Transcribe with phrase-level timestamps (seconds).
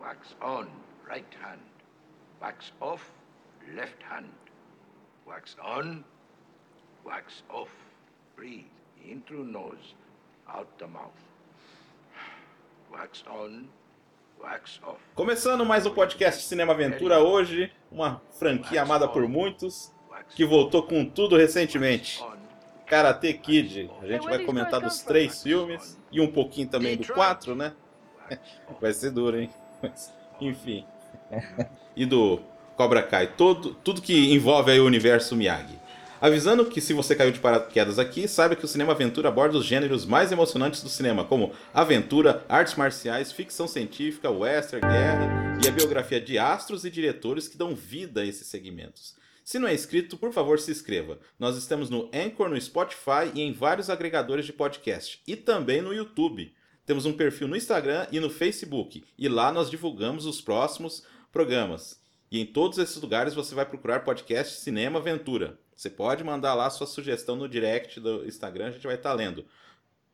[0.00, 0.68] Wax on,
[1.08, 1.60] right hand.
[2.40, 3.02] Wax off,
[3.76, 4.28] left hand.
[5.26, 6.04] Wax on,
[7.04, 7.68] wax off.
[8.36, 8.64] Breathe
[9.04, 9.94] in through nose,
[10.48, 11.18] out the mouth.
[12.92, 13.68] Wax on,
[14.42, 15.00] wax off.
[15.14, 19.92] Começando mais um podcast Cinema Aventura hoje, uma franquia amada por muitos,
[20.36, 22.24] que voltou com tudo recentemente.
[22.86, 23.90] Karate Kid.
[24.00, 27.74] A gente vai comentar dos três filmes e um pouquinho também do quatro, né?
[28.80, 29.50] Vai ser duro, hein?
[29.82, 30.84] Mas, enfim.
[31.96, 32.40] E do
[32.76, 33.34] Cobra Kai.
[33.36, 35.78] Todo, tudo que envolve aí o universo Miyagi.
[36.20, 39.64] Avisando que se você caiu de paraquedas aqui, saiba que o Cinema Aventura aborda os
[39.64, 45.70] gêneros mais emocionantes do cinema, como aventura, artes marciais, ficção científica, western, guerra e a
[45.70, 49.14] biografia de astros e diretores que dão vida a esses segmentos.
[49.44, 51.18] Se não é inscrito, por favor, se inscreva.
[51.38, 55.22] Nós estamos no Anchor, no Spotify e em vários agregadores de podcast.
[55.26, 56.52] E também no YouTube.
[56.88, 59.04] Temos um perfil no Instagram e no Facebook.
[59.18, 62.00] E lá nós divulgamos os próximos programas.
[62.30, 65.58] E em todos esses lugares você vai procurar podcast Cinema Aventura.
[65.76, 69.44] Você pode mandar lá sua sugestão no direct do Instagram, a gente vai estar lendo.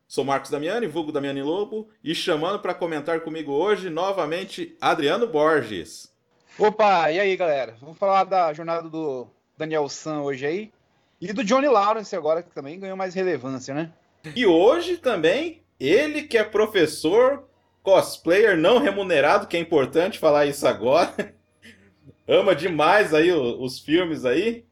[0.05, 6.13] Sou Marcos Damiani, vulgo Damiani Lobo, e chamando para comentar comigo hoje, novamente, Adriano Borges.
[6.59, 7.77] Opa, e aí galera?
[7.79, 10.73] Vamos falar da jornada do Daniel San hoje aí.
[11.21, 13.93] E do Johnny Lawrence agora, que também ganhou mais relevância, né?
[14.35, 17.47] E hoje também, ele que é professor,
[17.83, 21.33] cosplayer não remunerado, que é importante falar isso agora.
[22.27, 24.65] Ama demais aí os filmes aí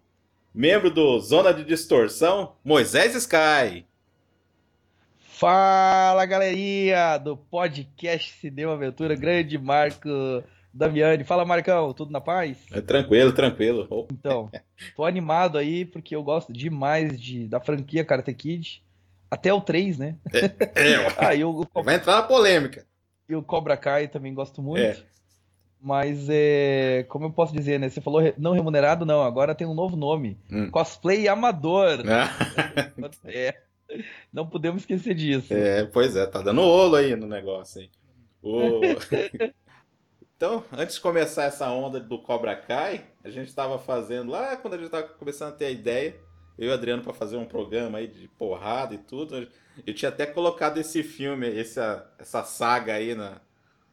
[0.54, 3.86] membro do Zona de Distorção, Moisés Sky.
[5.20, 10.08] Fala galerinha do podcast Cinema Aventura, grande Marco
[10.72, 11.24] Damiani.
[11.24, 12.58] Fala Marcão, tudo na paz?
[12.72, 14.08] É tranquilo, tranquilo.
[14.12, 14.50] Então,
[14.96, 18.84] tô animado aí porque eu gosto demais de, da franquia Karate Kid.
[19.34, 20.16] Até o 3, né?
[20.32, 22.86] É, é ah, eu, vai entrar na polêmica.
[23.28, 24.80] E o Cobra Kai também gosto muito.
[24.80, 24.98] É.
[25.82, 27.04] Mas é.
[27.10, 27.90] Como eu posso dizer, né?
[27.90, 29.24] Você falou não remunerado, não.
[29.24, 30.40] Agora tem um novo nome.
[30.52, 30.70] Hum.
[30.70, 32.04] Cosplay amador.
[33.26, 33.56] é.
[34.32, 35.52] Não podemos esquecer disso.
[35.52, 37.90] É, pois é, tá dando olo aí no negócio aí.
[38.40, 38.82] O...
[40.38, 44.76] então, antes de começar essa onda do Cobra Kai, a gente estava fazendo lá quando
[44.76, 46.16] a gente estava começando a ter a ideia,
[46.58, 49.48] eu e o Adriano para fazer um programa aí de porrada e tudo.
[49.86, 53.42] Eu tinha até colocado esse filme, essa, essa saga aí na,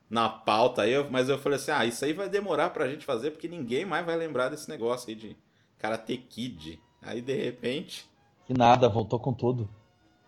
[0.08, 3.30] na pauta aí, mas eu falei assim: ah, isso aí vai demorar pra gente fazer
[3.30, 5.36] porque ninguém mais vai lembrar desse negócio aí de
[5.78, 6.80] Karate Kid.
[7.02, 8.08] Aí de repente.
[8.44, 9.68] Que nada, voltou com tudo.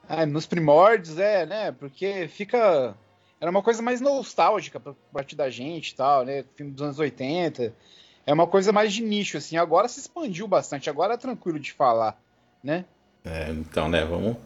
[0.09, 1.72] Ah, nos primórdios, é, né?
[1.72, 2.97] Porque fica.
[3.41, 6.44] Era uma coisa mais nostálgica pra parte da gente e tal, né?
[6.54, 7.75] Filme dos anos 80.
[8.25, 9.56] É uma coisa mais de nicho, assim.
[9.56, 12.22] Agora se expandiu bastante, agora é tranquilo de falar,
[12.62, 12.84] né?
[13.25, 14.05] É, então, né?
[14.05, 14.37] Vamos.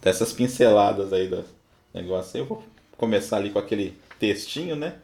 [0.00, 1.44] Dessas pinceladas aí do
[1.92, 2.38] negócio.
[2.38, 2.64] Eu vou
[2.96, 4.98] começar ali com aquele textinho, né?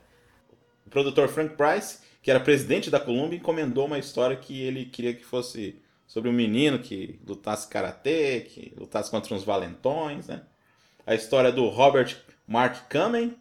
[0.86, 5.14] O produtor Frank Price, que era presidente da Columbia, encomendou uma história que ele queria
[5.14, 10.42] que fosse sobre um menino que lutasse karatê, que lutasse contra uns valentões, né?
[11.06, 12.16] A história do Robert
[12.46, 13.36] Mark Kamen,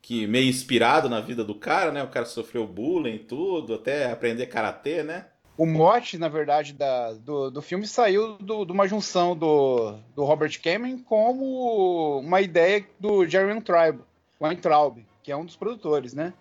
[0.00, 2.02] que meio inspirado na vida do cara, né?
[2.02, 5.26] O cara sofreu bullying e tudo, até aprender karatê, né?
[5.58, 10.60] O mote, na verdade, da, do, do filme saiu de uma junção do, do Robert
[10.62, 14.00] Kamen como uma ideia do Jerry Tribe.
[14.40, 16.32] Weintraub, que é um dos produtores, né?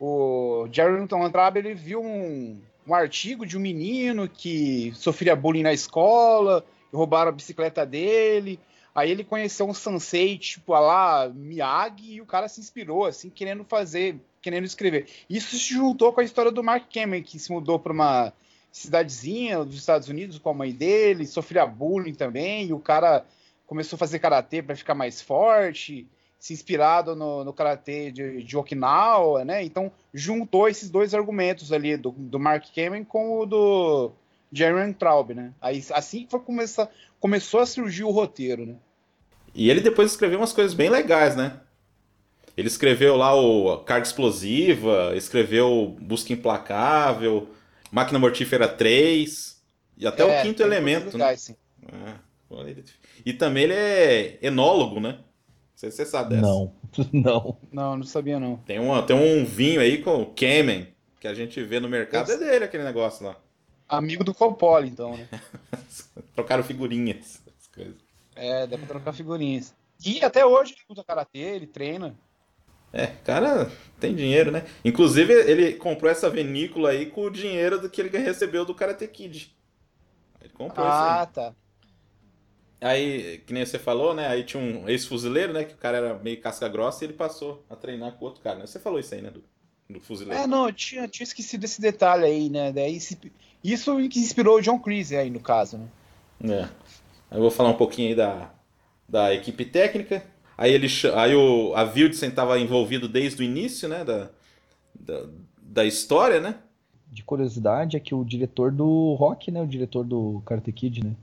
[0.00, 5.72] O Jerry Weintraub, ele viu um, um artigo de um menino que sofria bullying na
[5.72, 8.58] escola, roubaram a bicicleta dele,
[8.94, 13.64] aí ele conheceu um sensei, tipo, lá, Miyagi, e o cara se inspirou, assim, querendo
[13.64, 15.06] fazer, querendo escrever.
[15.28, 18.32] Isso se juntou com a história do Mark Cameron, que se mudou para uma
[18.72, 23.26] cidadezinha dos Estados Unidos com a mãe dele, sofria bullying também, e o cara
[23.66, 26.06] começou a fazer karatê para ficar mais forte
[26.38, 29.64] se inspirado no, no karatê de, de, Okinawa, né?
[29.64, 34.12] Então juntou esses dois argumentos ali do, do Mark Kamen com o do
[34.52, 35.52] Jeremy Traub, né?
[35.60, 36.88] Aí assim foi começar,
[37.18, 38.76] começou a surgir o roteiro, né?
[39.52, 41.60] E ele depois escreveu umas coisas bem legais, né?
[42.58, 47.48] Ele escreveu lá o Carga Explosiva, escreveu Busca Implacável,
[47.88, 49.62] Máquina Mortífera 3
[49.96, 51.12] e até é, o Quinto Elemento, né?
[51.12, 51.56] legais, né?
[52.50, 52.74] É.
[53.24, 55.20] E também ele é enólogo, né?
[55.76, 56.42] sei se você sabe dessa.
[56.42, 56.74] Não,
[57.12, 57.58] não.
[57.70, 58.56] Não, não sabia não.
[58.56, 60.88] Tem, uma, tem um vinho aí com o Kemen,
[61.20, 63.36] que a gente vê no mercado, é dele aquele negócio lá.
[63.88, 65.28] Amigo do Coppola, então, né?
[66.34, 67.40] Trocaram figurinhas.
[68.34, 69.72] É, deve trocar figurinhas.
[70.04, 72.18] E até hoje ele usa karatê, ele treina.
[72.92, 73.70] É, cara
[74.00, 74.64] tem dinheiro, né?
[74.84, 79.06] Inclusive, ele comprou essa vinícola aí com o dinheiro do que ele recebeu do Karate
[79.08, 79.54] Kid.
[80.40, 81.10] Ele comprou ah, isso aí.
[81.10, 81.54] Ah, tá.
[82.80, 84.28] Aí, que nem você falou, né?
[84.28, 85.64] Aí tinha um ex-fuzileiro, né?
[85.64, 88.60] Que o cara era meio casca grossa e ele passou a treinar com outro cara.
[88.60, 88.66] Né?
[88.66, 89.42] Você falou isso aí, né, Du?
[89.88, 90.42] do fuzileiro.
[90.42, 92.72] É, não, eu tinha, tinha esquecido esse detalhe aí, né?
[92.72, 92.98] Daí,
[93.64, 96.68] isso que inspirou o John Cleese aí, no caso, né?
[97.30, 97.36] É.
[97.36, 98.50] Eu vou falar um pouquinho aí da,
[99.08, 100.24] da equipe técnica.
[100.58, 104.04] Aí, ele, aí o, a Wildsen estava envolvido desde o início, né?
[104.04, 104.28] Da,
[104.92, 105.26] da,
[105.62, 106.56] da história, né?
[107.12, 109.62] De curiosidade é que o diretor do Rock, né?
[109.62, 111.14] O diretor do Karate Kid, né?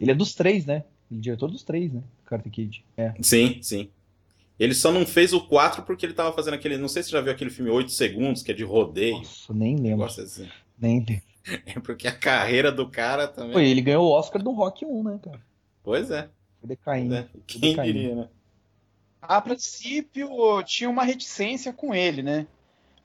[0.00, 0.82] Ele é dos três, né?
[1.08, 2.02] Ele é diretor dos três, né?
[2.26, 2.84] Karate Kid.
[2.96, 3.14] É.
[3.22, 3.88] Sim, sim.
[4.58, 6.76] Ele só não fez o 4 porque ele tava fazendo aquele.
[6.76, 9.18] Não sei se você já viu aquele filme 8 Segundos, que é de rodeio.
[9.18, 10.04] Nossa, nem lembro.
[10.04, 10.48] Assim.
[10.76, 11.22] Nem lembro.
[11.66, 13.52] É porque a carreira do cara também.
[13.52, 15.40] Pô, ele ganhou o Oscar do Rock 1, né, cara?
[15.82, 16.28] Pois é.
[16.60, 17.14] Foi decaindo.
[17.14, 17.26] É.
[17.46, 18.28] Quem diria, né?
[19.20, 20.28] A princípio
[20.64, 22.46] tinha uma reticência com ele, né?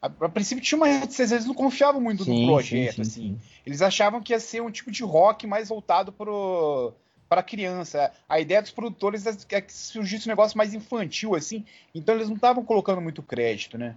[0.02, 3.36] A, a princípio tinha uma reticência, eles não confiavam muito sim, no projeto, sim, sim,
[3.36, 3.40] assim.
[3.66, 6.94] Eles achavam que ia ser um tipo de rock mais voltado pro
[7.28, 8.12] para criança.
[8.30, 11.66] A ideia dos produtores é que surgisse um negócio mais infantil, assim.
[11.94, 13.96] Então eles não estavam colocando muito crédito, né?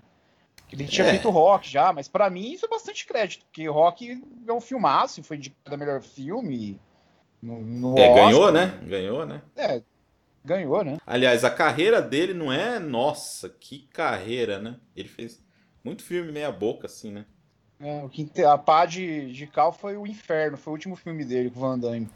[0.73, 1.11] Ele tinha é.
[1.11, 5.23] feito rock já, mas para mim isso é bastante crédito, porque rock é um filmaço,
[5.23, 6.79] foi indicado a melhor filme.
[7.41, 8.79] No, no é, ganhou, né?
[8.83, 9.41] Ganhou, né?
[9.57, 9.83] É,
[10.49, 10.99] ganhou, né?
[11.07, 12.79] Aliás, a carreira dele não é.
[12.79, 14.77] Nossa, que carreira, né?
[14.97, 15.41] Ele fez
[15.85, 17.25] muito filme meia-boca, assim, né?
[17.81, 21.59] É, a pá de, de Cal foi o Inferno, foi o último filme dele com
[21.59, 22.09] o Van Damme.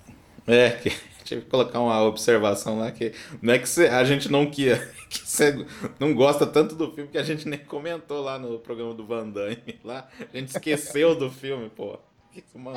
[0.44, 0.90] É, que,
[1.22, 4.70] tive que colocar uma observação lá que não é que cê, a gente não que,
[5.08, 5.64] que você
[6.00, 9.28] não gosta tanto do filme que a gente nem comentou lá no programa do Van
[9.28, 10.08] Damme lá.
[10.32, 11.98] A gente esqueceu do filme, pô.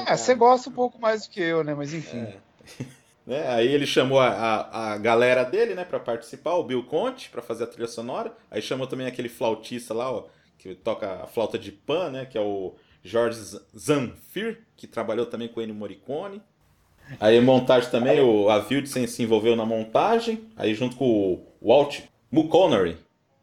[0.05, 1.73] É, você gosta um pouco mais do que eu, né?
[1.73, 2.19] Mas enfim.
[2.19, 2.37] É.
[3.25, 3.47] Né?
[3.47, 7.41] Aí ele chamou a, a, a galera dele, né, para participar, o Bill Conte, para
[7.41, 8.35] fazer a trilha sonora.
[8.51, 10.27] Aí chamou também aquele flautista lá, ó,
[10.57, 13.39] que toca a flauta de pan, né, que é o George
[13.77, 16.41] Zanfir, que trabalhou também com o Ennio Morricone.
[17.19, 22.01] Aí montagem também, o, a Wildsen se envolveu na montagem, aí junto com o Walt
[22.31, 22.97] McConnery.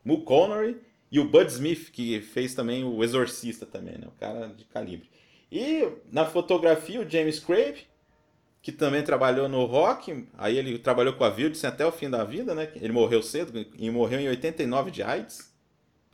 [0.04, 0.80] McConnery
[1.10, 4.08] e o Bud Smith, que fez também o Exorcista também, né?
[4.08, 5.08] O cara de calibre.
[5.50, 7.84] E na fotografia, o James Craig,
[8.62, 12.24] que também trabalhou no rock, aí ele trabalhou com a Wildsen até o fim da
[12.24, 12.70] vida, né?
[12.76, 15.52] Ele morreu cedo, e morreu em 89 de AIDS.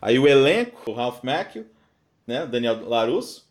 [0.01, 1.67] Aí o elenco, o Ralph Macchio,
[2.27, 2.47] né?
[2.47, 3.47] Daniel Larusso,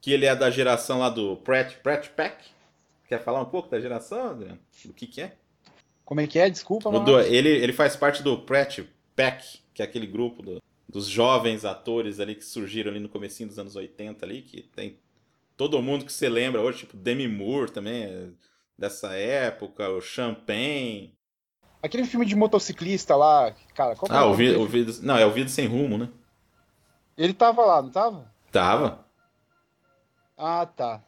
[0.00, 2.54] que ele é da geração lá do Pratt, Pratt Pack,
[3.06, 4.58] Quer falar um pouco da geração, Adriano?
[4.84, 5.36] Do que, que é?
[6.04, 6.48] Como é que é?
[6.48, 8.80] Desculpa, do, ele, ele faz parte do Pratt
[9.14, 13.48] Pack, que é aquele grupo do, dos jovens atores ali que surgiram ali no comecinho
[13.48, 14.98] dos anos 80 ali, que tem
[15.56, 18.28] todo mundo que você lembra hoje, tipo Demi Moore também, é
[18.78, 21.14] dessa época, o Champagne.
[21.82, 25.26] Aquele filme de motociclista lá, cara, qual Ah, é o, vi, o vida, não, é
[25.26, 26.08] o Vida Sem Rumo, né?
[27.16, 28.32] Ele tava lá, não tava?
[28.50, 29.04] Tava.
[30.36, 31.02] Ah, tá.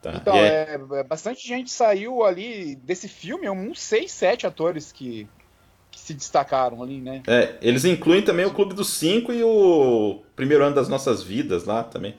[0.00, 0.12] Tá.
[0.14, 0.78] Então, é...
[0.92, 5.28] É, bastante gente saiu ali desse filme, uns 6, 7 atores que,
[5.90, 7.22] que se destacaram ali, né?
[7.26, 11.64] É, eles incluem também o Clube dos Cinco e o Primeiro Ano das Nossas Vidas
[11.64, 12.16] lá também.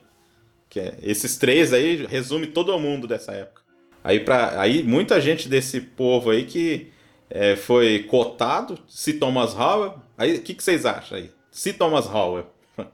[0.70, 3.62] Que é, esses três aí resume todo mundo dessa época.
[4.04, 6.92] Aí, pra, aí muita gente desse povo aí que
[7.30, 10.00] é, foi cotado, se Thomas Howell.
[10.18, 11.32] Aí o que, que vocês acham aí?
[11.52, 12.48] Se Thomas Howell.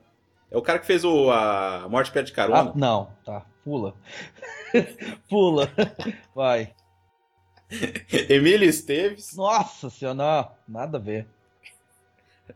[0.52, 2.70] É o cara que fez o a Morte Pé de Carona.
[2.70, 3.46] Ah, não, tá.
[3.64, 3.94] Pula.
[5.28, 5.70] Pula.
[6.36, 6.72] Vai.
[8.30, 9.36] Emílio Esteves.
[9.36, 10.52] Nossa senhora, não.
[10.68, 11.28] Nada a ver.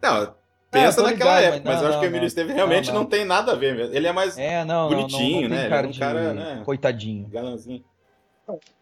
[0.01, 0.35] Não,
[0.71, 3.05] pensa naquela ligado, época, mas, não, mas eu acho que o Emílio Esteves realmente não,
[3.05, 3.93] tem nada a ver mesmo.
[3.93, 5.69] Ele é mais é, não, bonitinho, né?
[5.69, 6.61] Cara é um cara, né?
[6.65, 7.27] Coitadinho.
[7.27, 7.83] Galãzinho.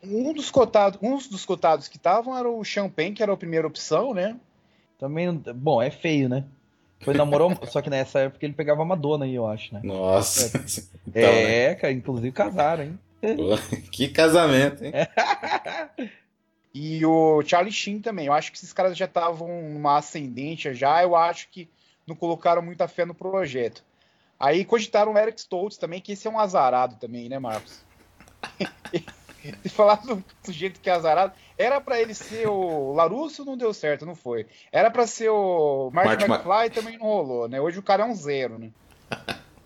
[0.04, 3.68] Um dos cotados, uns dos cotados que estavam era o Champagne, que era a primeira
[3.68, 4.38] opção, né?
[4.98, 6.46] Também, bom, é feio, né?
[7.02, 9.82] Foi namorou, só que nessa época ele pegava a Madonna aí, eu acho, né?
[9.84, 10.58] Nossa.
[10.58, 10.62] É,
[11.08, 13.00] então, é cara, inclusive casaram, hein?
[13.92, 14.94] que casamento, hein?
[16.74, 18.28] e o Charlie Sheen também.
[18.28, 21.04] Eu acho que esses caras já estavam numa ascendente já.
[21.04, 21.68] Eu acho que
[22.08, 23.84] não colocaram muita fé no projeto.
[24.40, 27.84] Aí cogitaram o Eric Stoltz também, que esse é um azarado também, né, Marcos?
[29.64, 33.56] Se falar do, do, jeito que é azarado, era para ele ser o Larusso, não
[33.56, 34.46] deu certo, não foi.
[34.72, 37.62] Era para ser o Mark, Mark McFly, também não rolou, né?
[37.62, 38.72] Hoje o cara é um zero, né?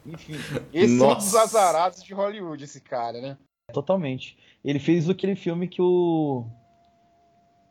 [0.06, 0.36] Enfim,
[0.74, 1.12] esse Nossa.
[1.12, 3.38] é um dos azarados de Hollywood, esse cara, né?
[3.74, 4.38] Totalmente.
[4.64, 6.46] Ele fez aquele filme que o.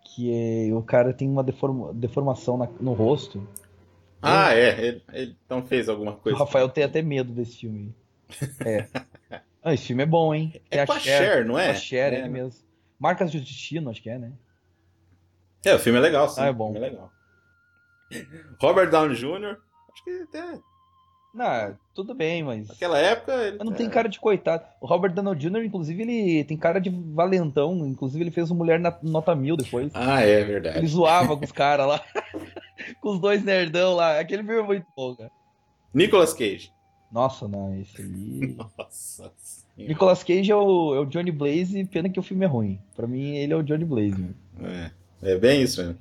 [0.05, 3.47] Que é, o cara tem uma deforma, deformação na, no rosto.
[4.23, 4.87] Ah, é.
[4.87, 6.37] Ele, ele, então fez alguma coisa.
[6.37, 7.95] O Rafael tem até medo desse filme.
[8.65, 8.87] É.
[9.63, 10.61] ah, esse filme é bom, hein?
[10.71, 11.71] É com a Cher, Cher, não é?
[11.71, 12.63] A Cher, é, é mesmo.
[12.99, 14.33] Marcas de Destino, acho que é, né?
[15.65, 16.41] É, o filme é legal, sim.
[16.41, 16.75] Ah, é bom.
[16.75, 17.13] é legal.
[18.61, 19.57] Robert Downey Jr.,
[19.93, 20.61] acho que até
[21.33, 22.69] não, tudo bem, mas.
[22.69, 23.33] Naquela época.
[23.33, 23.59] Ele...
[23.59, 23.91] Não tem é.
[23.91, 24.65] cara de coitado.
[24.81, 27.87] O Robert Downey Jr., inclusive, ele tem cara de valentão.
[27.87, 29.93] Inclusive, ele fez o Mulher na Nota Mil depois.
[29.95, 30.79] Ah, é verdade.
[30.79, 32.05] Ele zoava com os caras lá.
[32.95, 34.19] com os dois nerdão lá.
[34.19, 35.31] Aquele filme é muito bom, cara.
[35.93, 36.73] Nicolas Cage.
[37.11, 38.57] Nossa, não, esse aí.
[38.79, 39.33] Nossa
[39.77, 42.81] Nicolas Cage é o, é o, Johnny Blaze, pena que o filme é ruim.
[42.95, 44.35] Pra mim, ele é o Johnny Blaze.
[44.63, 44.91] É,
[45.33, 45.99] é bem isso mesmo.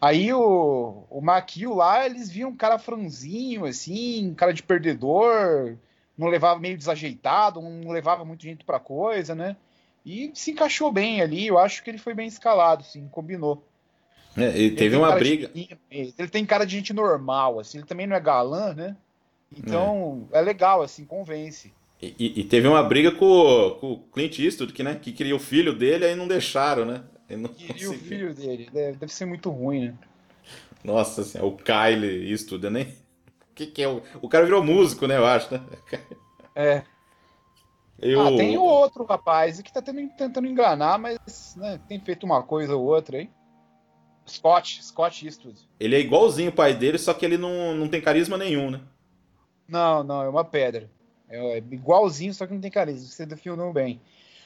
[0.00, 5.76] Aí o, o Maquio lá, eles viam um cara franzinho, assim, um cara de perdedor,
[6.16, 9.56] não levava meio desajeitado, não levava muito gente pra coisa, né?
[10.04, 13.62] E se encaixou bem ali, eu acho que ele foi bem escalado, assim, combinou.
[14.36, 15.48] É, e teve uma briga.
[15.48, 18.96] De, ele tem cara de gente normal, assim, ele também não é galã, né?
[19.56, 21.72] Então é, é legal, assim, convence.
[22.00, 25.40] E, e, teve uma briga com, com o Clint Eastwood, que, né, que queria o
[25.40, 27.02] filho dele, aí não deixaram, né?
[27.28, 29.94] Não queria o filho dele, deve, deve, ser muito ruim, né?
[30.82, 32.94] Nossa senhora, o Kyle Eastwood, né?
[33.50, 33.88] O que, que é?
[33.88, 35.62] O, o cara virou músico, né, eu acho, né?
[36.54, 36.82] É.
[38.02, 38.18] Eu...
[38.22, 42.74] Ah, tem o outro rapaz que tá tentando enganar, mas né, tem feito uma coisa
[42.74, 43.28] ou outra aí.
[44.26, 45.58] Scott, Scott Eastwood.
[45.78, 48.80] Ele é igualzinho o pai dele, só que ele não, não tem carisma nenhum, né?
[49.68, 50.90] Não, não, é uma pedra.
[51.28, 53.08] É, é igualzinho, só que não tem carisma.
[53.08, 54.00] Você definiu bem.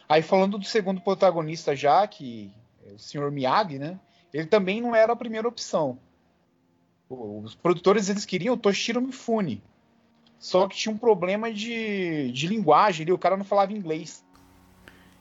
[0.08, 2.50] Aí falando do segundo protagonista já, que
[2.86, 3.30] é o Sr.
[3.30, 3.98] Miyagi, né?
[4.32, 5.98] Ele também não era a primeira opção.
[7.08, 9.62] Os produtores eles queriam o Toshiro Mifune.
[10.38, 14.24] Só que tinha um problema de, de linguagem ali, o cara não falava inglês.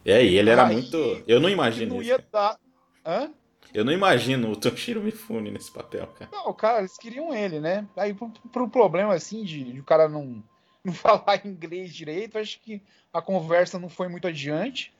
[0.05, 1.23] É, e ele era Aí, muito.
[1.25, 1.95] Eu não imagino.
[1.95, 2.57] Não ia dar.
[3.05, 3.31] Hã?
[3.73, 6.29] Eu não imagino o Toshiro Mifune nesse papel, cara.
[6.31, 7.87] Não, cara, eles queriam ele, né?
[7.95, 10.43] Aí pro, pro problema assim de, de, o cara não,
[10.83, 12.81] não falar inglês direito, acho que
[13.13, 14.93] a conversa não foi muito adiante.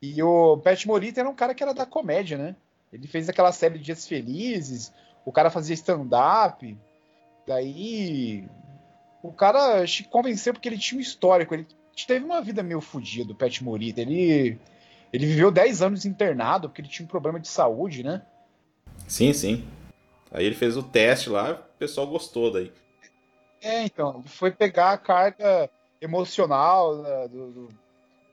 [0.00, 2.56] E o Pat Morita era um cara que era da comédia, né?
[2.92, 4.92] Ele fez aquela série de Dias Felizes,
[5.24, 6.76] o cara fazia stand-up.
[7.46, 8.48] Daí
[9.22, 11.66] o cara que convenceu porque ele tinha um histórico, ele
[12.06, 14.00] teve uma vida meio fodida, o Pat Morita.
[14.00, 14.58] Ele
[15.12, 18.22] ele viveu 10 anos internado porque ele tinha um problema de saúde, né?
[19.06, 19.64] Sim, sim.
[20.30, 22.72] Aí ele fez o teste lá, o pessoal gostou daí.
[23.62, 25.70] É, então, foi pegar a carga
[26.00, 27.68] emocional né, do, do,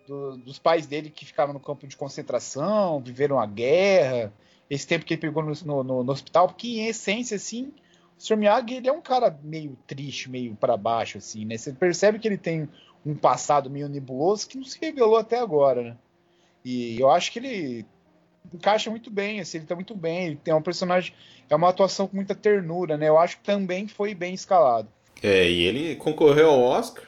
[0.07, 4.33] do, dos pais dele que ficavam no campo de concentração, viveram a guerra,
[4.69, 7.71] esse tempo que ele pegou no, no, no hospital, porque em essência, assim,
[8.17, 8.37] o Sr.
[8.37, 11.57] Miyagi ele é um cara meio triste, meio para baixo, assim, né?
[11.57, 12.67] Você percebe que ele tem
[13.05, 15.97] um passado meio nebuloso que não se revelou até agora, né?
[16.63, 17.85] E eu acho que ele
[18.53, 21.13] encaixa muito bem, assim, ele tá muito bem, ele tem um personagem,
[21.49, 23.09] é uma atuação com muita ternura, né?
[23.09, 24.87] Eu acho que também foi bem escalado.
[25.21, 27.05] É, e ele concorreu ao Oscar,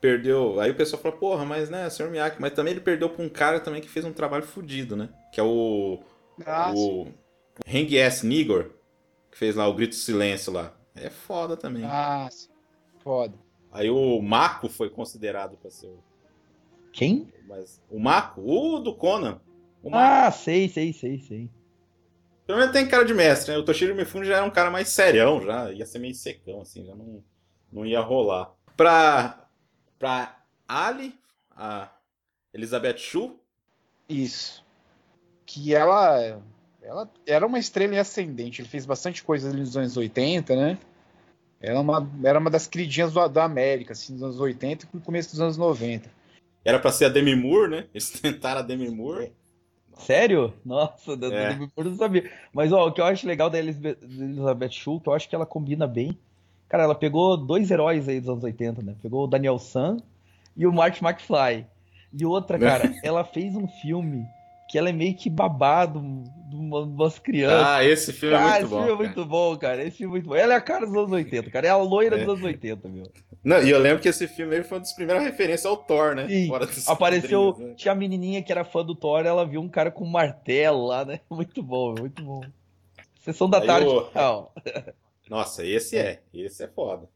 [0.00, 2.10] perdeu, aí o pessoal falou, porra, mas né, Sr.
[2.10, 5.08] Miyake, mas também ele perdeu pra um cara também que fez um trabalho fodido, né?
[5.32, 6.00] Que é o
[6.44, 7.08] ah, o
[7.66, 8.26] Heng S.
[8.26, 8.70] Nigor,
[9.30, 10.74] que fez lá o Grito Silêncio lá.
[10.94, 11.84] É foda também.
[11.84, 12.28] Ah,
[13.02, 13.34] foda.
[13.72, 15.98] Aí o Mako foi considerado para ser o
[16.96, 17.30] quem?
[17.46, 19.38] Mas, o Mako, o do Conan.
[19.82, 21.50] O ah, sei, sei, sei, sei.
[22.46, 23.58] Pelo menos tem cara de mestre, né?
[23.58, 26.84] O Toshiro Mifune já era um cara mais serião, já ia ser meio secão, assim,
[26.84, 27.22] já não,
[27.70, 28.52] não ia rolar.
[28.76, 29.46] Pra,
[29.98, 31.14] pra Ali,
[31.50, 31.90] a
[32.54, 33.36] Elizabeth Shue.
[34.08, 34.64] Isso.
[35.44, 36.40] Que ela,
[36.82, 40.78] ela era uma estrela ascendente, ele fez bastante coisa nos anos 80, né?
[41.60, 45.02] Era uma, era uma das queridinhas do, da América, assim, nos anos 80 e no
[45.02, 46.15] começo dos anos 90.
[46.66, 47.86] Era pra ser a Demi Moore, né?
[47.94, 49.32] Eles tentaram a Demi Moore.
[49.98, 50.52] Sério?
[50.64, 51.48] Nossa, da é.
[51.50, 52.30] Demi Moore eu não sabia.
[52.52, 55.46] Mas ó, o que eu acho legal da Elizabeth Shue, que eu acho que ela
[55.46, 56.18] combina bem.
[56.68, 58.96] Cara, ela pegou dois heróis aí dos anos 80, né?
[59.00, 59.98] Pegou o Daniel San
[60.56, 61.66] e o Mark McFly.
[62.12, 64.26] E outra, cara, ela fez um filme
[64.68, 66.00] que ela é meio que babado
[66.48, 67.66] de umas crianças.
[67.66, 68.76] Ah, esse filme é cara, é muito bom.
[68.76, 69.84] Esse filme é muito bom, cara.
[69.84, 70.36] Esse filme é muito bom.
[70.36, 71.66] Ela é a cara dos anos 80, cara.
[71.66, 72.18] É a loira é.
[72.24, 73.04] dos anos 80, meu.
[73.44, 76.26] Não, e eu lembro que esse filme foi uma das primeiras referências ao Thor, né?
[76.28, 76.50] Sim.
[76.88, 77.74] Apareceu, né?
[77.76, 80.86] tinha a menininha que era fã do Thor, ela viu um cara com um martelo
[80.86, 81.20] lá, né?
[81.30, 82.40] Muito bom, muito bom.
[83.20, 83.86] Sessão da Aí tarde.
[83.86, 84.10] Eu...
[85.28, 86.22] Nossa, esse é.
[86.32, 87.08] Esse é foda.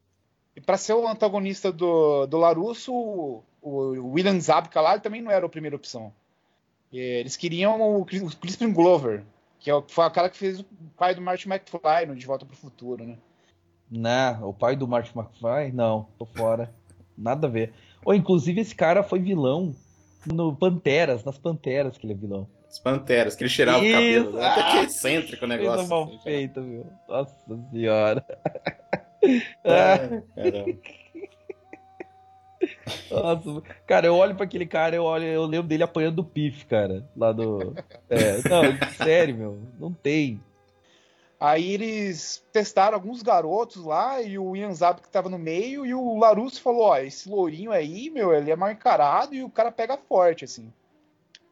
[0.55, 5.31] E pra ser o antagonista do, do Larusso, o, o William Zabka lá também não
[5.31, 6.13] era a primeira opção.
[6.93, 9.23] Eles queriam o Crispin Glover,
[9.59, 10.67] que é foi o cara que fez o
[10.97, 13.17] pai do Martin McFly no De Volta para o Futuro, né?
[13.91, 15.73] Não, o pai do Martin McFly?
[15.73, 16.73] Não, tô fora.
[17.17, 17.73] Nada a ver.
[18.05, 19.75] Ou inclusive esse cara foi vilão
[20.27, 22.49] no Panteras, nas Panteras que ele é vilão.
[22.69, 23.91] As Panteras, que ele cheirava Isso.
[23.91, 24.33] o cabelo.
[24.33, 24.47] Né?
[24.47, 25.75] Até que é excêntrico o negócio.
[25.77, 26.87] Coisa mal assim, feita, meu.
[27.09, 27.37] Nossa
[27.71, 28.25] senhora.
[29.63, 30.79] É, caramba.
[33.11, 36.67] Nossa, cara, eu olho para aquele cara, eu olho, eu lembro dele apanhando o pif,
[36.67, 37.75] cara, lá do.
[38.09, 38.63] É, não,
[38.97, 40.41] sério, meu, não tem.
[41.41, 45.95] Aí eles testaram alguns garotos lá e o Ian Zab que tava no meio e
[45.95, 49.73] o Larusso falou: Ó, esse lourinho aí, meu, ele é mal encarado e o cara
[49.73, 50.71] pega forte, assim.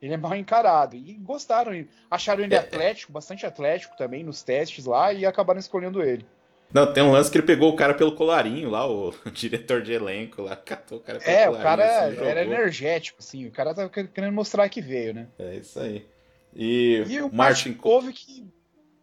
[0.01, 0.95] Ele é mal encarado.
[0.95, 1.73] E gostaram,
[2.11, 2.59] acharam ele é.
[2.59, 6.27] atlético, bastante atlético também nos testes lá e acabaram escolhendo ele.
[6.73, 9.93] Não, tem um lance que ele pegou o cara pelo colarinho lá, o diretor de
[9.93, 11.59] elenco lá, catou o cara pelo É, colarinho.
[11.61, 12.59] o cara assim, era jogou.
[12.59, 13.47] energético, assim.
[13.47, 15.29] O cara tava querendo mostrar que veio, né?
[15.39, 16.07] É isso aí.
[16.55, 18.47] E, E o Martin Cove que.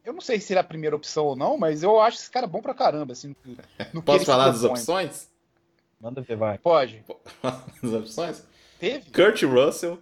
[0.03, 2.29] Eu não sei se ele é a primeira opção ou não, mas eu acho esse
[2.29, 3.35] cara bom pra caramba, assim.
[3.43, 3.55] No,
[3.93, 5.27] no que Posso falar das opções?
[5.99, 6.59] Manda ver, vai.
[6.59, 7.03] Pode.
[7.81, 8.43] das opções?
[8.79, 9.09] Teve?
[9.09, 9.97] Kurt Russell,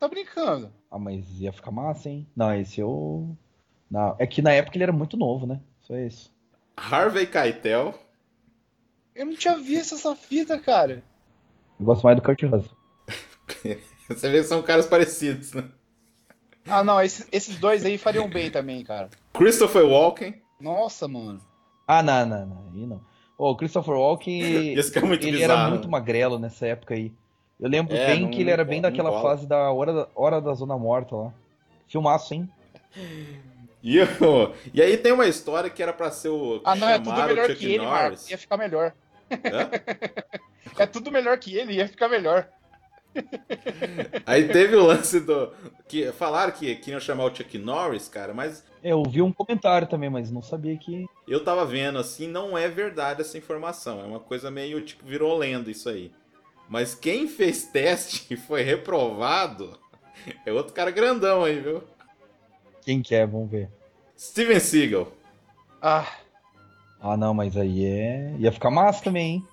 [0.00, 0.72] Tá brincando.
[0.90, 2.26] Ah, mas ia ficar massa, hein?
[2.34, 3.36] Não, esse eu.
[3.88, 5.60] Não, é que na época ele era muito novo, né?
[5.82, 6.31] Só isso.
[6.76, 7.94] Harvey Keitel,
[9.14, 11.02] Eu não tinha visto essa fita, cara.
[11.78, 12.76] Eu gosto mais do Kurt Russell.
[14.08, 15.64] você vê que são caras parecidos, né?
[16.66, 19.10] Ah, não, esses, esses dois aí fariam bem também, cara.
[19.32, 21.40] Christopher Walken, Nossa, mano.
[21.86, 22.70] Ah, não, não, não.
[22.72, 23.00] Aí não.
[23.36, 24.72] Ô, o Christopher Walken.
[24.78, 25.60] esse que é muito ele bizarro.
[25.60, 27.12] era muito magrelo nessa época aí.
[27.58, 30.08] Eu lembro É, bem não- que ele era bem não daquela fase da hora, da
[30.14, 31.34] hora da Zona Morta lá.
[31.88, 32.48] Filmaço, hein?
[33.82, 36.60] E, o- e aí tem uma história que era pra ser o.
[36.64, 37.90] Ah, não, é tudo melhor Chuck que ele, Norris.
[38.00, 38.30] Marcos.
[38.30, 38.92] Ia ficar melhor.
[39.30, 39.70] Hã?
[40.78, 42.48] É tudo melhor que ele, ia ficar melhor.
[44.24, 45.52] Aí teve o lance do.
[45.88, 50.08] que Falaram que queriam chamar o Chuck Norris, cara, mas Eu vi um comentário também,
[50.08, 51.04] mas não sabia que.
[51.28, 54.00] eu tava vendo assim, não é verdade essa informação.
[54.00, 56.10] É uma coisa meio tipo, virou lenda isso aí.
[56.68, 59.78] Mas quem fez teste e foi reprovado
[60.46, 61.82] é outro cara grandão aí, viu?
[62.84, 63.26] Quem que é?
[63.26, 63.68] Vamos ver.
[64.18, 65.08] Steven Seagal.
[65.80, 66.06] Ah,
[67.00, 68.34] Ah, não, mas aí é.
[68.38, 69.46] Ia ficar massa também, hein?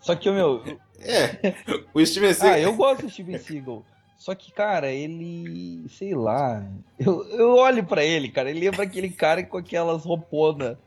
[0.00, 0.62] Só que, meu.
[0.98, 1.54] É,
[1.92, 2.54] o Steven Seagal.
[2.54, 3.84] Ah, eu gosto do Steven Seagal.
[4.16, 5.84] Só que, cara, ele.
[5.90, 6.64] Sei lá.
[6.98, 8.48] Eu, eu olho pra ele, cara.
[8.48, 10.78] Ele lembra aquele cara com aquelas rouponas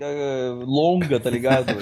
[0.00, 1.78] eh, longa, tá ligado?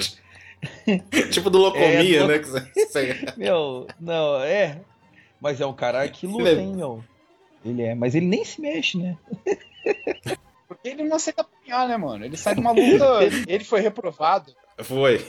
[1.31, 2.35] tipo do Locomia, É, né?
[3.35, 4.79] meu, não, é.
[5.41, 7.03] Mas é um cara que luta, é- hein, meu.
[7.67, 9.17] Ele é, mas ele nem se mexe, né?
[10.67, 12.25] porque ele não aceita apanhar, né, mano?
[12.25, 14.53] Ele sai de uma luta, ele foi reprovado.
[14.79, 15.25] Foi.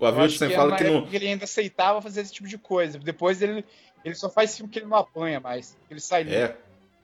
[0.00, 1.06] O Avilton que fala na que não.
[1.12, 2.98] ele ainda aceitava fazer esse tipo de coisa.
[2.98, 3.64] Depois ele,
[4.04, 5.76] ele só faz filme que ele não apanha mais.
[5.90, 6.22] Ele sai.
[6.22, 6.56] É,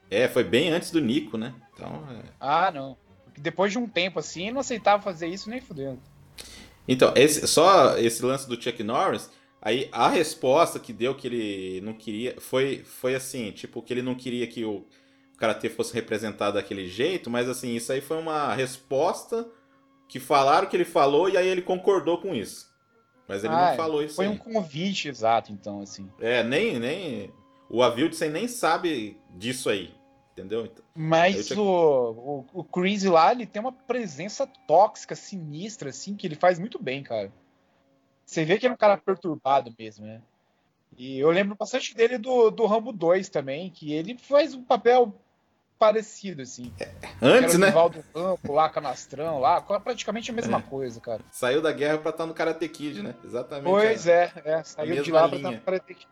[0.09, 1.53] é, foi bem antes do Nico, né?
[1.73, 2.29] Então, é.
[2.39, 2.97] Ah, não.
[3.25, 5.99] Porque depois de um tempo assim, ele não aceitava fazer isso nem fudendo.
[6.87, 9.29] Então, esse- só esse lance do Chuck Norris,
[9.61, 14.01] aí a resposta que deu que ele não queria foi, foi assim, tipo, que ele
[14.01, 14.85] não queria que o
[15.37, 19.47] karatê fosse representado daquele jeito, mas assim, isso aí foi uma resposta
[20.07, 22.69] que falaram que ele falou e aí ele concordou com isso.
[23.27, 24.31] Mas ele Ah, não falou isso Foi aí.
[24.31, 26.09] um convite exato, então, assim.
[26.19, 27.31] É, nem, nem.
[27.69, 29.93] O Avildsen nem sabe disso aí.
[30.33, 30.65] Entendeu?
[30.65, 36.27] Então, Mas o, o, o Chris lá, ele tem uma presença tóxica, sinistra, assim, que
[36.27, 37.31] ele faz muito bem, cara.
[38.31, 40.21] Você vê que ele é um cara perturbado mesmo, né?
[40.97, 45.13] E eu lembro bastante dele do, do Rambo 2 também, que ele faz um papel
[45.77, 46.71] parecido, assim.
[47.21, 47.67] Antes, Era o né?
[47.67, 51.21] rival do campo lá, canastrão lá, praticamente a mesma coisa, cara.
[51.29, 53.15] Saiu da guerra pra estar no Karate Kid, né?
[53.21, 53.65] Exatamente.
[53.65, 55.49] Pois é, é, saiu mesma de lá pra linha.
[55.49, 56.07] estar no Karate Kid.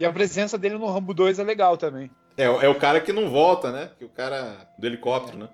[0.00, 2.10] E a presença dele no Rambo 2 é legal também.
[2.36, 3.92] É, é o cara que não volta, né?
[3.96, 5.48] Que o cara do helicóptero, né?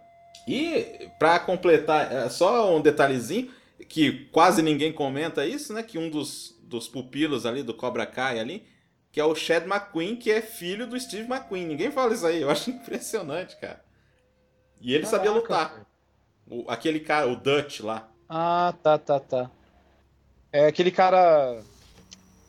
[0.48, 3.52] E pra completar, é, só um detalhezinho
[3.88, 5.83] que quase ninguém comenta isso, né?
[5.83, 8.64] Que um dos, dos pupilos ali do Cobra Kai ali,
[9.11, 11.66] que é o Chad McQueen, que é filho do Steve McQueen.
[11.66, 12.40] Ninguém fala isso aí.
[12.42, 13.83] Eu acho impressionante, cara.
[14.81, 15.73] E ele sabia Caraca, lutar.
[15.75, 15.87] velho.
[16.64, 18.09] O- aquele cara, o Dutch lá.
[18.29, 19.51] Ah, tá, tá, tá.
[20.53, 21.62] É aquele cara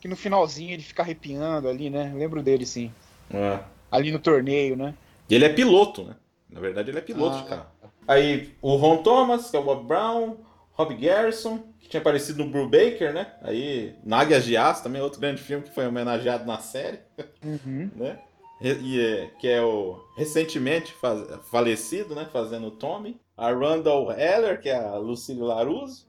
[0.00, 2.12] que no finalzinho ele fica arrepiando ali, né?
[2.14, 2.92] Lembro dele, sim.
[3.30, 3.60] É.
[3.90, 4.94] Ali no torneio, né?
[5.28, 6.16] E ele é piloto, né?
[6.50, 7.42] Na verdade, ele é piloto Ah.
[7.42, 7.66] de carro.
[8.06, 10.36] Aí o Ron Thomas, que é o Bob Brown,
[10.74, 13.32] Rob Garrison, que tinha aparecido no Brew Baker, né?
[13.42, 16.98] Aí Náguias de Aço, também é outro grande filme que foi homenageado na série,
[17.44, 17.90] Uhum.
[17.94, 18.18] né?
[18.60, 22.24] Re- E é, que é o recentemente faz- falecido, né?
[22.32, 23.20] Fazendo o Tommy.
[23.36, 26.06] A Randall Heller, que é a Lucille Laruso.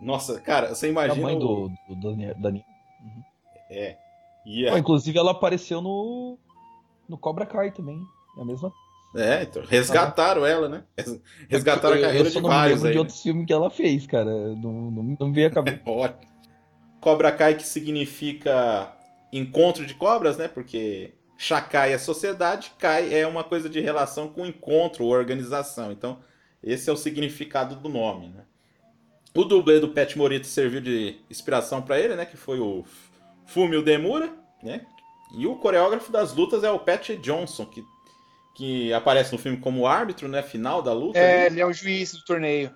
[0.00, 1.22] Nossa, cara, você A imagina.
[1.26, 2.34] mãe o- do, do Daniel.
[2.38, 2.64] Daniel.
[3.70, 3.96] É.
[4.44, 6.38] E a- Pô, inclusive ela apareceu no.
[7.08, 8.00] No Cobra Kai também.
[8.38, 8.72] É a mesma.
[9.14, 10.84] É, então, resgataram ela, né?
[10.96, 12.90] Res- Resgataram a Eu- carreira eu só de não vários aí.
[12.90, 13.00] de né?
[13.00, 14.30] outros filmes que ela fez, cara.
[14.30, 15.80] Não, não, não me veio a cabeça.
[15.86, 16.30] Ótimo.
[17.00, 18.92] Cobra Kai que significa
[19.32, 20.48] encontro de cobras, né?
[20.48, 25.92] Porque Shakai é sociedade, Kai é uma coisa de relação com encontro ou organização.
[25.92, 26.18] Então,
[26.62, 28.42] esse é o significado do nome, né?
[29.34, 32.24] O dublê do Pet Morita serviu de inspiração para ele, né?
[32.26, 32.84] Que foi o
[33.46, 34.30] Fumio Demura,
[34.62, 34.84] né?
[35.38, 37.84] E o coreógrafo das lutas é o Pat Johnson, que,
[38.56, 40.42] que aparece no filme como árbitro, né?
[40.42, 41.18] Final da luta.
[41.18, 41.54] É, ali.
[41.54, 42.74] ele é o juiz do torneio.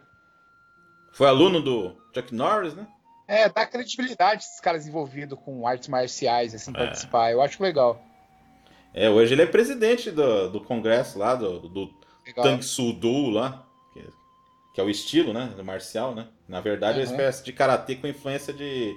[1.13, 2.87] Foi aluno do Chuck Norris, né?
[3.27, 6.75] É, dá credibilidade esses caras envolvidos com artes marciais, assim, É.
[6.75, 7.33] participar.
[7.33, 8.05] Eu acho legal.
[8.93, 11.91] É, hoje ele é presidente do, do congresso lá, do, do
[12.27, 12.45] legal.
[12.45, 13.65] Tang Soo Do lá,
[13.95, 14.05] que,
[14.75, 15.51] que é o estilo, né?
[15.65, 16.29] Marcial, né?
[16.47, 17.05] Na verdade uhum.
[17.05, 18.95] é uma espécie de karatê com influência de,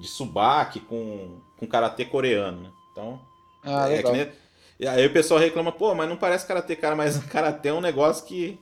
[0.00, 2.70] de subaki, com, com karatê coreano, né?
[2.92, 3.20] Então.
[3.62, 4.32] Ah, é, nem...
[4.78, 7.80] E aí o pessoal reclama, pô, mas não parece karatê, cara, mas karatê é um
[7.80, 8.58] negócio que.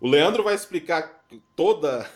[0.00, 2.08] O Leandro vai explicar toda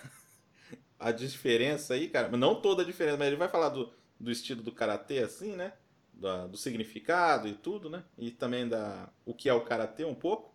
[0.98, 2.28] a diferença aí, cara.
[2.36, 5.72] Não toda a diferença, mas ele vai falar do, do estilo do karatê, assim, né?
[6.12, 8.02] Do, do significado e tudo, né?
[8.18, 10.52] E também da o que é o karatê um pouco.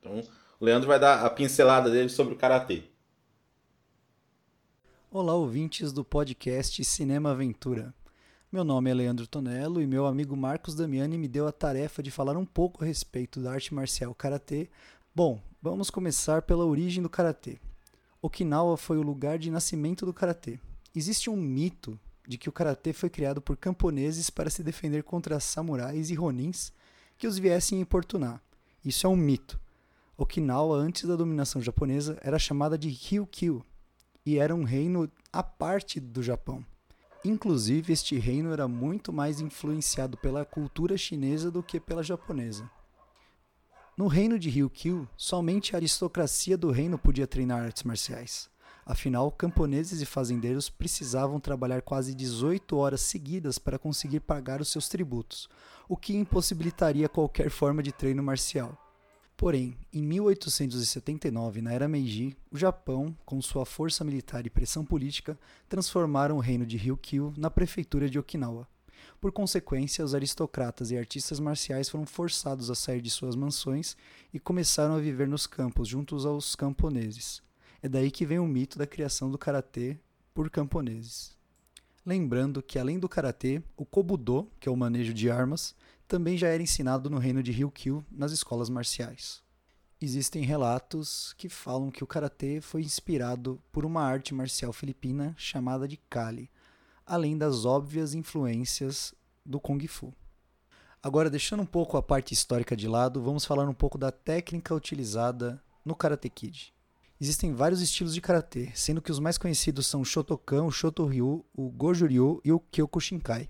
[0.00, 0.20] Então,
[0.58, 2.82] o Leandro vai dar a pincelada dele sobre o karatê.
[5.10, 7.94] Olá, ouvintes do podcast Cinema Aventura.
[8.56, 12.10] Meu nome é Leandro Tonello e meu amigo Marcos Damiani me deu a tarefa de
[12.10, 14.70] falar um pouco a respeito da arte marcial karatê.
[15.14, 17.58] Bom, vamos começar pela origem do karatê.
[18.22, 20.58] Okinawa foi o lugar de nascimento do karatê.
[20.94, 25.38] Existe um mito de que o karatê foi criado por camponeses para se defender contra
[25.38, 26.72] samurais e ronins
[27.18, 28.42] que os viessem importunar.
[28.82, 29.60] Isso é um mito.
[30.16, 33.62] Okinawa, antes da dominação japonesa, era chamada de Ryukyu
[34.24, 36.64] e era um reino à parte do Japão.
[37.28, 42.70] Inclusive, este reino era muito mais influenciado pela cultura chinesa do que pela japonesa.
[43.96, 48.48] No reino de Ryukyu, somente a aristocracia do reino podia treinar artes marciais.
[48.84, 54.88] Afinal, camponeses e fazendeiros precisavam trabalhar quase 18 horas seguidas para conseguir pagar os seus
[54.88, 55.48] tributos,
[55.88, 58.85] o que impossibilitaria qualquer forma de treino marcial.
[59.36, 65.38] Porém, em 1879, na era Meiji, o Japão, com sua força militar e pressão política,
[65.68, 68.66] transformaram o reino de Ryukyu na prefeitura de Okinawa.
[69.20, 73.94] Por consequência, os aristocratas e artistas marciais foram forçados a sair de suas mansões
[74.32, 77.42] e começaram a viver nos campos, juntos aos camponeses.
[77.82, 79.98] É daí que vem o mito da criação do karatê
[80.32, 81.36] por camponeses.
[82.06, 85.74] Lembrando que, além do karatê, o kobudo, que é o manejo de armas,
[86.06, 89.42] também já era ensinado no reino de Ryukyu nas escolas marciais.
[90.00, 95.88] Existem relatos que falam que o karatê foi inspirado por uma arte marcial filipina chamada
[95.88, 96.50] de Kali,
[97.04, 99.14] além das óbvias influências
[99.44, 100.12] do Kung Fu.
[101.02, 104.74] Agora, deixando um pouco a parte histórica de lado, vamos falar um pouco da técnica
[104.74, 106.74] utilizada no Karate Kid.
[107.18, 111.46] Existem vários estilos de karatê, sendo que os mais conhecidos são o Shotokan, o Shotoryu,
[111.54, 113.48] o Goju-ryu e o Kyokushinkai.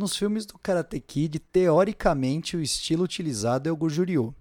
[0.00, 4.34] Nos filmes do Karate Kid, teoricamente, o estilo utilizado é o Goju-ryu.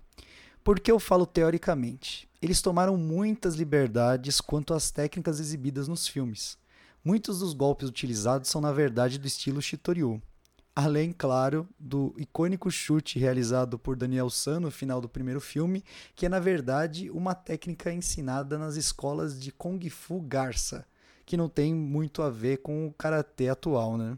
[0.64, 2.30] Por que eu falo teoricamente?
[2.42, 6.58] Eles tomaram muitas liberdades quanto às técnicas exibidas nos filmes.
[7.04, 10.22] Muitos dos golpes utilizados são, na verdade, do estilo Shitoryu.
[10.74, 15.84] Além, claro, do icônico chute realizado por Daniel San no final do primeiro filme,
[16.16, 20.86] que é, na verdade, uma técnica ensinada nas escolas de Kung Fu Garça,
[21.26, 24.18] que não tem muito a ver com o karatê atual, né?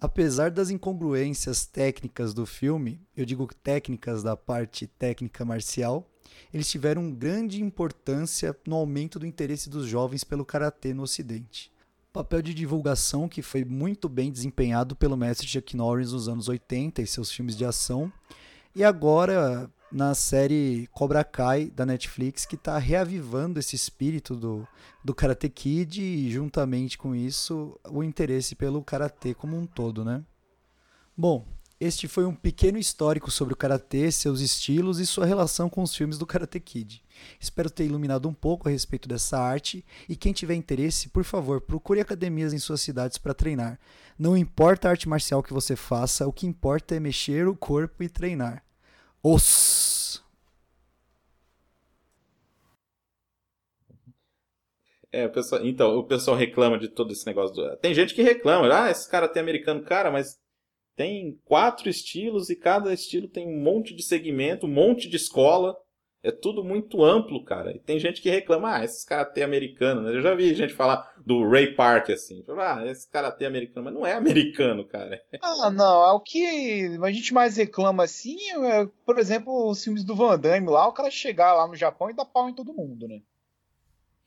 [0.00, 6.08] Apesar das incongruências técnicas do filme, eu digo técnicas da parte técnica marcial,
[6.54, 11.70] eles tiveram grande importância no aumento do interesse dos jovens pelo karatê no Ocidente.
[12.14, 17.02] Papel de divulgação que foi muito bem desempenhado pelo mestre Chuck Norris nos anos 80
[17.02, 18.10] e seus filmes de ação,
[18.74, 24.66] e agora na série Cobra Kai da Netflix, que está reavivando esse espírito do,
[25.04, 30.24] do Karate Kid e, juntamente com isso, o interesse pelo Karate como um todo, né?
[31.16, 31.44] Bom,
[31.80, 35.94] este foi um pequeno histórico sobre o Karatê, seus estilos e sua relação com os
[35.94, 37.02] filmes do Karate Kid.
[37.40, 41.60] Espero ter iluminado um pouco a respeito dessa arte e quem tiver interesse, por favor,
[41.62, 43.80] procure academias em suas cidades para treinar.
[44.18, 48.02] Não importa a arte marcial que você faça, o que importa é mexer o corpo
[48.02, 48.62] e treinar.
[49.22, 50.24] Os.
[55.12, 57.54] É, o pessoal, então, o pessoal reclama de todo esse negócio.
[57.54, 57.76] Do...
[57.78, 59.82] Tem gente que reclama, ah, esse cara tem americano.
[59.82, 60.38] Cara, mas
[60.96, 65.76] tem quatro estilos e cada estilo tem um monte de segmento, um monte de escola.
[66.22, 67.74] É tudo muito amplo, cara.
[67.74, 70.14] E tem gente que reclama, ah, esses karatê americano, né?
[70.14, 72.44] Eu já vi gente falar do Ray Park, assim.
[72.58, 75.22] Ah, esse karatê americano, mas não é americano, cara.
[75.42, 76.04] Ah, não.
[76.04, 80.38] É o que a gente mais reclama, assim, é, por exemplo, os filmes do Van
[80.38, 83.22] Damme lá, o cara chegar lá no Japão e dar pau em todo mundo, né?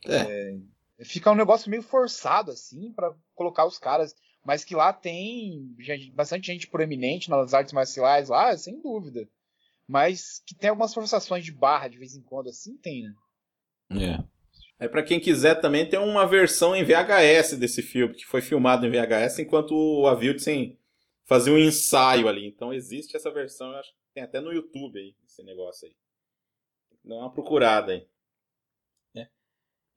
[0.08, 0.58] É.
[0.98, 4.16] é fica um negócio meio forçado, assim, para colocar os caras.
[4.44, 9.28] Mas que lá tem gente, bastante gente proeminente nas artes marciais lá, sem dúvida.
[9.88, 13.14] Mas que tem algumas forçações de barra de vez em quando, assim tem, né?
[13.92, 14.34] É.
[14.80, 18.86] É para quem quiser também tem uma versão em VHS desse filme, que foi filmado
[18.86, 20.78] em VHS enquanto o Avildsen
[21.26, 22.48] fazia um ensaio ali.
[22.48, 25.96] Então existe essa versão, eu acho que tem até no YouTube aí, esse negócio aí.
[27.04, 28.08] Dá uma procurada aí.
[29.16, 29.28] É.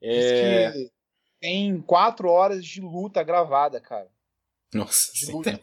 [0.03, 0.91] é...
[1.41, 4.11] tem quatro horas de luta gravada, cara.
[4.73, 5.61] Nossa, de luta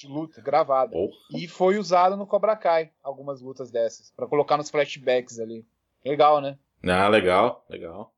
[0.00, 0.96] de luta gravada.
[0.96, 1.10] Oh.
[1.36, 5.66] E foi usado no Cobra Kai, algumas lutas dessas, para colocar nos flashbacks ali.
[6.04, 6.58] Legal, né?
[6.82, 8.14] Ah, legal, legal.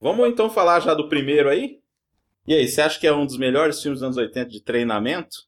[0.00, 1.80] Vamos então falar já do primeiro aí?
[2.46, 5.46] E aí, você acha que é um dos melhores filmes dos anos 80 de treinamento?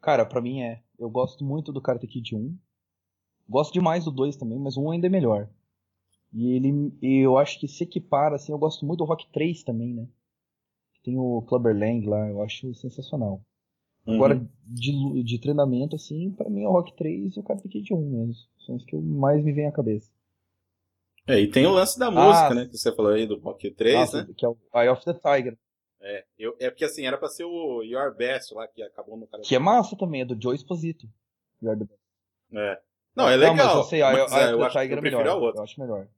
[0.00, 0.82] Cara, para mim é.
[0.98, 2.58] Eu gosto muito do Karate Kid 1.
[3.48, 5.48] Gosto demais do 2 também, mas o 1 ainda é melhor.
[6.32, 9.94] E ele, eu acho que se equipara, assim, eu gosto muito do Rock 3 também,
[9.94, 10.08] né?
[11.04, 13.44] Tem o Clubber Lang lá, eu acho sensacional.
[14.06, 14.14] Uhum.
[14.14, 17.94] Agora, de, de treinamento, assim, para mim é o Rock 3 e o Karate Kid
[17.94, 18.34] 1 mesmo.
[18.66, 20.10] São os que mais me vem à cabeça.
[21.26, 22.66] É, e tem o lance da música, ah, né?
[22.66, 24.34] Que você falou aí do Rock 3, nossa, né?
[24.36, 25.56] Que é o Eye of the Tiger.
[26.00, 29.26] É, eu, é porque assim, era pra ser o Your Best lá, que acabou no
[29.28, 29.42] cara.
[29.44, 31.06] Que é massa também, é do Joe Exposito.
[31.62, 31.94] Your Best.
[32.52, 32.80] É.
[33.14, 33.54] Não, é legal.
[33.54, 35.26] Não, mas eu sei, mas, é, eu, acho, Tiger eu é melhor.
[35.40, 35.60] outro.
[35.60, 36.08] Eu acho melhor.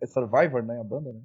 [0.00, 0.80] É Survivor, né?
[0.80, 1.22] A banda, né?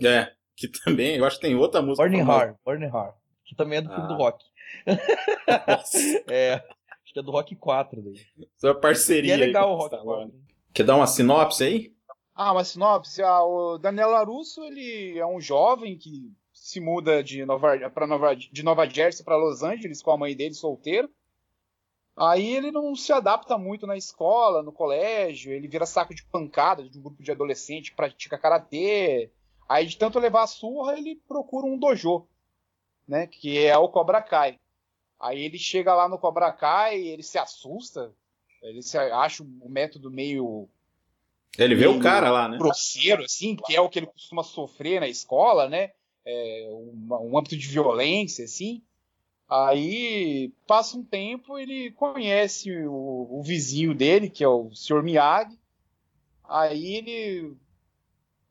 [0.00, 2.02] É, que também, eu acho que tem outra música.
[2.02, 3.14] Burning Heart, Burning Heart.
[3.48, 3.94] Que também é do ah.
[3.94, 4.44] filme do Rock.
[6.30, 6.54] é,
[7.02, 8.12] acho que é do Rock 4 daí.
[8.12, 9.30] Isso é uma parceria.
[9.30, 10.32] E é legal o Rock 4.
[10.74, 11.94] Quer dar uma sinopse aí?
[12.34, 13.22] Ah, uma sinopse.
[13.22, 18.36] Ah, o Daniel Larusso, ele é um jovem que se muda de Nova, pra Nova,
[18.36, 21.08] de Nova Jersey para Los Angeles com a mãe dele solteiro.
[22.14, 26.86] Aí ele não se adapta muito na escola, no colégio, ele vira saco de pancada
[26.86, 29.30] de um grupo de adolescentes que pratica karatê.
[29.68, 32.26] Aí de tanto levar a surra, ele procura um dojo,
[33.08, 34.58] né, que é o Cobra Kai.
[35.18, 38.12] Aí ele chega lá no Cobra Kai, ele se assusta,
[38.62, 40.68] ele se acha o método meio
[41.56, 42.58] ele vê o cara lá, né?
[42.58, 45.90] Grosseiro, assim, que é o que ele costuma sofrer na escola, né?
[46.28, 48.82] é, um, um âmbito de violência, assim.
[49.48, 55.02] Aí passa um tempo, ele conhece o, o, vizinho dele, que é o Sr.
[55.02, 55.58] Miyagi.
[56.44, 57.56] Aí ele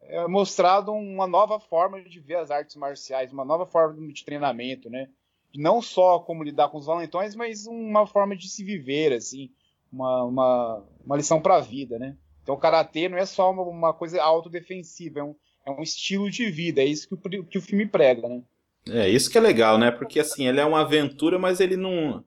[0.08, 4.90] é mostrado uma nova forma de ver as artes marciais, uma nova forma de treinamento,
[4.90, 5.10] né?
[5.56, 9.50] Não só como lidar com os valentões, mas uma forma de se viver, assim,
[9.92, 12.16] uma, uma, uma lição para a vida, né?
[12.44, 16.30] Então o karatê não é só uma, uma coisa autodefensiva, é um, é um estilo
[16.30, 18.42] de vida, é isso que o, que o filme prega, né?
[18.90, 19.92] É, isso que é legal, né?
[19.92, 22.24] Porque assim, ele é uma aventura, mas ele não.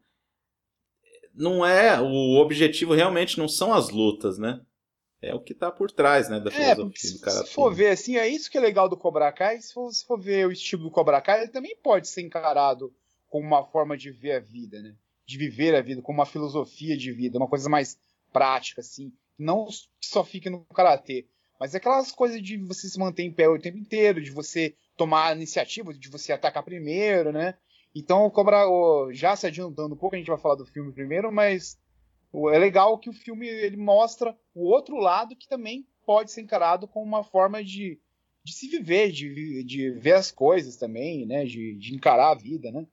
[1.35, 1.99] Não é.
[2.01, 4.61] O objetivo realmente não são as lutas, né?
[5.23, 6.41] É o que tá por trás, né?
[6.41, 7.45] Da é, filosofia do cara.
[7.45, 9.61] Se for ver, assim, é isso que é legal do Cobra Kai.
[9.61, 12.93] Se for, se for ver o estilo do Cobra Kai, ele também pode ser encarado
[13.29, 14.95] como uma forma de ver a vida, né?
[15.27, 17.99] De viver a vida, como uma filosofia de vida, uma coisa mais
[18.33, 19.13] prática, assim.
[19.39, 19.69] Não
[20.01, 21.27] só fica no karatê.
[21.59, 24.75] Mas é aquelas coisas de você se manter em pé o tempo inteiro, de você
[24.97, 27.55] tomar a iniciativa, de você atacar primeiro, né?
[27.95, 28.65] Então, o Cobra,
[29.13, 31.77] já se adiantando um pouco, a gente vai falar do filme primeiro, mas
[32.33, 36.87] é legal que o filme ele mostra o outro lado que também pode ser encarado
[36.87, 38.01] como uma forma de,
[38.45, 41.45] de se viver, de, de ver as coisas também, né?
[41.45, 42.87] De, de encarar a vida, né?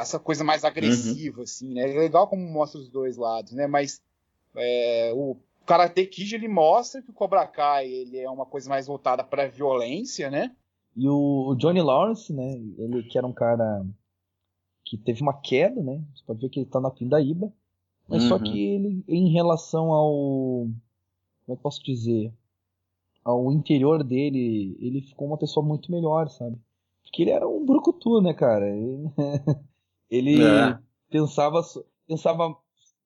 [0.00, 1.42] Essa coisa mais agressiva, uhum.
[1.42, 1.90] assim, né?
[1.90, 3.66] É legal como mostra os dois lados, né?
[3.66, 4.02] Mas
[4.54, 8.86] é, o Karate Kid ele mostra que o Cobra Kai ele é uma coisa mais
[8.86, 10.54] voltada para violência, né?
[10.96, 12.52] E o, Johnny Lawrence, né?
[12.78, 13.84] Ele que era um cara
[14.84, 16.02] que teve uma queda, né?
[16.14, 17.52] Você pode ver que ele tá na pindaíba.
[18.08, 18.28] Mas uhum.
[18.28, 20.68] só que ele, em relação ao.
[21.44, 22.32] Como é que posso dizer?
[23.24, 26.58] Ao interior dele, ele ficou uma pessoa muito melhor, sabe?
[27.02, 28.68] Porque ele era um brucutu, né, cara?
[28.68, 29.10] Ele,
[30.10, 30.78] ele é.
[31.10, 31.62] pensava.
[32.06, 32.56] Pensava.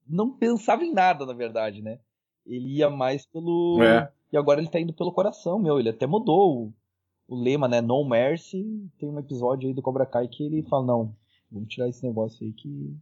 [0.09, 1.99] Não pensava em nada, na verdade, né?
[2.47, 3.83] ele ia mais pelo.
[3.83, 4.11] É.
[4.33, 5.79] E agora ele tá indo pelo coração, meu.
[5.79, 6.73] Ele até mudou
[7.29, 7.81] o, o lema, né?
[7.81, 8.89] No Mercy.
[8.99, 11.15] Tem um episódio aí do Cobra Kai que ele fala: não,
[11.51, 12.97] vamos tirar esse negócio aí que.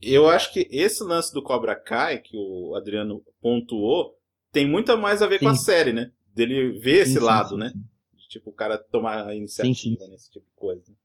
[0.00, 4.16] Eu acho que esse lance do Cobra Kai, que o Adriano pontuou,
[4.52, 5.46] tem muito mais a ver sim.
[5.46, 6.12] com a série, né?
[6.32, 7.72] Dele ver esse sim, lado, sim, né?
[8.12, 10.96] De, tipo, o cara tomar a iniciativa nesse tipo de coisa.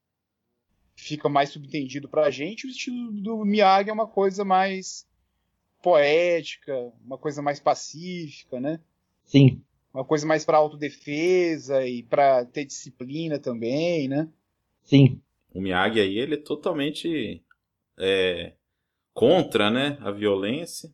[0.96, 5.08] Fica mais subentendido pra gente, o estilo do Miyagi é uma coisa mais
[5.82, 8.80] poética, uma coisa mais pacífica, né?
[9.26, 9.64] Sim.
[9.94, 14.30] Uma coisa mais para autodefesa e para ter disciplina também, né?
[14.84, 15.20] Sim.
[15.54, 17.44] O Miyagi aí, ele é totalmente
[17.98, 18.54] é,
[19.14, 20.90] contra, né, a violência.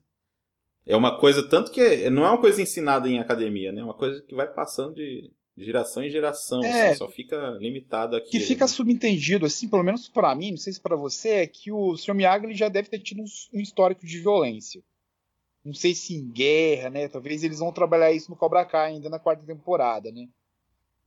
[0.85, 3.81] É uma coisa, tanto que não é uma coisa ensinada em academia, né?
[3.81, 8.15] É uma coisa que vai passando de geração em geração, é, assim, só fica limitado
[8.15, 8.29] aqui.
[8.29, 8.67] Que fica né?
[8.67, 12.13] subentendido, assim, pelo menos para mim, não sei se para você, é que o Sr.
[12.13, 14.83] Miyagi já deve ter tido um, um, histórico de violência.
[15.63, 17.07] Não sei se em guerra, né?
[17.07, 20.27] Talvez eles vão trabalhar isso no Cobra Kai ainda na quarta temporada, né?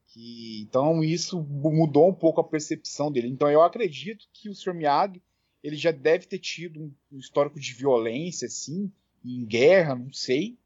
[0.08, 3.28] Que, então isso mudou um pouco a percepção dele.
[3.28, 4.74] Então eu acredito que o Sr.
[4.74, 5.22] Miyagi
[5.68, 8.90] ele já deve ter tido um, histórico de violência, assim,
[9.24, 10.58] em guerra, não sei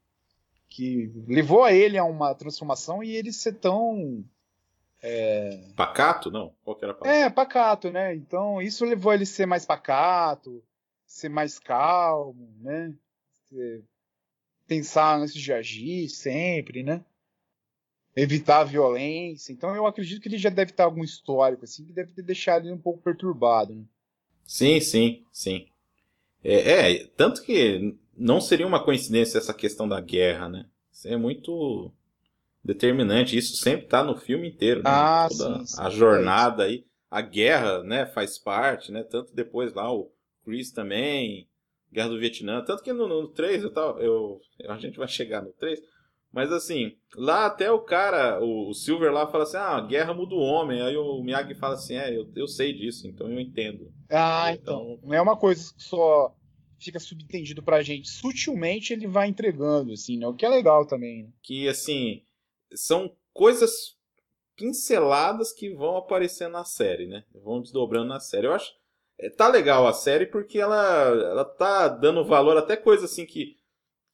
[0.73, 4.25] que levou a ele a uma transformação e ele ser tão.
[5.03, 5.69] É...
[5.75, 6.31] Pacato?
[6.31, 6.51] Não?
[6.63, 7.15] Qual que era pacato?
[7.15, 8.15] É, pacato, né?
[8.15, 10.63] Então isso levou ele a ser mais pacato,
[11.05, 12.91] ser mais calmo, né?
[14.67, 17.05] Pensar antes de agir sempre, né?
[18.15, 19.51] evitar a violência.
[19.51, 22.65] Então eu acredito que ele já deve ter algum histórico, assim, que deve ter deixado
[22.65, 23.73] ele um pouco perturbado.
[23.73, 23.83] Né?
[24.45, 25.67] Sim, sim, sim.
[26.43, 30.65] É, é, tanto que não seria uma coincidência essa questão da guerra, né?
[30.91, 31.91] Isso é muito
[32.63, 33.37] determinante.
[33.37, 34.89] Isso sempre está no filme inteiro, né?
[34.89, 39.03] Ah, Toda sim, sim, a jornada é aí, a guerra, né, faz parte, né?
[39.03, 40.11] Tanto depois lá o
[40.43, 41.47] Chris também,
[41.91, 45.43] Guerra do Vietnã, tanto que no, no 3 eu, tava, eu a gente vai chegar
[45.43, 45.79] no 3,
[46.33, 50.39] mas assim, lá até o cara, o, Silver lá fala assim: ah, guerra muda o
[50.39, 50.81] homem.
[50.81, 53.93] Aí o Miyagi fala assim: é, eu, eu sei disso, então eu entendo.
[54.09, 54.95] Ah, então.
[54.95, 55.07] então.
[55.07, 56.35] Não é uma coisa que só
[56.79, 58.09] fica subentendido pra gente.
[58.09, 60.25] Sutilmente ele vai entregando, assim, né?
[60.27, 61.23] O que é legal também.
[61.23, 61.29] Né?
[61.43, 62.23] Que, assim,
[62.73, 63.95] são coisas
[64.55, 67.23] pinceladas que vão aparecer na série, né?
[67.43, 68.47] Vão desdobrando na série.
[68.47, 68.73] Eu acho.
[69.19, 73.55] É, tá legal a série porque ela, ela tá dando valor até coisa assim que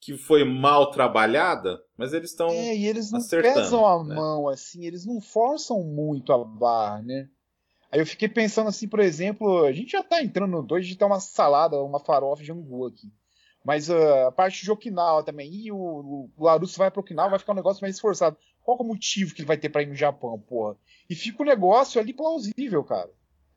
[0.00, 4.14] que foi mal trabalhada, mas eles estão É, e eles não pesam a né?
[4.14, 7.28] mão assim, eles não forçam muito a barra, né?
[7.92, 10.88] Aí eu fiquei pensando assim, por exemplo, a gente já tá entrando no 2, a
[10.88, 13.12] gente tem uma salada, uma farofa de angu aqui.
[13.64, 17.38] Mas uh, a parte de Okinawa também, e o, o Larusso vai para Okinawa, vai
[17.38, 18.38] ficar um negócio mais esforçado.
[18.62, 20.76] Qual é o motivo que ele vai ter para ir no Japão, porra?
[21.10, 23.10] E fica o um negócio ali plausível, cara.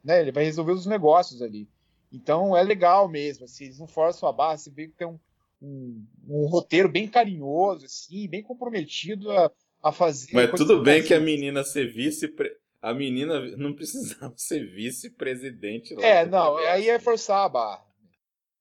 [0.03, 0.19] Né?
[0.19, 1.69] Ele vai resolver os negócios ali.
[2.11, 5.19] Então é legal mesmo, assim, eles não forçam a barra, você vê que tem um,
[5.63, 9.49] um, um roteiro bem carinhoso, assim, bem comprometido a,
[9.81, 10.33] a fazer.
[10.33, 12.33] Mas tudo bem que a menina ser vice.
[12.81, 16.05] A menina não precisava ser vice-presidente lá.
[16.05, 17.85] É, não, aí é forçar a barra.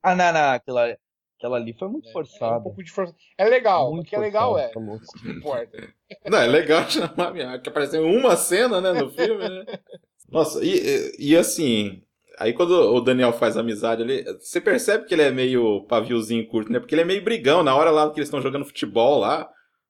[0.00, 0.96] Ah, não, não, aquela,
[1.36, 2.54] aquela ali foi muito é, forçada.
[2.54, 3.12] É, um pouco de for...
[3.36, 4.68] é legal, muito o que é legal é.
[4.68, 5.92] Tá não importa.
[6.30, 7.58] Não, é legal chamar minha.
[7.58, 9.64] Que apareceu uma cena, né, no filme, né?
[10.28, 12.02] Nossa, e, e assim,
[12.38, 16.72] Aí quando o Daniel faz amizade ali, você percebe que ele é meio paviozinho curto,
[16.72, 16.78] né?
[16.78, 17.62] Porque ele é meio brigão.
[17.62, 19.44] Na hora lá que eles estão jogando futebol lá,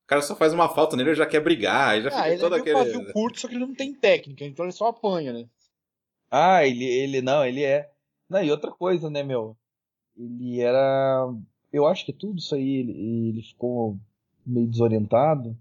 [0.05, 1.91] o cara só faz uma falta nele e já quer brigar.
[1.91, 2.93] Aí já ah, fica ele todo é meio aquele.
[2.95, 5.47] pavio curto, só que ele não tem técnica, então ele só apanha, né?
[6.31, 7.91] Ah, ele, ele não, ele é.
[8.29, 9.57] Não, e outra coisa, né, meu?
[10.17, 11.31] Ele era.
[11.73, 12.93] Eu acho que tudo isso aí ele,
[13.29, 13.99] ele ficou
[14.47, 15.57] meio desorientado.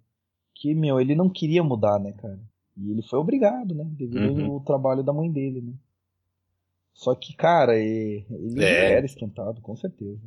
[0.56, 2.40] Que, meu, ele não queria mudar, né, cara?
[2.78, 3.84] E ele foi obrigado, né?
[3.92, 4.54] Devido uhum.
[4.54, 5.74] ao trabalho da mãe dele, né?
[6.94, 8.94] Só que, cara, ele é.
[8.94, 10.22] era esquentado, com certeza.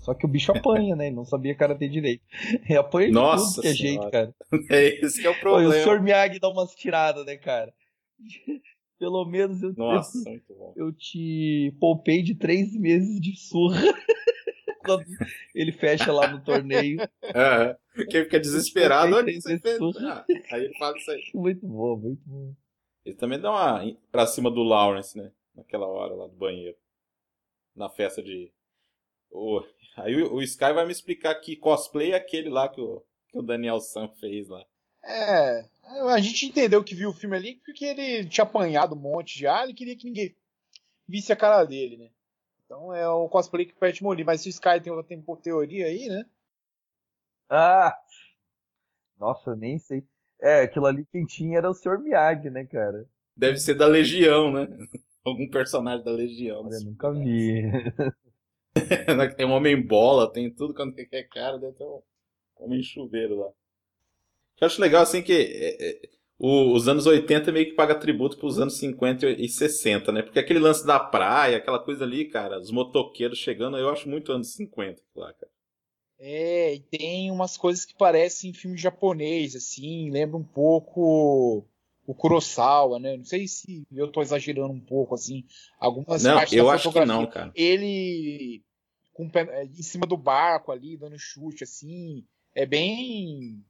[0.00, 1.06] Só que o bicho apanha, né?
[1.06, 2.22] Ele não sabia ter direito.
[2.68, 4.34] Ele apanha de Nossa tudo que é jeito, cara.
[4.70, 5.74] É esse que é o problema.
[5.74, 6.02] o Sr.
[6.02, 7.72] Miyagi dá umas tiradas, né, cara?
[8.98, 13.80] Pelo menos eu, Nossa, eu, eu te poupei de três meses de surra.
[14.84, 15.04] Quando
[15.54, 17.00] ele fecha lá no torneio.
[17.22, 17.76] É,
[18.10, 19.80] quem fica desesperado, olha fez.
[20.04, 21.22] Ah, aí ele fala isso aí.
[21.34, 22.54] Muito bom, muito bom.
[23.04, 25.32] Ele também dá uma pra cima do Lawrence, né?
[25.54, 26.76] Naquela hora lá do banheiro.
[27.74, 28.52] Na festa de.
[29.30, 29.62] Oh,
[29.96, 33.38] aí o, o Sky vai me explicar que cosplay é aquele lá que o, que
[33.38, 34.64] o Daniel Sam fez lá.
[35.04, 35.68] É.
[36.10, 39.46] A gente entendeu que viu o filme ali porque ele tinha apanhado um monte de
[39.46, 40.36] ar e queria que ninguém
[41.08, 42.10] visse a cara dele, né?
[42.64, 44.24] Então é o cosplay que perde Molly.
[44.24, 46.24] Mas se o Sky tem outra teoria aí, né?
[47.48, 47.98] Ah!
[49.18, 50.04] Nossa, nem sei.
[50.42, 52.00] É, aquilo ali quem tinha era o Sr.
[52.00, 53.06] Miyagi, né, cara?
[53.36, 54.68] Deve ser da Legião, né?
[55.24, 56.68] Algum personagem da Legião.
[56.68, 57.62] Eu nunca vi.
[59.36, 62.02] tem um homem bola, tem tudo quando é cara, deve ter um
[62.56, 63.50] homem chuveiro lá.
[64.60, 66.08] Eu acho legal assim que é, é,
[66.40, 70.22] os anos 80 meio que paga tributo para os anos 50 e 60, né?
[70.22, 74.32] Porque aquele lance da praia, aquela coisa ali, cara, os motoqueiros chegando, eu acho muito
[74.32, 75.51] anos 50 lá, cara.
[76.24, 81.66] É, e tem umas coisas que parecem filme japonês, assim, lembra um pouco
[82.06, 83.16] o Kurosawa, né?
[83.16, 85.44] Não sei se eu tô exagerando um pouco, assim,
[85.80, 87.50] algumas não, partes eu da acho que não, cara.
[87.56, 88.62] Ele
[89.12, 93.60] com, é, em cima do barco ali, dando chute, assim, é bem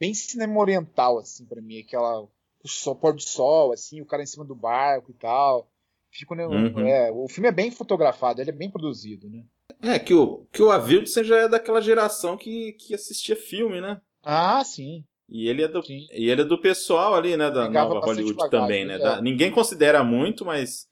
[0.00, 4.22] bem cinema oriental, assim, para mim, aquela o sol, pôr do sol, assim, o cara
[4.22, 5.68] em cima do barco e tal.
[6.10, 6.80] Fico, né, uhum.
[6.80, 9.44] é, o filme é bem fotografado, ele é bem produzido, né?
[9.82, 14.00] É, que o, que o Avildsen já é daquela geração que, que assistia filme, né?
[14.22, 15.04] Ah, sim.
[15.28, 18.34] E ele é do, e ele é do pessoal ali, né, da Pegava nova Hollywood
[18.34, 18.94] bagagem, também, né?
[18.94, 18.98] É.
[18.98, 20.88] Da, ninguém considera muito, mas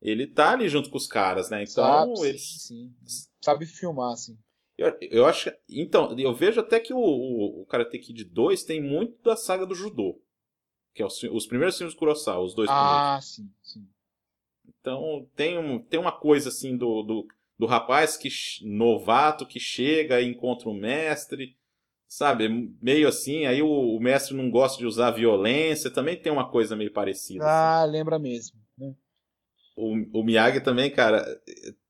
[0.00, 1.62] ele tá ali junto com os caras, né?
[1.62, 2.62] Então, Sabe, eles...
[2.62, 3.28] sim, sim.
[3.42, 4.38] Sabe filmar, assim.
[4.78, 5.52] Eu, eu acho.
[5.68, 9.66] Então, eu vejo até que o, o, o Karate Kid 2 tem muito da saga
[9.66, 10.22] do judô.
[10.94, 13.00] Que é os, os primeiros filmes do Kurosawa, os dois ah, primeiros.
[13.00, 13.88] Ah, sim, sim.
[14.80, 17.26] Então, tem, um, tem uma coisa assim do, do
[17.60, 18.30] do rapaz que
[18.62, 21.58] novato que chega e encontra o mestre,
[22.08, 22.48] sabe?
[22.80, 26.74] Meio assim, aí o, o, mestre não gosta de usar violência, também tem uma coisa
[26.74, 27.44] meio parecida.
[27.44, 27.92] Ah, assim.
[27.92, 28.58] lembra mesmo.
[28.78, 28.94] Né?
[29.76, 31.22] O, o Miyagi também, cara,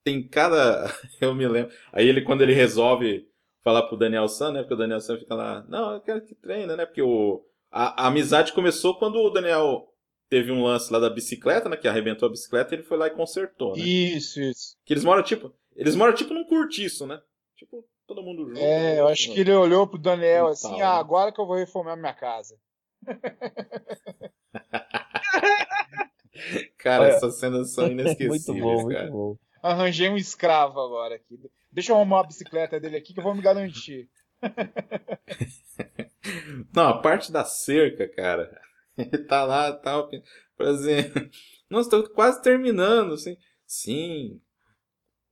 [0.03, 0.93] tem cada.
[1.21, 1.73] Eu me lembro.
[1.93, 3.29] Aí ele, quando ele resolve
[3.63, 4.63] falar pro Daniel San, né?
[4.63, 6.85] Porque o Daniel San fica lá, não, eu quero que treine, né?
[6.85, 9.90] Porque o, a, a, amizade começou quando o Daniel
[10.31, 11.77] teve um lance lá da bicicleta, né?
[11.77, 13.83] Que arrebentou a bicicleta e ele foi lá e consertou, né?
[13.83, 14.77] Isso, isso.
[14.85, 15.53] Que eles moram tipo.
[15.75, 17.21] Eles moram tipo num curtiço, né?
[17.57, 18.61] Tipo, todo mundo junto.
[18.61, 21.01] É, eu acho que ele olhou pro Daniel assim, tal, ah, né?
[21.01, 22.57] agora que eu vou reformar minha casa.
[26.79, 29.03] cara, essas cenas são inesquecíveis, muito bom, cara.
[29.03, 29.37] Muito bom.
[29.63, 31.39] Arranjei um escravo agora aqui.
[31.71, 34.09] Deixa eu arrumar a bicicleta dele aqui que eu vou me garantir.
[36.75, 38.51] Não, a parte da cerca, cara.
[38.97, 40.19] Ele tá lá, tal, tá,
[40.57, 41.29] por exemplo.
[41.69, 43.37] Nossa, tô quase terminando, assim.
[43.67, 44.41] Sim,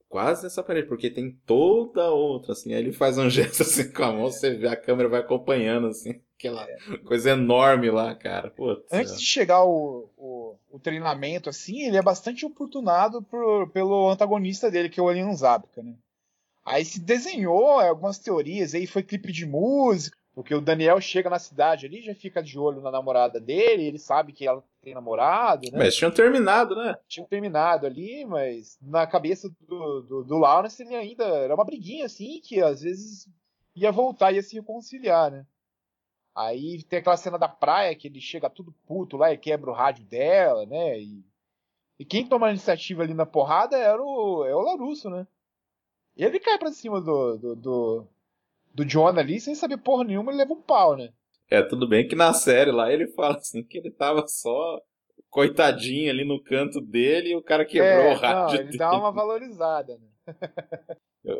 [0.09, 2.73] quase nessa parede, porque tem toda outra, assim.
[2.73, 5.89] Aí ele faz um gesto assim com a mão, você vê a câmera vai acompanhando,
[5.89, 6.21] assim.
[6.37, 6.99] Aquela é.
[7.05, 8.51] coisa enorme lá, cara.
[8.51, 9.17] Putz, Antes é.
[9.17, 14.89] de chegar o, o, o, treinamento, assim, ele é bastante oportunado por, pelo antagonista dele,
[14.89, 15.97] que é o Alien Zabka, né?
[16.65, 21.41] Aí se desenhou algumas teorias, aí foi clipe de música, porque o Daniel chega na
[21.41, 25.69] cidade ali, já fica de olho na namorada dele, ele sabe que ela tem namorado,
[25.73, 25.77] né?
[25.77, 26.97] Mas tinham terminado, né?
[27.09, 32.07] Tinham terminado ali, mas na cabeça do, do, do Lawrence ele ainda era uma briguinha
[32.07, 33.29] assim, que às vezes
[33.75, 35.45] ia voltar, ia se reconciliar, né?
[36.37, 39.75] Aí tem aquela cena da praia que ele chega tudo puto lá e quebra o
[39.75, 41.01] rádio dela, né?
[41.01, 41.21] E,
[41.99, 45.27] e quem toma a iniciativa ali na porrada era o, é o Larusso, né?
[46.17, 48.09] E ele cai pra cima do, do, do,
[48.79, 51.11] do John ali, sem saber porra nenhuma, ele leva um pau, né?
[51.51, 54.79] É, tudo bem que na série lá ele fala assim que ele tava só
[55.31, 58.45] coitadinho ali no canto dele e o cara quebrou é, o rádio.
[58.45, 58.79] Não, ele dele.
[58.79, 60.37] dá uma valorizada, né?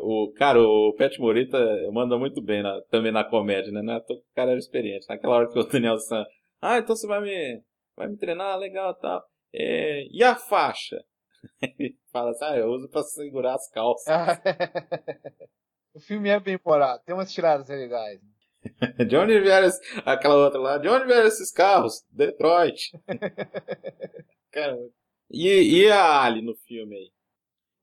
[0.01, 1.57] O, cara, o Pet Morita
[1.91, 3.81] manda muito bem na, também na comédia, né?
[3.81, 5.07] É o cara era experiente.
[5.07, 6.25] Naquela hora que o Daniel San.
[6.61, 7.63] Ah, então você vai me,
[7.95, 9.23] vai me treinar, legal tal.
[9.53, 10.97] É, e a faixa?
[11.61, 14.05] Ele fala assim, ah, eu uso pra segurar as calças.
[15.93, 18.19] o filme é bem morado, tem umas tiradas legais.
[19.07, 19.69] de onde vieram
[20.05, 20.77] aquela outra lá?
[20.77, 22.03] De onde vieram esses carros?
[22.11, 22.91] Detroit.
[24.51, 24.89] Caramba.
[25.31, 27.11] E, e a Ali no filme aí?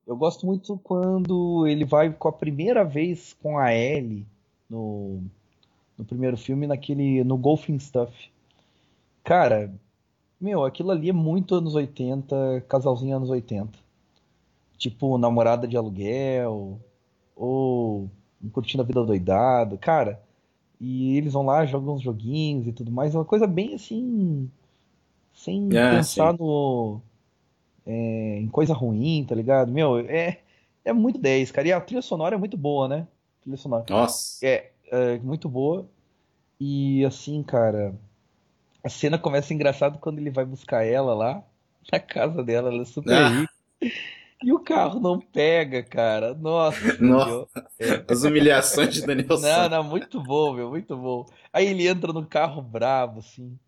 [0.06, 4.26] Eu gosto muito quando ele vai com a primeira vez com a Ellie
[4.68, 5.22] no,
[5.98, 8.30] no primeiro filme, naquele no Golfing Stuff.
[9.24, 9.72] Cara,
[10.40, 13.78] meu, aquilo ali é muito anos 80, casalzinho anos 80.
[14.76, 16.78] Tipo, namorada de aluguel,
[17.36, 18.10] ou
[18.52, 19.78] curtindo a vida doidado.
[19.78, 20.20] Cara,
[20.80, 23.14] e eles vão lá, jogam uns joguinhos e tudo mais.
[23.14, 24.50] É uma coisa bem assim.
[25.34, 27.00] Sem ah, pensar no.
[27.86, 29.70] É, em coisa ruim, tá ligado?
[29.70, 30.40] Meu, é,
[30.84, 31.68] é muito 10, cara.
[31.68, 33.06] E a trilha sonora é muito boa, né?
[33.40, 33.84] A trilha sonora.
[33.88, 34.44] Nossa.
[34.44, 35.86] É, é muito boa.
[36.58, 37.94] E assim, cara.
[38.82, 41.42] A cena começa engraçado quando ele vai buscar ela lá
[41.92, 43.28] na casa dela, ela é super ah.
[43.28, 43.52] rica.
[44.42, 46.34] E o carro não pega, cara.
[46.34, 47.02] Nossa.
[47.02, 47.66] Nossa.
[47.78, 48.04] É.
[48.08, 51.26] As humilhações de Daniel Não, não, muito bom, meu, muito bom.
[51.52, 53.58] Aí ele entra no carro bravo, assim.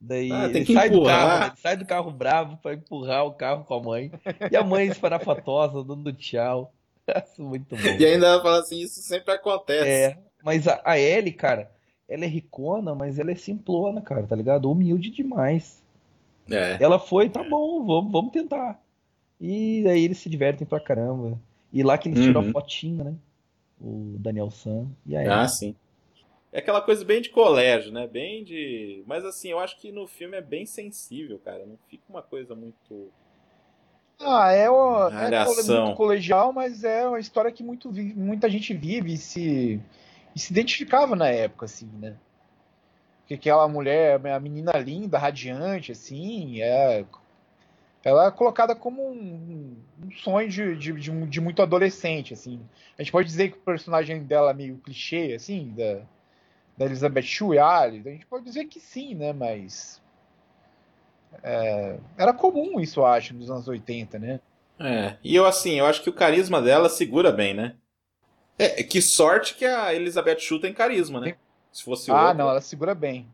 [0.00, 3.64] Daí ah, ele sai do carro, ele sai do carro bravo para empurrar o carro
[3.64, 4.12] com a mãe.
[4.50, 6.72] E a mãe esparafatosa, dando tchau.
[7.38, 7.82] muito bom.
[7.98, 9.88] E ainda fala assim, isso sempre acontece.
[9.88, 11.70] É, mas a, a Ellie, cara,
[12.08, 14.70] ela é ricona, mas ela é simplona, cara, tá ligado?
[14.70, 15.82] Humilde demais.
[16.50, 16.76] É.
[16.80, 18.80] Ela foi, tá bom, vamos, vamos tentar.
[19.44, 21.36] E aí eles se divertem pra caramba.
[21.72, 22.52] E lá que eles tiram a uhum.
[22.52, 23.14] fotinha, né?
[23.80, 25.74] O Daniel San e a Ah, sim.
[26.52, 28.06] É aquela coisa bem de colégio, né?
[28.06, 29.02] Bem de.
[29.04, 31.66] Mas assim, eu acho que no filme é bem sensível, cara.
[31.66, 33.10] Não fica uma coisa muito.
[34.20, 35.44] Ah, é, o, é
[35.80, 39.80] muito colegial, mas é uma história que muito, muita gente vive e se,
[40.36, 42.16] e se identificava na época, assim, né?
[43.18, 47.04] Porque aquela mulher, a menina linda, radiante, assim, é
[48.04, 52.60] ela é colocada como um, um sonho de, de, de, de, muito adolescente, assim.
[52.98, 56.02] A gente pode dizer que o personagem dela é meio clichê, assim, da,
[56.76, 60.02] da Elizabeth Shue, a gente pode dizer que sim, né, mas...
[61.42, 64.40] É, era comum isso, eu acho, nos anos 80, né?
[64.78, 67.76] É, e eu assim, eu acho que o carisma dela segura bem, né?
[68.58, 71.36] É, que sorte que a Elizabeth Shue tem carisma, né?
[71.70, 72.34] Se fosse Ah, outra...
[72.34, 73.26] não, ela segura bem.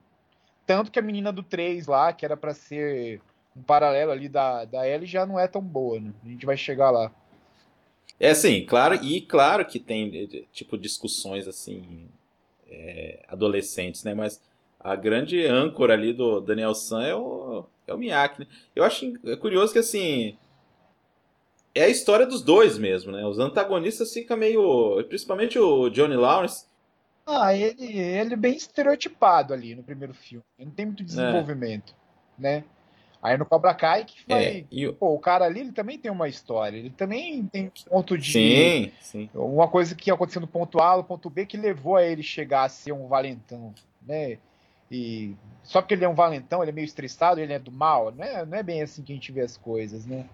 [0.64, 3.20] Tanto que a menina do 3 lá, que era para ser
[3.58, 6.12] um paralelo ali da, da Ellie já não é tão boa, né?
[6.24, 7.12] A gente vai chegar lá.
[8.20, 12.08] É sim, claro, e claro que tem tipo discussões assim
[12.68, 14.14] é, adolescentes, né?
[14.14, 14.42] Mas
[14.78, 18.46] a grande âncora ali do Daniel San é o, é o Miyake, né?
[18.74, 20.36] Eu acho é curioso que assim
[21.74, 23.24] é a história dos dois mesmo, né?
[23.24, 26.66] Os antagonistas ficam meio, principalmente o Johnny Lawrence.
[27.24, 30.44] Ah, ele, ele é bem estereotipado ali no primeiro filme.
[30.58, 31.06] Ele não tem muito é.
[31.06, 31.94] desenvolvimento,
[32.38, 32.42] é.
[32.42, 32.64] né?
[33.22, 34.34] Aí no Cobra Kai que foi.
[34.34, 34.92] É, e...
[34.92, 36.76] Pô, o cara ali ele também tem uma história.
[36.76, 38.32] Ele também tem um ponto de.
[38.32, 39.30] Sim, sim.
[39.34, 42.64] Uma coisa que aconteceu no ponto A, no ponto B, que levou a ele chegar
[42.64, 43.74] a ser um valentão,
[44.06, 44.38] né?
[44.90, 48.12] E só porque ele é um valentão, ele é meio estressado, ele é do mal.
[48.12, 50.24] Não é, não é bem assim que a gente vê as coisas, né?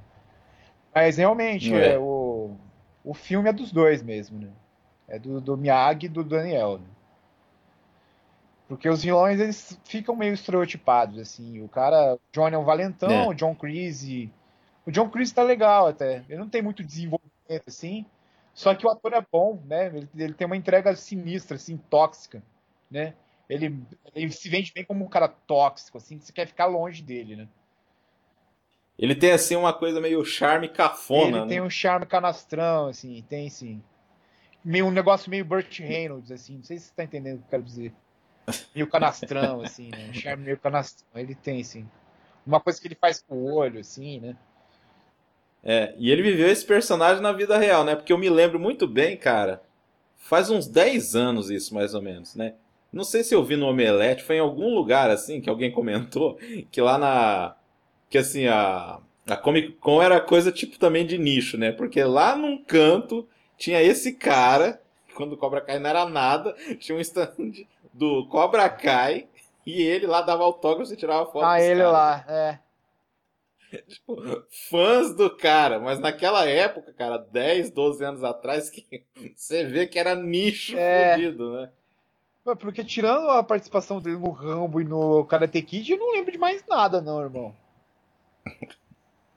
[0.95, 1.95] Mas realmente, é.
[1.95, 1.99] é.
[1.99, 2.55] o,
[3.03, 4.51] o filme é dos dois mesmo, né?
[5.09, 6.87] É do, do Miyagi e do Daniel, né?
[8.69, 11.63] Porque os vilões, eles ficam meio estereotipados, assim.
[11.63, 13.29] O cara, o John é um valentão, é.
[13.29, 14.31] o John Creasy...
[14.87, 16.25] O John Creasy tá legal até.
[16.29, 18.05] Ele não tem muito desenvolvimento, assim.
[18.53, 19.87] Só que o ator é bom, né?
[19.87, 22.43] Ele, ele tem uma entrega sinistra, assim, tóxica,
[22.91, 23.15] né?
[23.49, 23.83] Ele,
[24.15, 27.35] ele se vende bem como um cara tóxico, assim, que você quer ficar longe dele,
[27.35, 27.49] né?
[28.99, 31.47] Ele tem, assim, uma coisa meio charme cafona, Ele né?
[31.49, 33.83] tem um charme canastrão, assim, tem, sim.
[34.65, 36.57] Meio, um negócio meio Burt Reynolds, assim.
[36.57, 37.93] Não sei se você tá entendendo o que eu quero dizer.
[38.75, 40.09] Meio canastrão, assim, né?
[40.11, 41.09] Um charme meio canastrão.
[41.15, 41.89] Ele tem, sim.
[42.47, 44.37] Uma coisa que ele faz com o olho, assim, né?
[45.63, 47.97] É, e ele viveu esse personagem na vida real, né?
[47.97, 49.63] Porque eu me lembro muito bem, cara.
[50.19, 52.55] Faz uns 10 anos isso, mais ou menos, né?
[52.93, 56.39] Não sei se eu vi no Omelete, foi em algum lugar assim que alguém comentou
[56.71, 57.57] que lá na.
[58.11, 61.73] Que assim, a, a Comic Con era coisa tipo também de nicho, né?
[61.73, 63.27] Porque lá num canto
[63.57, 64.81] tinha esse cara,
[65.15, 69.29] quando o Cobra Kai não era nada, tinha um stand do Cobra Kai
[69.65, 71.45] e ele lá dava autógrafo e tirava foto.
[71.45, 72.59] Ah, ele lá, é.
[73.89, 74.17] Tipo,
[74.69, 79.99] fãs do cara, mas naquela época, cara, 10, 12 anos atrás, que você vê que
[79.99, 81.15] era nicho é.
[81.15, 81.71] fodido, né?
[82.61, 86.37] Porque tirando a participação dele no Rambo e no Karate Kid, eu não lembro de
[86.37, 87.57] mais nada, não, irmão.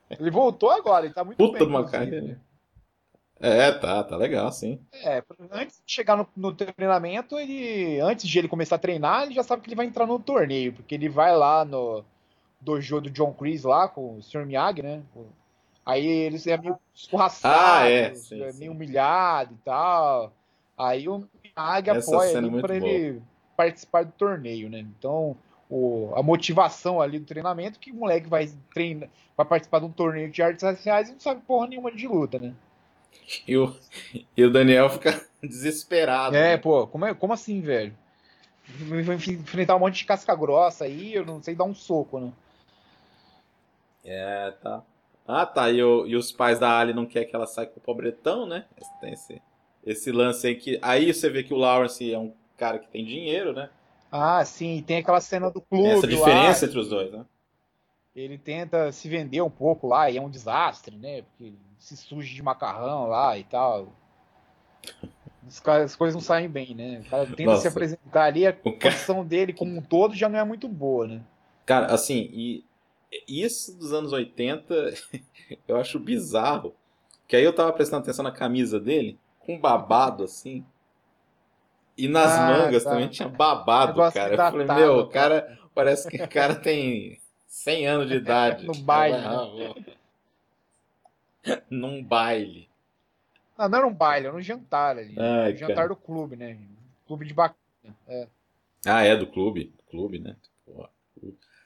[0.10, 1.68] Ele voltou agora, ele tá muito Puta bem.
[1.68, 2.40] Puta carreira.
[3.40, 4.80] É, tá, tá legal, sim.
[4.94, 8.00] É, antes de chegar no, no, treinamento, ele.
[8.00, 10.74] Antes de ele começar a treinar, ele já sabe que ele vai entrar no torneio,
[10.74, 12.04] porque ele vai lá no
[12.60, 14.46] dojo do John Chris lá com o Sr.
[14.46, 15.04] Miyagi, né?
[15.86, 18.70] Aí ele é meio escorraçado, ah, é, sim, é meio sim.
[18.70, 20.34] humilhado e tal.
[20.78, 23.22] Aí o Miyagi apoia ele para ele
[23.56, 24.80] participar do torneio, né?
[24.80, 25.38] Então,
[25.70, 29.92] o, a motivação ali do treinamento que o moleque vai treinar, vai participar de um
[29.92, 32.54] torneio de artes marciais e não sabe porra nenhuma de luta, né?
[33.48, 33.76] E o,
[34.36, 36.36] e o Daniel fica desesperado.
[36.36, 36.58] É, né?
[36.58, 37.94] pô, como, é, como assim, velho?
[38.68, 42.32] Vai enfrentar um monte de casca grossa aí, eu não sei dar um soco, né?
[44.04, 44.84] É, tá.
[45.28, 45.70] Ah, tá.
[45.70, 48.46] E, o, e os pais da Ali não querem que ela saia com o pobretão,
[48.46, 48.66] né?
[49.02, 49.42] Tem esse,
[49.86, 50.80] esse lance aí que.
[50.82, 53.70] Aí você vê que o Lawrence é um cara que tem dinheiro, né?
[54.10, 55.90] Ah, sim, tem aquela cena do clube.
[55.90, 57.26] Essa diferença lá, entre os dois, né?
[58.16, 61.22] Ele tenta se vender um pouco lá e é um desastre, né?
[61.22, 63.94] Porque se suja de macarrão lá e tal.
[65.46, 67.02] As, coisas não saem bem, né?
[67.06, 67.62] O cara tenta Nossa.
[67.62, 69.28] se apresentar ali, a posição cara...
[69.28, 71.22] dele como um todo já não é muito boa, né?
[71.66, 72.66] Cara, assim, e
[73.28, 74.94] isso dos anos 80
[75.68, 76.74] eu acho bizarro.
[77.28, 80.66] Que aí eu tava prestando atenção na camisa dele com babado assim.
[81.98, 82.92] E nas ah, mangas tá.
[82.92, 84.34] também tinha babado, cara.
[84.34, 88.66] Eu falei, meu, o cara, parece que o cara tem 100 anos de idade.
[88.66, 89.18] no baile.
[91.70, 92.70] Num baile.
[93.58, 95.16] Não, não era um baile, era um jantar ali.
[95.18, 95.88] Ai, um jantar cara.
[95.90, 96.58] do clube, né?
[97.06, 97.58] Clube de bacana.
[98.08, 98.28] É.
[98.86, 99.74] Ah, é do clube.
[99.90, 100.36] Clube, né?
[100.66, 100.90] Porra.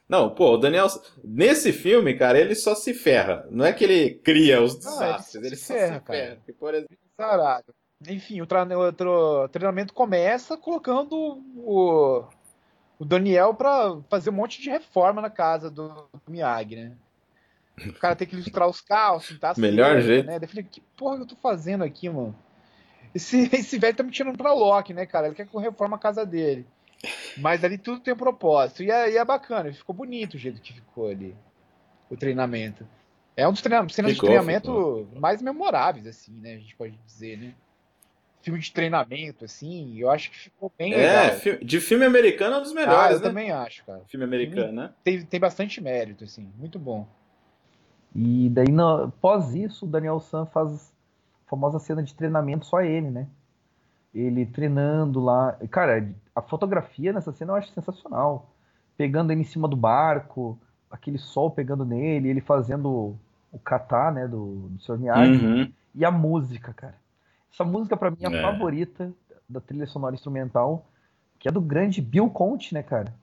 [0.08, 0.88] Não, pô, o Daniel,
[1.24, 3.46] nesse filme, cara, ele só se ferra.
[3.50, 6.36] Não é que ele cria os desastres, ele, ele se ferra, se ferra.
[6.36, 6.54] Cara.
[6.58, 6.96] Por exemplo...
[8.08, 11.16] Enfim, o, o, treinamento começa colocando
[11.56, 12.24] o,
[12.98, 16.96] o Daniel para fazer um monte de reforma na casa do, do Miyagi, né?
[17.88, 19.54] O cara tem que ilustrar os carros, tá?
[19.56, 20.26] Melhor jeito.
[20.26, 20.38] Né?
[20.40, 22.34] Eu falei, que porra que eu tô fazendo aqui, mano?
[23.14, 25.26] Esse, esse velho tá me tirando pra Loki, né, cara?
[25.26, 26.66] Ele quer que eu reforme a casa dele.
[27.36, 28.82] Mas ali tudo tem um propósito.
[28.82, 31.34] E é, e é bacana, ficou bonito o jeito que ficou ali
[32.08, 32.86] o treinamento.
[33.36, 35.20] É um dos treinamentos, cenas ficou, de treinamento ficou.
[35.20, 36.54] mais memoráveis, assim, né?
[36.54, 37.54] A gente pode dizer, né?
[38.42, 41.58] Filme de treinamento, assim, eu acho que ficou bem é, legal.
[41.62, 43.24] de filme americano é um dos melhores, ah, eu né?
[43.24, 44.02] também acho, cara.
[44.08, 44.92] Filme americano, filme né?
[45.02, 47.08] Tem, tem bastante mérito, assim, muito bom.
[48.14, 50.92] E daí, no, pós isso, o Daniel San faz
[51.46, 53.26] a famosa cena de treinamento só ele, né?
[54.14, 55.56] Ele treinando lá.
[55.70, 58.50] Cara, a fotografia nessa cena eu acho sensacional.
[58.96, 60.58] Pegando ele em cima do barco,
[60.90, 63.16] aquele sol pegando nele, ele fazendo
[63.50, 64.98] o kata, né, do, do Sr.
[64.98, 65.46] Miyagi.
[65.46, 65.72] Uhum.
[65.94, 66.94] E a música, cara.
[67.52, 68.42] Essa música para mim é a é.
[68.42, 69.12] favorita
[69.48, 70.86] da trilha sonora instrumental,
[71.38, 73.14] que é do grande Bill Conte, né, cara?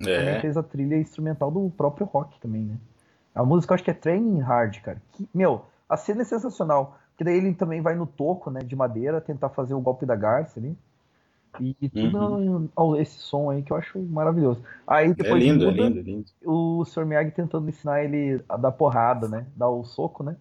[0.00, 0.18] É.
[0.18, 2.76] Também fez a trilha instrumental do próprio rock também, né?
[3.34, 5.02] A música eu acho que é Training Hard, cara.
[5.12, 6.98] Que, meu, a cena é sensacional.
[7.10, 10.16] Porque daí ele também vai no toco, né, de madeira, tentar fazer o golpe da
[10.16, 10.76] garça ali.
[11.58, 12.96] E, e tudo uhum.
[12.96, 14.62] esse som aí que eu acho maravilhoso.
[14.86, 16.30] Aí é depois é lindo, muda, é lindo, lindo.
[16.44, 17.04] o Sr.
[17.04, 19.46] Miyagi tentando ensinar ele a dar porrada, né?
[19.56, 20.36] Dar o soco, né?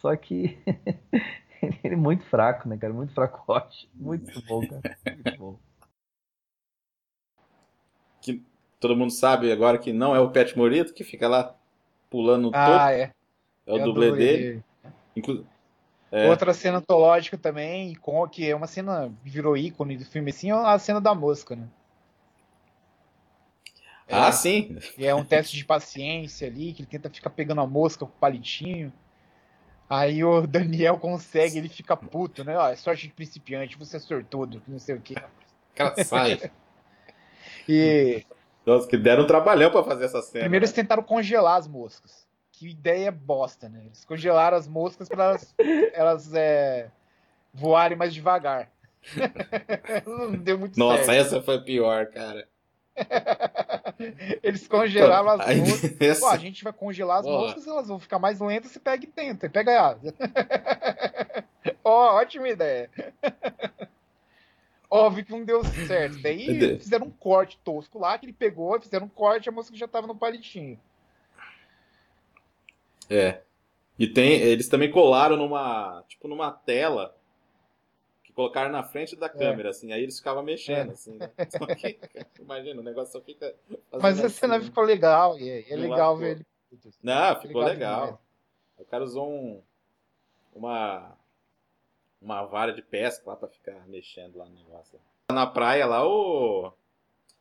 [0.00, 0.58] Só que
[1.84, 2.92] ele é muito fraco, né, cara?
[2.92, 3.88] Muito fracote.
[3.94, 4.82] Muito bom, cara.
[5.06, 5.58] Muito bom.
[8.20, 8.42] Que
[8.80, 11.54] todo mundo sabe agora que não é o Pet Morito que fica lá
[12.12, 12.84] pulando no ah, topo.
[12.90, 13.12] É.
[13.66, 14.64] É o é dublê dele.
[15.16, 15.46] Inclu
[16.12, 16.28] é.
[16.28, 20.50] Outra cena antológica também, com, que é uma cena que virou ícone do filme assim,
[20.50, 21.66] é a cena da mosca, né?
[24.10, 24.76] Ah, é, sim.
[24.98, 28.18] É um teste de paciência ali, que ele tenta ficar pegando a mosca com o
[28.18, 28.92] palitinho.
[29.88, 32.58] Aí o Daniel consegue, ele fica puto, né?
[32.58, 35.14] Ó, é sorte de principiante, você é sortudo, não sei o quê.
[35.74, 36.38] Cara sai.
[37.66, 38.22] e.
[38.64, 40.44] Nossa, que deram um trabalhão pra fazer essa cena.
[40.44, 40.66] Primeiro né?
[40.66, 42.26] eles tentaram congelar as moscas
[42.62, 43.82] que ideia bosta, né?
[43.86, 45.54] Eles congelaram as moscas para elas,
[45.92, 46.88] elas é,
[47.52, 48.70] voarem mais devagar.
[50.06, 51.26] Não deu muito Nossa, certo.
[51.26, 52.46] essa foi pior, cara.
[54.42, 56.00] Eles congelaram as moscas.
[56.00, 56.20] Essa...
[56.20, 57.38] Pô, a gente vai congelar as Porra.
[57.38, 59.48] moscas, elas vão ficar mais lentas, você pega e tenta.
[59.48, 59.96] Pega a
[61.82, 62.88] Ó, oh, ótima ideia.
[64.94, 66.20] Óbvio que não deu certo.
[66.20, 69.88] Daí fizeram um corte tosco lá, que ele pegou, fizeram um corte, a mosca já
[69.88, 70.78] tava no palitinho.
[73.08, 73.40] É.
[73.98, 77.16] E tem, eles também colaram numa, tipo, numa tela
[78.22, 79.28] que colocaram na frente da é.
[79.30, 79.70] câmera, é.
[79.70, 80.92] assim, aí eles ficavam mexendo, é.
[80.92, 81.30] assim, né?
[81.80, 81.98] que,
[82.38, 83.54] imagina, o negócio só fica.
[83.98, 86.46] Mas a cena assim, ficou legal, e é, é legal ver ele.
[87.02, 88.00] Não, ficou legal.
[88.04, 88.22] legal.
[88.76, 89.62] O cara usou um,
[90.54, 91.16] uma,
[92.22, 94.98] uma vara de pesca lá pra ficar mexendo lá no negócio.
[95.30, 96.72] Na praia lá, o.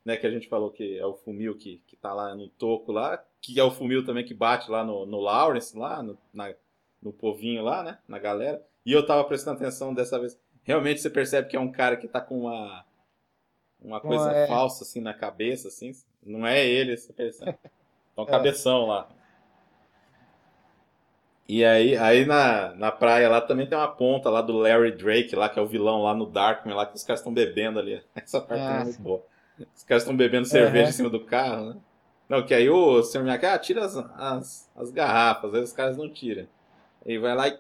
[0.04, 2.92] Né, que a gente falou que é o fumil que, que tá lá no toco
[2.92, 6.54] lá, que é o Fumil também que bate lá no, no Lawrence, lá no, na,
[7.02, 8.00] no povinho lá, né?
[8.08, 8.66] Na galera.
[8.86, 10.40] E eu tava prestando atenção dessa vez.
[10.64, 12.86] Realmente você percebe que é um cara que tá com uma
[13.82, 14.48] uma coisa é.
[14.48, 15.92] falsa assim na cabeça, assim.
[16.24, 17.58] Não é ele, você percebe.
[18.14, 18.30] Tá um é.
[18.30, 19.08] cabeção lá.
[21.48, 25.36] E aí, aí na, na praia lá também tem uma ponta lá do Larry Drake,
[25.36, 28.02] lá, que é o vilão lá no Darkman, lá que os caras estão bebendo ali.
[28.16, 29.24] Essa parte ah, é muito boa.
[29.76, 31.78] Os caras estão bebendo cerveja em cima do carro, né?
[32.30, 35.98] Não, que aí o senhor Miyagi, ah, tira as, as, as garrafas, aí os caras
[35.98, 36.48] não tiram.
[37.06, 37.60] Aí vai lá e.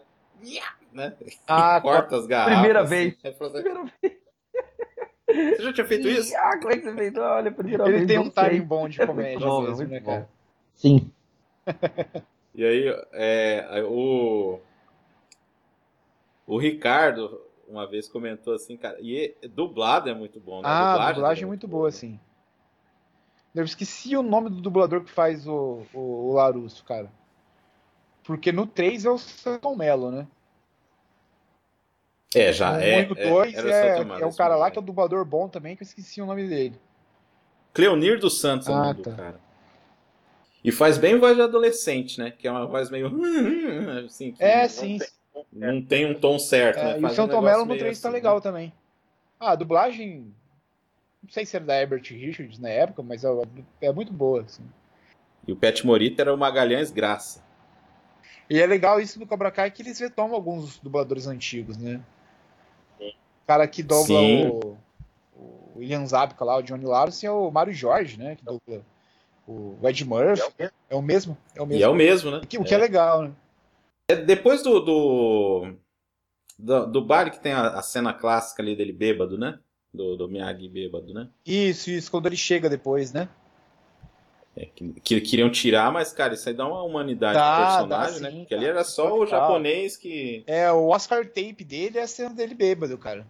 [0.93, 1.13] Né?
[1.47, 2.53] Ah, corta as garrafas.
[2.53, 3.35] Primeira assim, vez.
[3.37, 4.21] Primeira vez.
[5.57, 6.35] Você já tinha feito isso?
[6.35, 7.15] Ah, como é que você fez?
[7.15, 8.07] Olha, primeira Ele vez.
[8.07, 10.29] tem um timing bom de comédia, bom, mesmo, né, cara?
[10.75, 11.09] Sim.
[12.53, 14.59] E aí, é, o.
[16.45, 20.63] O Ricardo, uma vez comentou assim, cara, e dublado é muito bom, né?
[20.65, 22.19] Ah, a dublagem, dublagem é muito boa, boa sim.
[23.53, 27.11] Eu esqueci o nome do dublador que faz o, o, o Larusso, cara.
[28.23, 30.27] Porque no 3 é o Santon Mello, né?
[32.33, 33.05] É, já no é.
[33.05, 35.83] No 2 é, é, é, o cara lá que é o dublador bom também, que
[35.83, 36.79] eu esqueci o nome dele.
[37.73, 39.13] Cleonir dos Santos é o ah, nome tá.
[39.13, 39.39] cara.
[40.63, 42.31] E faz bem voz de adolescente, né?
[42.31, 43.09] Que é uma voz meio.
[44.05, 44.99] Assim, é, sim.
[44.99, 45.07] Tem,
[45.51, 46.99] não tem um tom certo, é, né?
[46.99, 48.41] E o Santo um Mello no 3 tá assim, tá legal né?
[48.41, 48.73] também.
[49.39, 50.33] Ah, a dublagem
[51.21, 53.29] não sei se era da Herbert Richards na época, mas é,
[53.81, 54.41] é muito boa.
[54.41, 54.63] Assim.
[55.47, 57.43] E o Pet Morita era o Magalhães Graça.
[58.49, 62.01] E é legal isso do Cobra Kai que eles retomam alguns dubladores antigos, né?
[62.99, 64.77] O cara que dubla o,
[65.35, 68.35] o William Zabka lá, o Johnny Lawrence, é o Mário Jorge, né?
[68.35, 68.83] Que dubla
[69.47, 70.41] o Ed Murphy.
[70.89, 71.37] É o mesmo.
[71.55, 71.81] É o mesmo.
[71.81, 72.37] E é o mesmo, né?
[72.37, 72.77] O que, o que é.
[72.77, 72.81] é.
[72.81, 73.31] legal, né?
[74.09, 75.73] É, depois do, do,
[76.57, 79.59] do, do bar que tem a, a cena clássica ali dele bêbado, né?
[79.93, 81.27] do, do Miyagi bêbado, né?
[81.45, 83.27] Isso, isso, quando ele chega depois, né?
[84.55, 88.21] É, que, que queriam tirar, mas, cara, isso aí dá uma humanidade dá, pro personagem,
[88.21, 88.39] dá, né?
[88.39, 90.43] Porque ali era só o japonês que.
[90.47, 93.25] É, o Oscar tape dele é a cena dele bêbado, cara.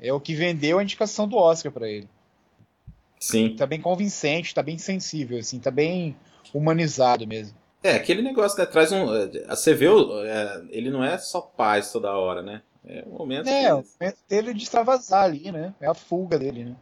[0.00, 2.08] É o que vendeu a indicação do Oscar para ele.
[3.26, 3.56] Sim.
[3.56, 6.16] Tá bem convincente, tá bem sensível, assim, tá bem
[6.54, 7.56] humanizado mesmo.
[7.82, 8.66] É, aquele negócio, né?
[8.66, 9.12] Traz um.
[9.12, 12.62] É, você vê, é, ele não é só paz toda hora, né?
[12.84, 15.74] É o momento, é, o momento dele de extravasar ali, né?
[15.80, 16.76] É a fuga dele, né?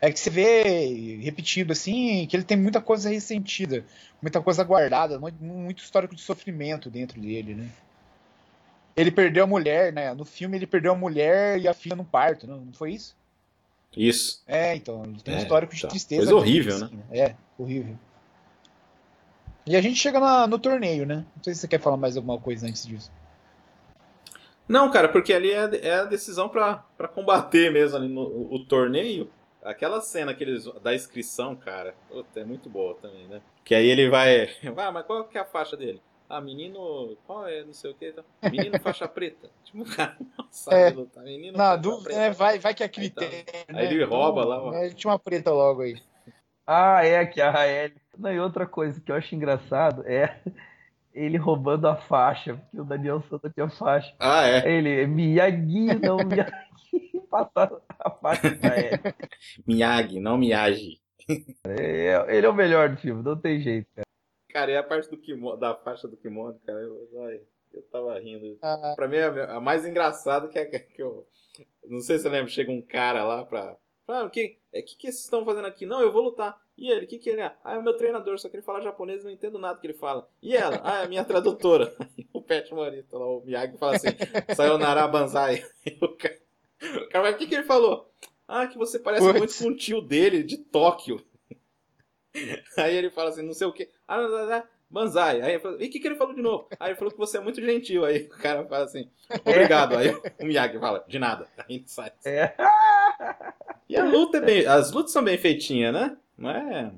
[0.00, 3.84] É que você vê repetido assim, que ele tem muita coisa ressentida,
[4.20, 7.68] muita coisa guardada, muito, muito histórico de sofrimento dentro dele, né?
[8.96, 10.12] Ele perdeu a mulher, né?
[10.12, 13.16] No filme ele perdeu a mulher e a filha no parto, não, não foi isso?
[13.96, 14.42] Isso.
[14.46, 15.88] É, então, ele tem um é, histórico de tá.
[15.88, 16.22] tristeza.
[16.22, 17.04] Coisa horrível, assim, né?
[17.10, 17.98] É, horrível.
[19.66, 21.26] E a gente chega na, no torneio, né?
[21.36, 23.12] Não sei se você quer falar mais alguma coisa antes disso.
[24.68, 26.82] Não, cara, porque ali é, é a decisão para
[27.14, 28.22] combater mesmo ali no
[28.52, 29.30] o torneio.
[29.62, 33.40] Aquela cena que eles, da inscrição, cara, puta, é muito boa também, né?
[33.64, 34.48] Que aí ele vai.
[34.76, 36.00] Ah, mas qual que é a faixa dele?
[36.28, 38.14] Ah, menino, qual é, não sei o que,
[38.50, 39.48] menino faixa preta.
[39.64, 41.24] Tipo, o cara não sabe é, lutar.
[41.24, 43.34] Menino na dúvida, é, vai, vai que é critério.
[43.34, 43.72] Aí, tá.
[43.72, 43.80] né?
[43.80, 44.62] aí ele rouba lá.
[44.62, 44.74] Ó.
[44.74, 46.00] Ele tinha uma preta logo aí.
[46.66, 47.92] Ah, é, que a Rael.
[48.18, 50.38] Não, e outra coisa que eu acho engraçado é
[51.14, 54.14] ele roubando a faixa, porque o Daniel Santos tinha faixa.
[54.18, 54.70] Ah, é?
[54.70, 56.52] Ele, Miyagi, não Miyagi.
[57.30, 59.00] Passar a faixa pra ele.
[59.66, 61.00] Miyagi, não Miyagi.
[61.64, 64.08] É, ele é o melhor do filme, não tem jeito, cara.
[64.48, 67.08] Cara, e a parte do kimono, da faixa do kimono, cara, eu,
[67.72, 68.58] eu tava rindo.
[68.62, 68.94] Ah.
[68.96, 71.26] Pra mim, a, a mais engraçada que é que eu.
[71.86, 73.76] Não sei se você lembra, chega um cara lá pra.
[74.06, 75.84] Ah, o que, é, que, que vocês estão fazendo aqui?
[75.84, 76.58] Não, eu vou lutar.
[76.78, 77.54] E ele, o que, que ele é?
[77.62, 79.94] Ah, é o meu treinador, só que ele fala japonês, não entendo nada que ele
[79.94, 80.26] fala.
[80.40, 80.80] E ela?
[80.82, 81.94] Ah, é a minha tradutora.
[82.32, 84.08] O Pet Morita lá, o Miyagi, fala assim:
[84.54, 85.64] Sayonara Banzai.
[86.00, 86.38] o cara,
[86.80, 88.08] o cara, mas o que, que ele falou?
[88.46, 91.20] Ah, que você parece muito com o tio dele de Tóquio.
[92.76, 93.88] Aí ele fala assim, não sei o que.
[94.06, 95.42] Ah, Banzai.
[95.42, 96.66] Aí ele falou, e o que, que ele falou de novo?
[96.80, 98.04] Aí ele falou que você é muito gentil.
[98.04, 99.08] Aí o cara fala assim,
[99.44, 99.96] obrigado.
[99.96, 100.10] Aí
[100.40, 101.46] o Miyagi fala, de nada.
[101.58, 102.12] Aí a gente sai.
[102.24, 102.54] É.
[103.88, 104.66] E a luta é bem.
[104.66, 106.16] As lutas são bem feitinhas, né?
[106.36, 106.92] Não é.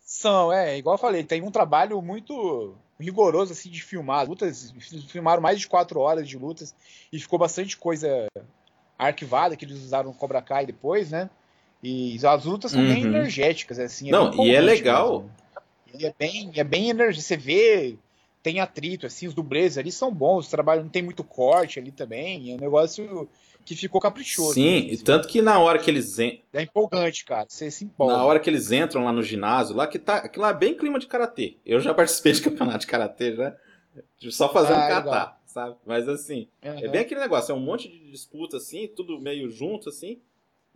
[0.00, 4.22] São, é, igual eu falei, tem um trabalho muito rigoroso assim de filmar.
[4.22, 4.74] As lutas
[5.08, 6.74] filmaram mais de quatro horas de lutas
[7.12, 8.26] e ficou bastante coisa
[8.98, 11.28] arquivada que eles usaram no Cobra Kai depois, né?
[11.86, 12.92] E as lutas são uhum.
[12.92, 14.08] bem energéticas, assim.
[14.08, 15.30] É Não, e é legal.
[15.94, 17.22] E é bem, é bem energético.
[17.22, 17.96] Você vê,
[18.42, 21.92] tem atrito, assim, os dublês ali são bons, o trabalho não tem muito corte ali
[21.92, 22.50] também.
[22.50, 23.28] É um negócio
[23.64, 24.54] que ficou caprichoso.
[24.54, 24.94] Sim, né?
[24.94, 26.40] e tanto que na hora que eles entram.
[26.54, 27.46] É empolgante, cara.
[27.48, 28.16] Você se empolga.
[28.16, 30.16] Na hora que eles entram lá no ginásio, lá que tá.
[30.16, 31.56] Aquilo lá é bem clima de karatê.
[31.64, 33.56] Eu já participei de campeonato de karatê, já.
[34.30, 35.76] Só fazendo ah, kata sabe?
[35.86, 36.78] Mas assim, uhum.
[36.80, 40.20] é bem aquele negócio, é um monte de disputa assim, tudo meio junto assim.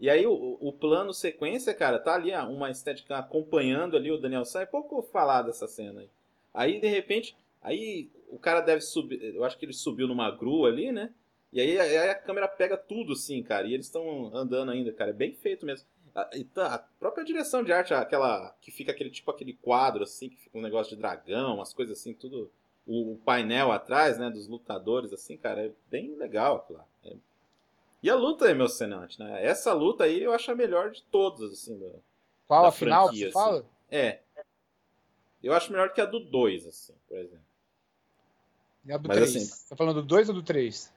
[0.00, 4.46] E aí o, o plano sequência, cara, tá ali uma estética acompanhando ali o Daniel
[4.46, 6.08] Sai, pouco falar dessa cena aí.
[6.54, 10.68] Aí de repente, aí o cara deve subir, eu acho que ele subiu numa grua
[10.70, 11.12] ali, né?
[11.52, 15.10] E aí, aí a câmera pega tudo assim, cara, e eles estão andando ainda, cara,
[15.10, 15.86] é bem feito mesmo.
[16.14, 20.30] A, tá, a própria direção de arte, aquela que fica aquele tipo aquele quadro assim,
[20.30, 22.50] que fica um negócio de dragão, umas coisas assim, tudo
[22.86, 26.66] o, painel atrás, né, dos lutadores, assim, cara, é bem legal.
[26.70, 26.89] É...
[28.02, 29.44] E a luta é emocionante, né?
[29.44, 31.86] Essa luta aí eu acho a melhor de todas, assim, da,
[32.46, 33.32] Qual da a final que você assim.
[33.32, 33.64] fala?
[33.90, 34.20] É.
[35.42, 37.44] Eu acho melhor que a do 2, assim, por exemplo.
[38.84, 39.36] E a do 3?
[39.36, 40.92] Assim, tá falando do 2 ou do 3?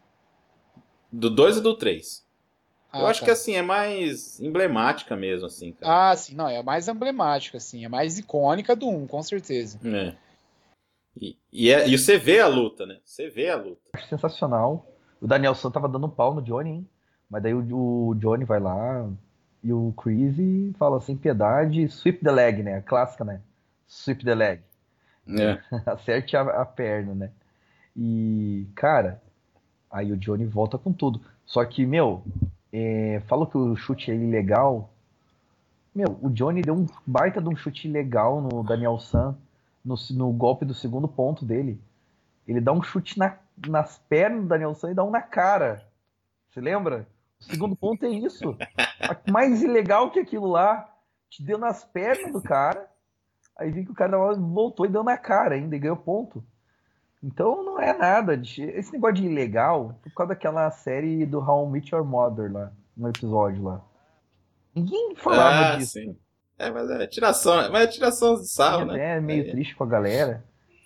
[1.12, 2.26] Do 2 e do 3.
[2.92, 3.26] Ah, eu acho tá.
[3.26, 6.12] que assim, é mais emblemática mesmo, assim, cara.
[6.12, 9.80] Ah, sim, não, é mais emblemática, assim, é mais icônica do 1, um, com certeza.
[9.84, 10.16] É.
[11.20, 13.00] E, e, é, e, você vê a luta, né?
[13.04, 13.82] Você vê a luta.
[13.94, 14.88] Acho sensacional.
[15.22, 16.90] O Daniel San tava dando um pau no Johnny, hein?
[17.34, 19.10] Mas daí o, o Johnny vai lá
[19.64, 20.38] e o Chris
[20.78, 22.76] fala assim, piedade, sweep the leg, né?
[22.76, 23.42] A clássica, né?
[23.88, 24.62] Sweep the leg.
[25.28, 25.60] É.
[25.90, 27.32] Acerte a, a, perna, né?
[27.98, 29.20] E, cara,
[29.90, 31.22] aí o Johnny volta com tudo.
[31.44, 32.24] Só que, meu,
[32.72, 34.94] é, falo que o chute é ilegal.
[35.96, 39.36] Meu, o Johnny deu um baita de um chute ilegal no Daniel San
[39.84, 41.82] no, no golpe do segundo ponto dele.
[42.48, 43.36] Ele dá um chute na,
[43.68, 45.84] nas pernas do Danielson e dá um na cara.
[46.52, 47.08] Você lembra?
[47.48, 48.56] O segundo ponto é isso.
[49.30, 50.90] Mais ilegal que aquilo lá.
[51.30, 52.88] Te deu nas pernas do cara.
[53.58, 56.44] Aí vi que o cara voltou e deu na cara ainda e ganhou ponto.
[57.24, 58.36] Então não é nada.
[58.36, 62.72] Esse negócio de ilegal, por causa daquela série do How I Met Your Mother lá,
[62.96, 63.82] no episódio lá.
[64.76, 65.94] Ninguém falava ah, disso.
[65.94, 66.18] Sim.
[66.58, 69.18] É, mas é tiração, mas é tiração de sarro, é, né?
[69.18, 69.52] É meio é.
[69.52, 70.44] triste com a galera.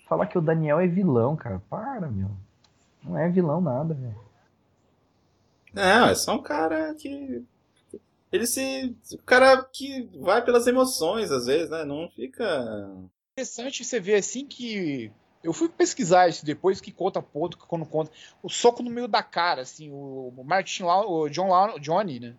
[0.08, 1.60] Falar que o Daniel é vilão, cara.
[1.68, 2.30] Para, meu.
[3.02, 4.27] Não é vilão nada, velho.
[5.78, 7.44] Não, é só um cara que.
[8.32, 8.96] Ele se.
[9.12, 11.84] O cara que vai pelas emoções, às vezes, né?
[11.84, 12.44] Não fica.
[13.32, 15.12] Interessante você ver assim que.
[15.42, 18.10] Eu fui pesquisar isso depois que conta ponto, que quando conta.
[18.42, 22.34] O soco no meio da cara, assim, o Martin lá, o John lá, Johnny, né?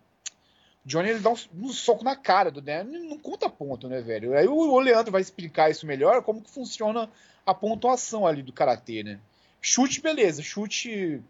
[0.84, 4.36] Johnny ele dá um, um, soco na cara do Dan, não conta ponto, né, velho?
[4.36, 7.10] Aí o Leandro vai explicar isso melhor, como que funciona
[7.44, 9.18] a pontuação ali do karatê, né?
[9.62, 11.22] Chute, beleza, chute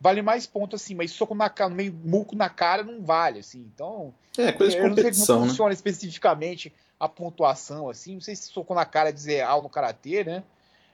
[0.00, 3.70] vale mais ponto assim, mas soco na cara, meio muco na cara não vale, assim.
[3.74, 5.48] Então, é coisa de eu não sei como né?
[5.48, 8.14] funciona especificamente a pontuação, assim.
[8.14, 10.42] Não sei se soco na cara é dizer algo no karatê, né?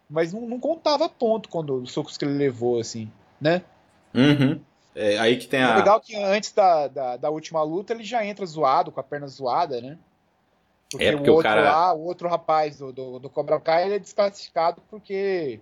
[0.08, 3.62] Mas não, não contava ponto quando os socos que ele levou, assim, né?
[4.14, 4.60] Uhum.
[4.94, 5.70] É aí que tem é a.
[5.70, 9.02] É legal que antes da, da, da, última luta ele já entra zoado, com a
[9.02, 9.98] perna zoada, né?
[10.90, 11.62] Porque, é porque o outro o cara...
[11.62, 15.60] lá, o outro rapaz do, do, do Cobra Kai, ele é desclassificado porque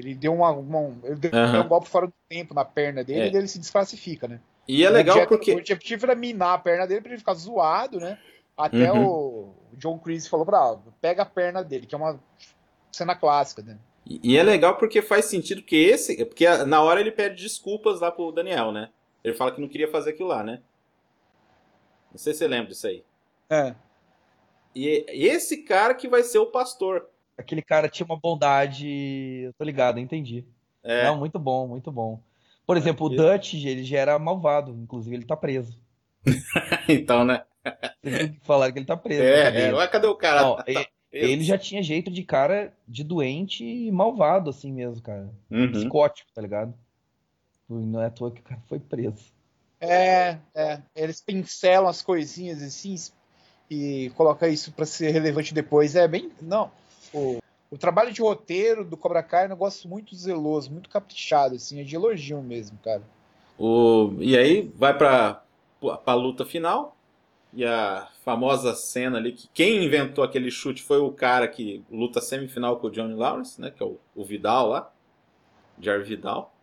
[0.00, 1.60] ele deu, uma, uma ele deu uhum.
[1.60, 3.32] um golpe fora do tempo na perna dele é.
[3.32, 4.40] e ele se desclassifica, né?
[4.66, 5.52] E é legal o porque.
[5.52, 8.18] O objetivo era minar a perna dele pra ele ficar zoado, né?
[8.56, 9.06] Até uhum.
[9.06, 12.20] o John Chris falou pra pega a perna dele, que é uma
[12.92, 13.78] cena clássica, né?
[14.06, 16.24] E, e, é legal porque faz sentido que esse.
[16.24, 18.90] Porque na hora ele pede desculpas lá pro Daniel, né?
[19.22, 20.60] Ele fala que não queria fazer aquilo lá, né?
[22.10, 23.04] Não sei se você lembra disso aí.
[23.48, 23.74] É.
[24.74, 27.08] E esse cara que vai ser o pastor.
[27.40, 28.86] Aquele cara tinha uma bondade.
[29.44, 30.44] Eu tô ligado, entendi.
[30.82, 31.04] É.
[31.04, 32.22] Não, muito bom, muito bom.
[32.66, 35.80] Por exemplo, o Dutch, ele já era malvado, inclusive ele tá preso.
[36.88, 37.42] então, né?
[38.42, 39.22] Falaram que ele tá preso.
[39.22, 39.88] É, é.
[39.88, 40.46] cadê o cara?
[40.46, 45.02] Ó, tá ele, ele, já tinha jeito de cara de doente e malvado, assim mesmo,
[45.02, 45.28] cara.
[45.50, 45.72] Uhum.
[45.72, 46.74] Psicótico, tá ligado?
[47.68, 49.32] Não é à toa que o cara foi preso.
[49.80, 50.80] É, é.
[50.94, 52.94] Eles pincelam as coisinhas assim
[53.70, 55.96] e colocam isso para ser relevante depois.
[55.96, 56.30] É bem.
[56.40, 56.70] Não.
[57.12, 57.38] O,
[57.70, 61.80] o trabalho de roteiro do Cobra Kai é um negócio muito zeloso, muito caprichado, assim,
[61.80, 63.02] é de elogio mesmo, cara.
[63.58, 65.42] O, e aí vai pra,
[66.04, 66.96] pra luta final.
[67.52, 72.20] E a famosa cena ali que quem inventou aquele chute foi o cara que luta
[72.20, 73.70] semifinal com o Johnny Lawrence, né?
[73.70, 74.92] Que é o, o Vidal lá.
[75.80, 76.54] Jair Vidal.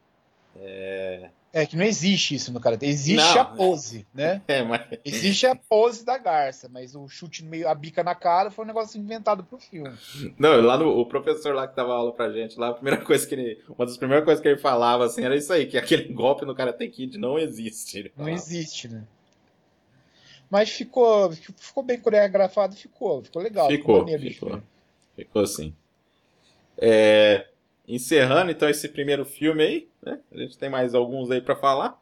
[0.56, 1.30] É...
[1.54, 2.86] É que não existe isso no karatê.
[2.88, 3.42] Existe não.
[3.42, 4.42] a pose, né?
[4.48, 4.82] É, mas...
[5.04, 8.66] Existe a pose da garça, mas o chute no meio, a bica na cara foi
[8.66, 9.98] um negócio inventado pro filme.
[10.38, 13.26] Não, lá no o professor lá que dava aula pra gente, lá a primeira coisa
[13.26, 16.12] que ele, uma das primeiras coisas que ele falava assim era isso aí, que aquele
[16.14, 18.12] golpe no Karate Kid não existe.
[18.16, 19.04] Não existe, né?
[20.50, 23.68] Mas ficou, ficou bem coreografado, ficou, ficou legal.
[23.68, 24.62] Ficou, ficou, ficou,
[25.16, 25.74] ficou sim.
[26.78, 27.48] É,
[27.88, 30.20] encerrando então esse primeiro filme aí, né?
[30.32, 32.00] A gente tem mais alguns aí para falar.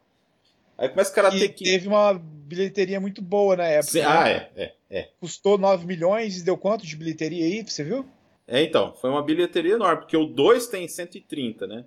[0.76, 1.70] Aí começa o Karate Kid.
[1.70, 3.92] Teve uma bilheteria muito boa na época.
[3.92, 4.06] Sim, né?
[4.06, 5.08] Ah, é, é, é.
[5.18, 8.04] Custou 9 milhões e deu quanto de bilheteria aí, você viu?
[8.46, 11.84] É, então, foi uma bilheteria enorme, porque o 2 tem 130, né?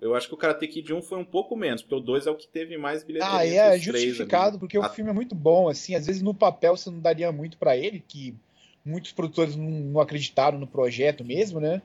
[0.00, 2.30] Eu acho que o Karate Kid 1 foi um pouco menos, porque o 2 é
[2.30, 3.36] o que teve mais bilheteria.
[3.36, 6.90] Ah, é justificado, porque o filme é muito bom, assim, às vezes no papel você
[6.90, 8.34] não daria muito para ele, que
[8.82, 11.82] muitos produtores não, não acreditaram no projeto mesmo, né?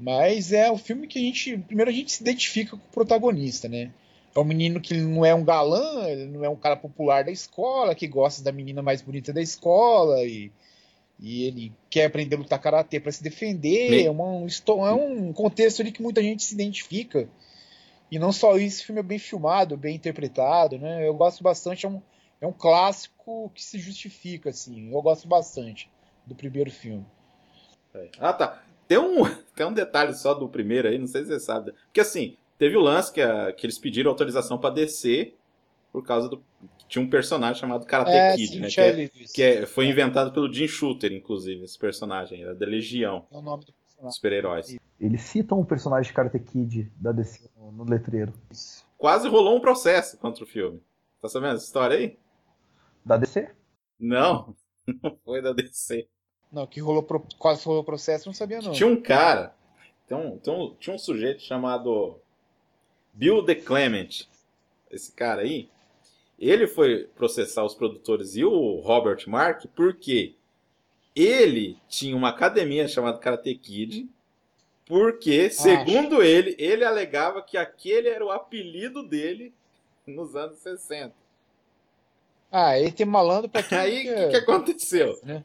[0.00, 1.58] Mas é o filme que a gente.
[1.58, 3.92] Primeiro a gente se identifica com o protagonista, né?
[4.34, 7.30] É um menino que não é um galã, ele não é um cara popular da
[7.30, 10.50] escola, que gosta da menina mais bonita da escola e,
[11.18, 14.06] e ele quer aprender a lutar karatê para se defender.
[14.06, 14.46] É, uma,
[14.88, 17.28] é um contexto ali que muita gente se identifica.
[18.10, 21.06] E não só isso, o filme é bem filmado, bem interpretado, né?
[21.06, 22.00] Eu gosto bastante, é um,
[22.40, 24.90] é um clássico que se justifica, assim.
[24.90, 25.90] Eu gosto bastante
[26.24, 27.04] do primeiro filme.
[28.18, 28.62] Ah, tá.
[28.90, 29.22] Tem um,
[29.54, 31.70] tem um detalhe só do primeiro aí, não sei se você sabe.
[31.84, 35.36] Porque assim, teve o lance que, a, que eles pediram autorização para descer
[35.92, 36.42] por causa do.
[36.88, 38.68] Tinha um personagem chamado Karate é, Kid, sim, né?
[38.68, 43.26] Que, é, que é, foi inventado pelo Jim Shooter, inclusive, esse personagem, era da Legião.
[43.30, 44.16] É o nome do personagem.
[44.16, 44.76] Super-heróis.
[44.98, 48.32] Eles citam o personagem de Karate Kid da DC no, no letreiro.
[48.98, 50.82] Quase rolou um processo contra o filme.
[51.22, 52.18] Tá sabendo essa história aí?
[53.04, 53.52] Da DC?
[54.00, 54.56] Não,
[55.00, 56.08] não foi da DC.
[56.52, 58.72] Não, que rolou pro, quase rolou processo, não sabia não.
[58.72, 59.54] Tinha um cara,
[60.06, 62.18] tem um, tinha um sujeito chamado
[63.12, 64.26] Bill De Clement.
[64.90, 65.68] Esse cara aí,
[66.38, 70.34] ele foi processar os produtores e o Robert Mark porque
[71.14, 74.08] ele tinha uma academia chamada Karate Kid,
[74.86, 79.52] porque, segundo ele, ele alegava que aquele era o apelido dele
[80.06, 81.14] nos anos 60.
[82.50, 83.78] Ah, ele tem malandro pra tudo.
[83.78, 85.16] Aí, o que, que, aconteceu?
[85.22, 85.44] Né?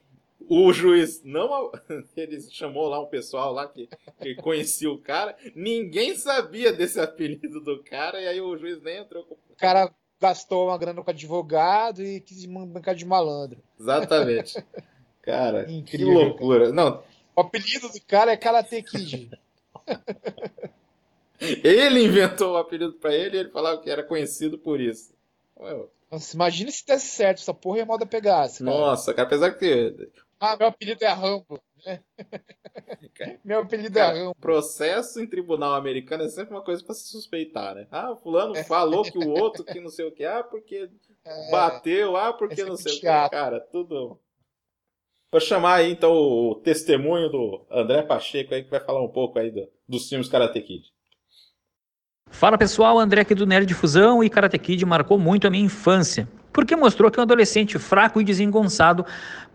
[0.50, 1.72] O juiz não.
[2.16, 3.90] Ele chamou lá um pessoal lá que,
[4.22, 5.36] que conhecia o cara.
[5.56, 9.36] Ninguém sabia desse apelido do cara, e aí o juiz nem entrou com.
[9.36, 13.62] O cara gastou uma grana com advogado e quis bancar de malandro.
[13.80, 14.64] Exatamente.
[15.22, 16.60] Cara, Incrível, que loucura.
[16.66, 16.72] Cara.
[16.72, 17.04] Não.
[17.36, 19.32] O apelido do cara é Karate Kid.
[21.42, 25.16] ele inventou o apelido para ele e ele falava que era conhecido por isso.
[26.12, 28.64] Nossa, imagina se desse certo, essa porra ia moda pegasse.
[28.64, 28.78] Cara.
[28.78, 30.10] Nossa, cara, apesar que
[30.54, 31.62] ah, meu apelido é Rambo.
[31.86, 32.00] Né?
[33.44, 34.36] meu apelido é Cara, é Rambo.
[34.36, 37.88] Processo em tribunal americano é sempre uma coisa para se suspeitar, né?
[37.92, 38.64] Ah, o fulano é.
[38.64, 40.90] falou que o outro que não sei o que, ah, porque
[41.26, 41.52] é.
[41.52, 43.28] bateu, ah, porque é não sei chato.
[43.28, 43.36] o que.
[43.36, 44.20] Cara, tudo.
[45.32, 49.38] Vou chamar aí então o testemunho do André Pacheco aí que vai falar um pouco
[49.38, 50.94] aí do, dos filmes Karate Kid.
[52.30, 56.28] Fala pessoal, André aqui do Nerd Difusão e Karate Kid marcou muito a minha infância,
[56.56, 59.06] porque mostrou que um adolescente fraco e desengonçado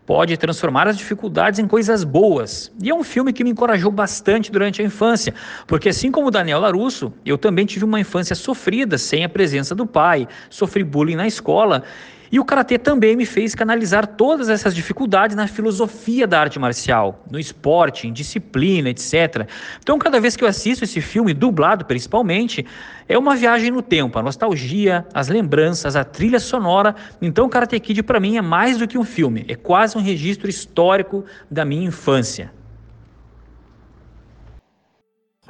[0.05, 2.71] pode transformar as dificuldades em coisas boas.
[2.79, 5.33] E é um filme que me encorajou bastante durante a infância,
[5.65, 9.87] porque assim como Daniel Larusso, eu também tive uma infância sofrida sem a presença do
[9.87, 11.83] pai, sofri bullying na escola
[12.31, 17.23] e o karatê também me fez canalizar todas essas dificuldades na filosofia da arte marcial,
[17.29, 19.47] no esporte, em disciplina, etc.
[19.81, 22.65] Então, cada vez que eu assisto esse filme, dublado principalmente,
[23.09, 26.95] é uma viagem no tempo, a nostalgia, as lembranças, a trilha sonora.
[27.21, 30.49] Então, Karate Kid para mim é mais do que um filme, é quase um registro
[30.49, 32.53] histórico da minha infância.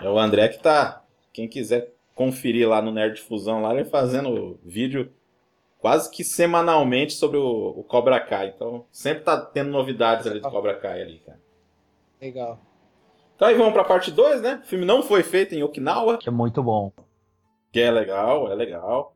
[0.01, 1.03] É o André que tá.
[1.31, 5.11] Quem quiser conferir lá no Nerd Fusão, lá ele fazendo vídeo
[5.81, 8.53] quase que semanalmente sobre o, o Cobra Kai.
[8.55, 11.39] Então, sempre tá tendo novidades ali do Cobra Kai ali, cara.
[12.21, 12.59] Legal.
[13.35, 14.61] Então aí vamos pra parte 2, né?
[14.63, 16.19] O filme não foi feito em Okinawa.
[16.19, 16.91] Que é muito bom.
[17.71, 19.15] Que é legal, é legal.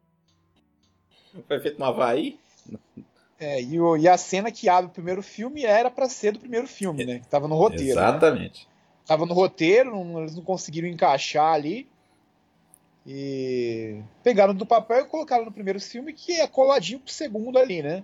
[1.47, 2.39] Foi feito no Havaí.
[3.39, 6.39] É, e, o, e, a cena que abre o primeiro filme era para ser do
[6.39, 7.19] primeiro filme, né?
[7.19, 7.83] Que tava no roteiro.
[7.83, 7.91] Né?
[7.91, 8.65] Exatamente.
[8.65, 8.73] Né?
[9.05, 11.87] Tava no roteiro, não, eles não conseguiram encaixar ali.
[13.05, 17.83] E pegaram do papel e colocaram no primeiro filme, que é coladinho pro segundo ali,
[17.83, 18.03] né?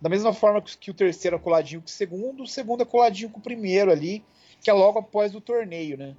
[0.00, 3.30] Da mesma forma que o terceiro é coladinho com o segundo, o segundo é coladinho
[3.30, 4.24] com o primeiro ali,
[4.60, 6.14] que é logo após o torneio, né?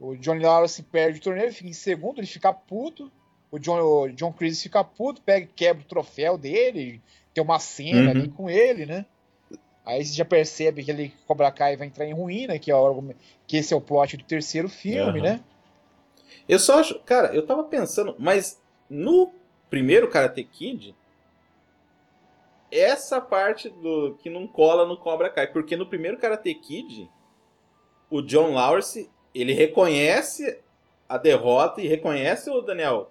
[0.00, 3.10] O Johnny Lawrence perde o torneio, fica em segundo, ele fica puto.
[3.50, 7.00] O John, o John Chris fica puto, pega quebra o troféu dele,
[7.34, 8.10] tem uma cena uhum.
[8.10, 9.04] ali com ele, né?
[9.84, 13.14] Aí você já percebe que ele Cobra Kai vai entrar em ruína, que, é o,
[13.46, 15.24] que esse é o plot do terceiro filme, uhum.
[15.24, 15.40] né?
[16.48, 19.32] Eu só acho, cara, eu tava pensando, mas no
[19.70, 20.94] primeiro Karate Kid,
[22.70, 27.10] essa parte do que não cola no Cobra Kai, porque no primeiro Karate Kid,
[28.10, 30.58] o John Lawrence, ele reconhece
[31.08, 33.10] a derrota e reconhece o Daniel.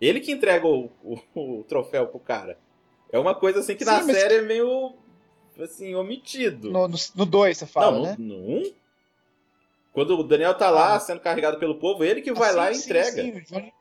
[0.00, 2.58] Ele que entrega o, o, o troféu pro cara.
[3.10, 4.94] É uma coisa assim que Sim, na série é meio
[5.58, 6.70] assim, omitido.
[6.70, 8.16] No 2 você fala, Não, né?
[8.18, 8.38] No 1?
[8.38, 8.72] Um,
[9.96, 11.00] quando o Daniel tá lá ah.
[11.00, 13.22] sendo carregado pelo povo, ele que vai ah, lá sim, e entrega.
[13.22, 13.54] Sim, sim.
[13.54, 13.72] Johnny,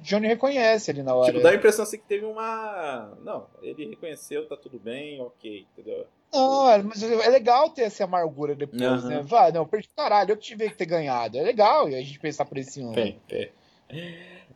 [0.00, 1.30] Johnny reconhece ali na hora.
[1.30, 3.16] Tipo, dá a impressão assim que teve uma.
[3.22, 6.04] Não, ele reconheceu, tá tudo bem, ok, entendeu?
[6.34, 9.08] Não, é, mas é legal ter essa amargura depois, uhum.
[9.08, 9.22] né?
[9.22, 11.38] Vai, não, perdi caralho, eu que tive que ter ganhado.
[11.38, 12.92] É legal a gente pensar por esse ano.
[12.92, 13.52] Tem, tem.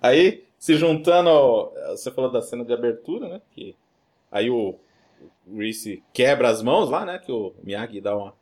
[0.02, 3.40] Aí, se juntando, você falou da cena de abertura, né?
[3.52, 3.76] Que
[4.28, 4.74] aí o,
[5.46, 7.20] o Reese quebra as mãos lá, né?
[7.20, 8.34] Que o Miyagi dá uma,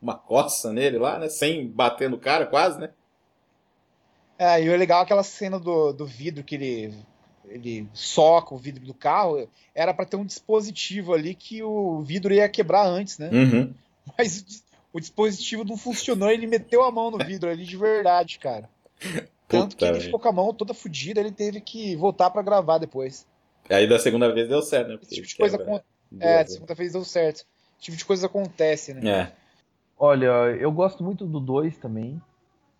[0.00, 1.28] uma coça nele lá, né?
[1.28, 2.90] Sem bater no cara, quase, né?
[4.38, 6.94] É, e o legal é aquela cena do, do vidro que ele,
[7.46, 12.34] ele soca o vidro do carro, era para ter um dispositivo ali que o vidro
[12.34, 13.30] ia quebrar antes, né?
[13.32, 13.74] Uhum.
[14.16, 18.68] Mas o, dispositivo não funcionou, ele meteu a mão no vidro ali de verdade, cara.
[19.48, 22.42] Tanto Puta que ele ficou com a mão toda fodida, ele teve que voltar para
[22.42, 23.24] gravar depois.
[23.70, 24.98] Aí da segunda vez deu certo, né?
[25.02, 25.86] Esse tipo de coisa acontece.
[26.18, 27.36] É, da segunda vez deu certo.
[27.36, 29.08] Esse tipo de coisa acontece, né?
[29.08, 29.32] É.
[29.98, 30.26] Olha,
[30.60, 32.20] eu gosto muito do 2 também.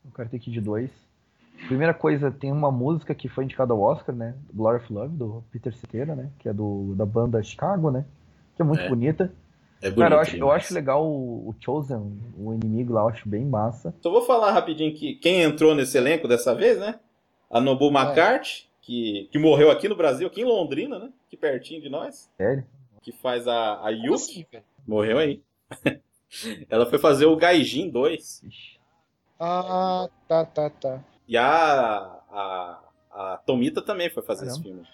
[0.04, 0.90] O Karate Kid 2.
[1.66, 4.34] Primeira coisa, tem uma música que foi indicada ao Oscar, né?
[4.52, 6.30] Glory of Love, do Peter Cetera, né?
[6.38, 8.04] Que é do, da banda Chicago, né?
[8.54, 8.88] Que é muito é.
[8.88, 9.32] bonita.
[9.80, 13.08] É bonito, Cara, eu acho, eu acho legal o, o, Chosen, o inimigo lá, eu
[13.08, 13.94] acho bem massa.
[14.02, 17.00] Só vou falar rapidinho que quem entrou nesse elenco dessa vez, né?
[17.50, 18.02] A Nobu é.
[18.02, 21.10] McCarthy, que, que morreu aqui no Brasil, aqui em Londrina, né?
[21.26, 22.30] Aqui pertinho de nós.
[22.36, 22.64] Sério?
[23.02, 24.46] Que faz a, a Yuki.
[24.52, 25.42] Assim, morreu aí.
[26.68, 28.42] Ela foi fazer o Gaijin 2.
[29.38, 31.04] Ah, tá, tá, tá.
[31.28, 32.80] E a, a,
[33.10, 34.60] a Tomita também foi fazer Caramba.
[34.60, 34.88] esse filme.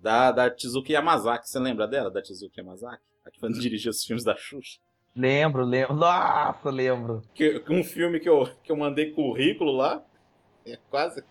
[0.00, 1.48] Da, da Tizuki Yamazaki.
[1.48, 3.02] Você lembra dela, da Tizuki Yamazaki?
[3.24, 4.78] A que dirigiu os filmes da Xuxa.
[5.14, 5.94] Lembro, lembro.
[5.94, 7.22] Nossa, lembro.
[7.34, 10.04] Que, um filme que eu, que eu mandei currículo lá.
[10.66, 11.24] É quase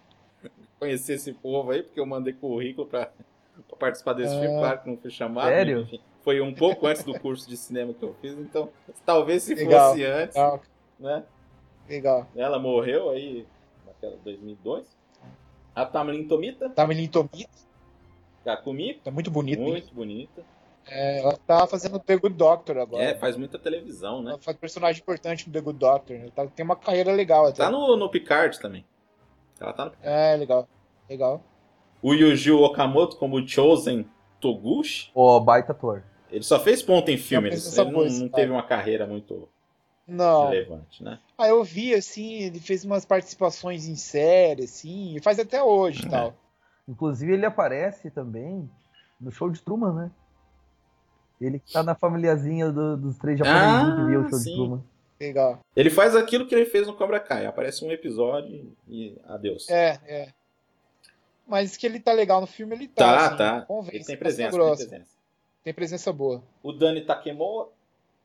[0.79, 3.11] conhecer esse povo aí, porque eu mandei currículo pra,
[3.67, 4.39] pra participar desse é...
[4.39, 4.57] filme.
[4.57, 5.47] Claro que não fui chamado.
[5.47, 5.81] Sério?
[5.81, 8.69] Enfim, foi um pouco antes do curso de cinema que eu fiz, então
[9.05, 9.91] talvez se Legal.
[9.91, 10.35] fosse antes.
[10.35, 10.61] Legal.
[10.99, 11.23] Né?
[11.87, 12.27] Legal.
[12.35, 13.45] Ela morreu aí
[14.23, 14.97] 2002.
[15.75, 16.69] A Tamlin Tomita.
[16.69, 17.49] Tamlin Tomita.
[18.43, 18.95] Kakumi.
[19.03, 19.61] Tá muito bonita.
[19.61, 19.93] Muito hein?
[19.93, 20.43] bonita.
[20.87, 23.03] É, ela tá fazendo The Good Doctor agora.
[23.03, 24.31] É, faz muita televisão, né?
[24.31, 26.15] Ela faz personagem importante no The Good Doctor.
[26.15, 27.57] Ela tá, tem uma carreira legal até.
[27.57, 28.83] Tá no, no Picard também.
[29.59, 30.15] Ela tá no Picard.
[30.15, 30.67] É, legal.
[31.09, 31.43] Legal.
[32.01, 34.07] O Yuji Okamoto como Chosen
[34.39, 35.11] Toguchi.
[35.13, 36.03] O baita ator.
[36.35, 37.47] Ele só fez ponto em filme.
[37.47, 39.47] Ele, ele não, não teve uma carreira muito
[40.05, 40.49] não.
[40.49, 41.17] relevante, né?
[41.37, 46.03] Ah, eu vi, assim, ele fez umas participações em série, assim, e faz até hoje
[46.03, 46.09] e é.
[46.09, 46.35] tal.
[46.85, 48.69] Inclusive, ele aparece também
[49.19, 50.11] no show de Truman, né?
[51.39, 54.49] Ele tá na familiazinha do, dos três japoneses ah, que viu o show sim.
[54.49, 54.83] de Truman.
[55.17, 55.59] Legal.
[55.73, 57.45] Ele faz aquilo que ele fez no Cobra Kai.
[57.45, 59.69] Aparece um episódio e adeus.
[59.69, 60.33] É, é.
[61.47, 63.05] Mas que ele tá legal no filme, ele tá.
[63.05, 63.61] Tá, assim, tá.
[63.61, 65.14] Convence, ele tem presença, tem presença.
[65.65, 66.43] Tem presença boa.
[66.61, 67.71] O Dani Takemoa,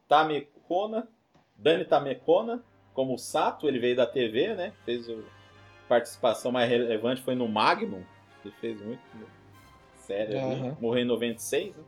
[0.06, 1.08] Tame Kona,
[1.56, 2.62] Dani Tamekona,
[2.92, 4.74] como Sato, ele veio da TV, né?
[4.84, 5.14] Fez a
[5.88, 8.04] participação mais relevante foi no Magnum,
[8.44, 9.00] ele fez muito
[9.96, 10.76] sério uhum.
[10.80, 11.84] morreu em 96, né?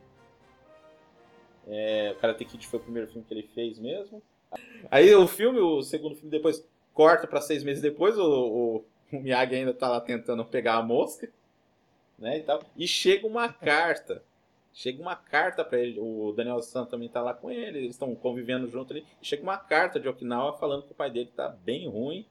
[1.67, 4.23] É, o Karate Kid foi o primeiro filme que ele fez mesmo.
[4.89, 9.19] Aí o filme, o segundo filme depois corta para seis meses depois, o, o, o,
[9.21, 11.29] Miyagi ainda tá lá tentando pegar a mosca,
[12.17, 12.59] né, e tal.
[12.75, 14.23] E chega uma carta
[14.73, 18.13] Chega uma carta para ele, o Daniel Santos também tá lá com ele, eles estão
[18.15, 19.05] convivendo junto ali.
[19.21, 22.25] Chega uma carta de Okinawa falando que o pai dele tá bem ruim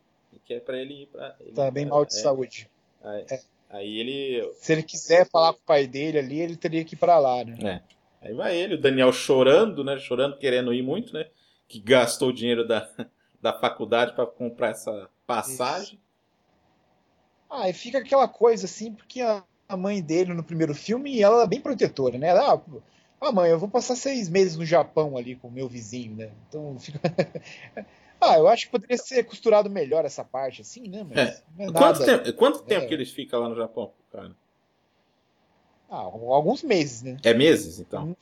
[0.44, 1.34] que é pra ele ir pra.
[1.40, 2.70] Ele, tá bem mal de é, saúde.
[3.02, 3.40] Aí, é.
[3.70, 4.52] aí, ele.
[4.54, 7.44] Se ele quiser falar com o pai dele ali, ele teria que ir pra lá,
[7.44, 7.82] né?
[8.20, 8.26] É.
[8.26, 9.98] Aí vai ele, o Daniel chorando, né?
[9.98, 11.28] Chorando, querendo ir muito, né?
[11.66, 12.88] Que gastou o dinheiro da,
[13.40, 15.94] da faculdade para comprar essa passagem.
[15.94, 16.02] Isso.
[17.50, 21.44] Ah, e fica aquela coisa assim, porque a, a mãe dele no primeiro filme, ela
[21.44, 22.28] é bem protetora, né?
[22.28, 22.60] Ela, ah,
[23.20, 26.30] ah, mãe, eu vou passar seis meses no Japão ali com o meu vizinho, né?
[26.48, 27.00] Então fica.
[28.20, 31.06] ah, eu acho que poderia ser costurado melhor essa parte, assim, né?
[31.08, 31.42] Mas é.
[31.58, 32.88] é quanto tempo, quanto tempo é.
[32.88, 34.32] que eles ficam lá no Japão, cara?
[35.88, 37.18] Ah, alguns meses, né?
[37.22, 38.16] É meses, então?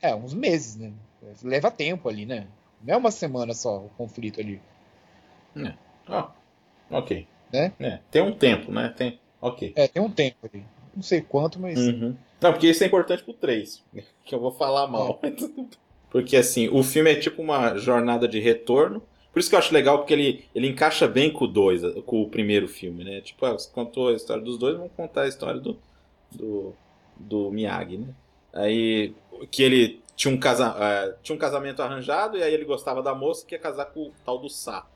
[0.00, 0.92] É, uns meses, né?
[1.42, 2.46] Leva tempo ali, né?
[2.82, 4.60] Não é uma semana só o conflito ali.
[5.56, 5.74] É.
[6.08, 6.30] Ah,
[6.90, 7.26] ok.
[7.52, 7.72] Né?
[7.78, 8.88] É, tem um tempo, né?
[8.96, 9.20] Tem...
[9.42, 9.72] Ok.
[9.74, 10.64] É, tem um tempo ali.
[10.94, 11.78] Não sei quanto, mas.
[11.78, 12.16] Uhum.
[12.40, 13.82] Não, porque isso é importante pro 3.
[14.24, 15.18] Que eu vou falar mal.
[15.24, 15.32] É.
[16.08, 19.02] porque assim, o filme é tipo uma jornada de retorno.
[19.32, 22.22] Por isso que eu acho legal, porque ele, ele encaixa bem com o dois, com
[22.22, 23.20] o primeiro filme, né?
[23.20, 25.76] Tipo, ah, você contou a história dos dois, vamos contar a história do,
[26.30, 26.72] do,
[27.16, 28.08] do Miyagi, né?
[28.52, 29.12] Aí,
[29.50, 33.14] que ele tinha um, casa, uh, tinha um casamento arranjado e aí ele gostava da
[33.14, 34.91] moça que ia casar com o tal do Sato.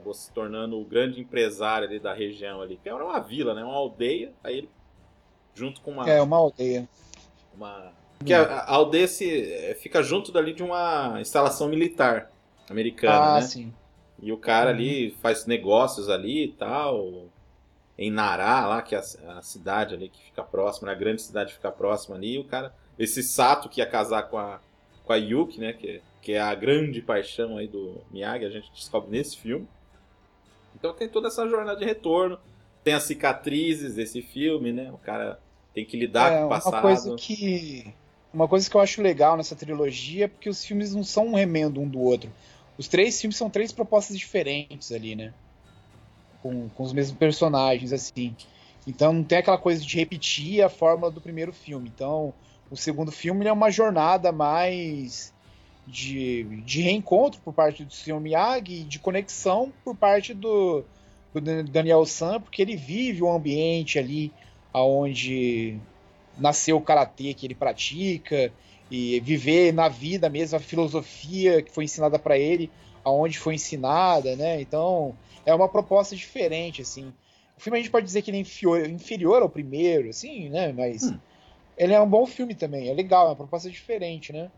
[0.00, 2.78] Acabou se tornando o grande empresário ali da região ali.
[2.82, 3.62] Que era uma vila, né?
[3.62, 4.32] Uma aldeia.
[4.42, 4.70] Aí ele,
[5.54, 6.08] junto com uma...
[6.08, 6.88] É, uma aldeia.
[7.54, 7.92] Uma...
[8.24, 12.30] Que a, a aldeia se, eh, fica junto dali de uma instalação militar
[12.68, 13.42] americana, ah, né?
[13.42, 13.74] sim.
[14.22, 14.76] E o cara uhum.
[14.76, 17.26] ali faz negócios ali e tal.
[17.98, 20.92] Em Nará, lá, que é a, a cidade ali que fica próxima, né?
[20.92, 22.34] a grande cidade fica próxima ali.
[22.34, 24.60] E o cara esse Sato que ia casar com a,
[25.04, 25.72] com a Yuki, né?
[25.72, 29.66] Que, que é a grande paixão aí do Miyagi, a gente descobre nesse filme.
[30.74, 32.38] Então tem toda essa jornada de retorno.
[32.82, 34.90] Tem as cicatrizes desse filme, né?
[34.92, 35.38] O cara
[35.74, 36.72] tem que lidar é, com o passado.
[36.74, 37.94] Uma coisa que.
[38.32, 41.34] Uma coisa que eu acho legal nessa trilogia é porque os filmes não são um
[41.34, 42.30] remendo um do outro.
[42.78, 45.34] Os três filmes são três propostas diferentes ali, né?
[46.40, 48.34] Com, com os mesmos personagens, assim.
[48.86, 51.90] Então não tem aquela coisa de repetir a fórmula do primeiro filme.
[51.92, 52.32] Então,
[52.70, 55.34] o segundo filme é uma jornada mais
[55.90, 58.20] de, de reencontro por parte do Sr.
[58.20, 60.84] Miyagi e de conexão por parte do,
[61.34, 64.32] do Daniel San, porque ele vive o ambiente ali
[64.72, 65.76] aonde
[66.38, 68.52] nasceu o karatê que ele pratica
[68.90, 72.70] e viver na vida mesmo a filosofia que foi ensinada para ele,
[73.04, 74.60] aonde foi ensinada, né?
[74.60, 75.14] Então
[75.44, 77.12] é uma proposta diferente assim.
[77.56, 80.72] O filme a gente pode dizer que ele é inferior, inferior ao primeiro, assim, né?
[80.72, 81.18] Mas hum
[81.80, 84.50] ele é um bom filme também, é legal, é uma proposta diferente, né?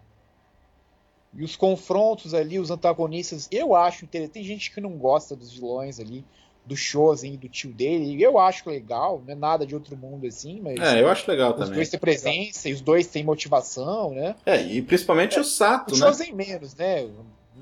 [1.34, 4.34] E os confrontos ali, os antagonistas, eu acho interessante.
[4.34, 6.24] Tem gente que não gosta dos vilões ali,
[6.64, 8.22] do Shozen, do tio dele.
[8.22, 10.78] Eu acho legal, não é nada de outro mundo assim, mas.
[10.78, 11.70] É, eu acho legal os também.
[11.70, 14.36] Os dois têm presença e os dois têm motivação, né?
[14.44, 16.04] É, e principalmente é, o Sato, o né?
[16.04, 17.08] O Shozen menos, né?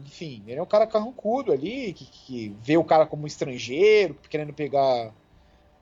[0.04, 4.16] Enfim, ele é um cara carrancudo ali, que, que vê o cara como um estrangeiro,
[4.28, 5.12] querendo pegar.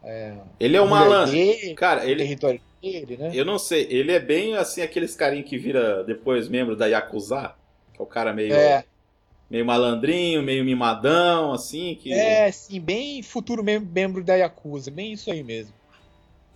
[0.05, 1.35] É, ele é um malandro.
[1.75, 2.23] Cara, ele.
[2.23, 2.61] Território
[3.19, 3.33] né?
[3.35, 7.53] Eu não sei, ele é bem assim aqueles carinha que vira depois membro da Yakuza,
[7.99, 8.85] que é o cara meio é.
[9.51, 15.31] meio malandrinho, meio mimadão, assim, que É, sim, bem futuro membro da Yakuza, bem isso
[15.31, 15.75] aí mesmo.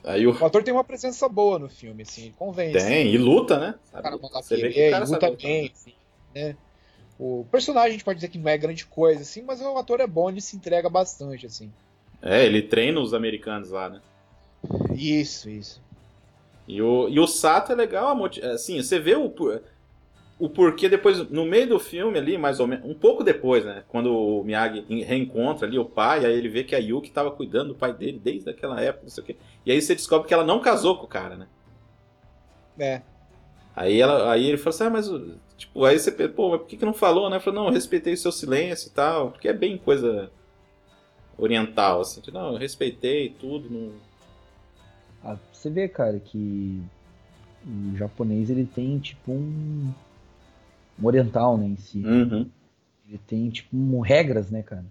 [0.04, 0.32] Aí o...
[0.32, 2.84] o ator tem uma presença boa no filme, assim, convence.
[2.84, 3.74] Tem, e luta, né?
[3.90, 4.02] Sabe?
[4.02, 5.92] Cara, Você vê que é, o cara luta bem, assim,
[6.34, 6.56] né?
[7.18, 10.00] O personagem a gente pode dizer que não é grande coisa, assim, mas o ator
[10.00, 11.70] é bom, ele se entrega bastante, assim.
[12.20, 14.00] É, ele treina os americanos lá, né?
[14.94, 15.80] Isso, isso.
[16.66, 18.16] E o, e o Sato é legal,
[18.52, 19.32] assim, você vê o,
[20.38, 23.84] o porquê depois, no meio do filme ali, mais ou menos, um pouco depois, né?
[23.88, 27.68] Quando o Miyagi reencontra ali o pai, aí ele vê que a Yuki estava cuidando
[27.68, 29.36] do pai dele desde aquela época, não sei o quê.
[29.64, 31.46] E aí você descobre que ela não casou com o cara, né?
[32.78, 33.02] É.
[33.74, 35.10] Aí, ela, aí ele fala assim, ah, mas,
[35.56, 37.38] tipo, aí você, pô, mas por que, que não falou, né?
[37.38, 40.30] Falou, não, eu respeitei o seu silêncio e tal, porque é bem coisa
[41.38, 42.20] oriental, assim.
[42.32, 43.92] Não, eu respeitei tudo, não
[45.24, 46.82] ah, você vê, cara, que
[47.64, 49.92] o japonês ele tem tipo um,
[51.00, 52.04] um oriental, né, em si.
[52.04, 52.48] Uhum.
[53.08, 54.84] Ele tem tipo um, regras, né, cara.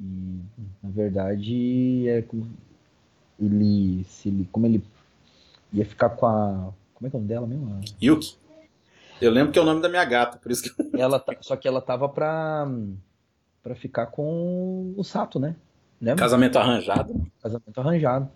[0.00, 0.40] E
[0.82, 2.24] na verdade é
[3.38, 4.82] ele se ele como ele
[5.72, 7.80] ia ficar com a como é que é o nome dela mesmo?
[8.02, 8.36] Yuki.
[9.20, 11.56] Eu lembro que é o nome da minha gata, por isso que ela tá, só
[11.56, 12.66] que ela tava pra
[13.62, 15.56] para ficar com o Sato, né?
[16.00, 16.22] Lembra?
[16.22, 17.26] Casamento arranjado.
[17.42, 18.30] Casamento arranjado.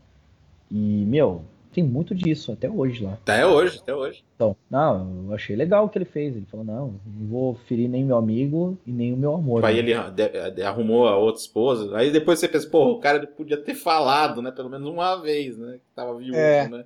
[0.71, 3.15] E, meu, tem muito disso até hoje lá.
[3.15, 4.25] Até hoje, até hoje.
[4.35, 6.37] Então, não, eu achei legal o que ele fez.
[6.37, 9.65] Ele falou: não, não vou ferir nem meu amigo e nem o meu amor.
[9.65, 10.13] Aí né?
[10.47, 11.97] ele arrumou a outra esposa.
[11.97, 14.51] Aí depois você pensa: pô, o cara podia ter falado, né?
[14.51, 15.75] Pelo menos uma vez, né?
[15.75, 16.69] Que tava viúvo, é.
[16.69, 16.85] né?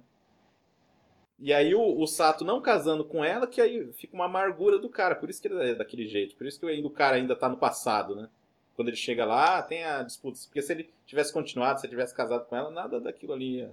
[1.38, 4.88] E aí o, o, Sato não casando com ela, que aí fica uma amargura do
[4.88, 5.14] cara.
[5.14, 6.36] Por isso que ele é daquele jeito.
[6.36, 8.28] Por isso que o cara ainda tá no passado, né?
[8.74, 10.38] quando ele chega lá, tem a disputa.
[10.46, 13.70] Porque se ele tivesse continuado, se ele tivesse casado com ela, nada daquilo ali ia...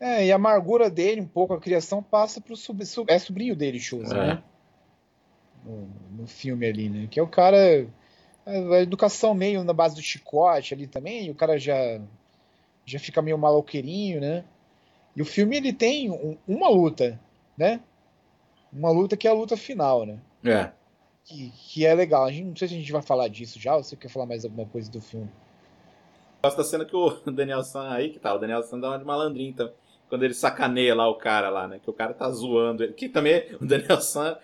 [0.00, 3.54] É, e a amargura dele, um pouco, a criação passa pro sub, sub é sobrinho
[3.54, 4.14] dele, Shoes, é.
[4.14, 4.42] né?
[5.64, 5.88] No,
[6.18, 7.08] no, filme ali, né?
[7.10, 7.86] Que é o cara.
[8.46, 11.98] A educação meio na base do chicote ali também, e o cara já,
[12.84, 14.44] já fica meio maloqueirinho, né?
[15.16, 17.18] E o filme ele tem um, uma luta,
[17.56, 17.80] né?
[18.70, 20.18] Uma luta que é a luta final, né?
[20.44, 20.70] É.
[21.24, 22.24] Que, que é legal.
[22.24, 24.26] A gente, não sei se a gente vai falar disso já, ou você quer falar
[24.26, 25.30] mais alguma coisa do filme.
[26.42, 28.98] Gosto da cena que o Daniel San aí, que tá, o Daniel San dá uma
[28.98, 29.72] de malandrinho então,
[30.08, 31.80] quando ele sacaneia lá o cara lá, né?
[31.82, 32.92] Que o cara tá zoando ele.
[32.92, 34.36] Que também o Daniel San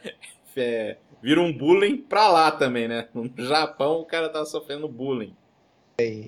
[0.57, 3.09] é, vira um bullying pra lá também, né?
[3.15, 5.35] No Japão o cara tá sofrendo bullying.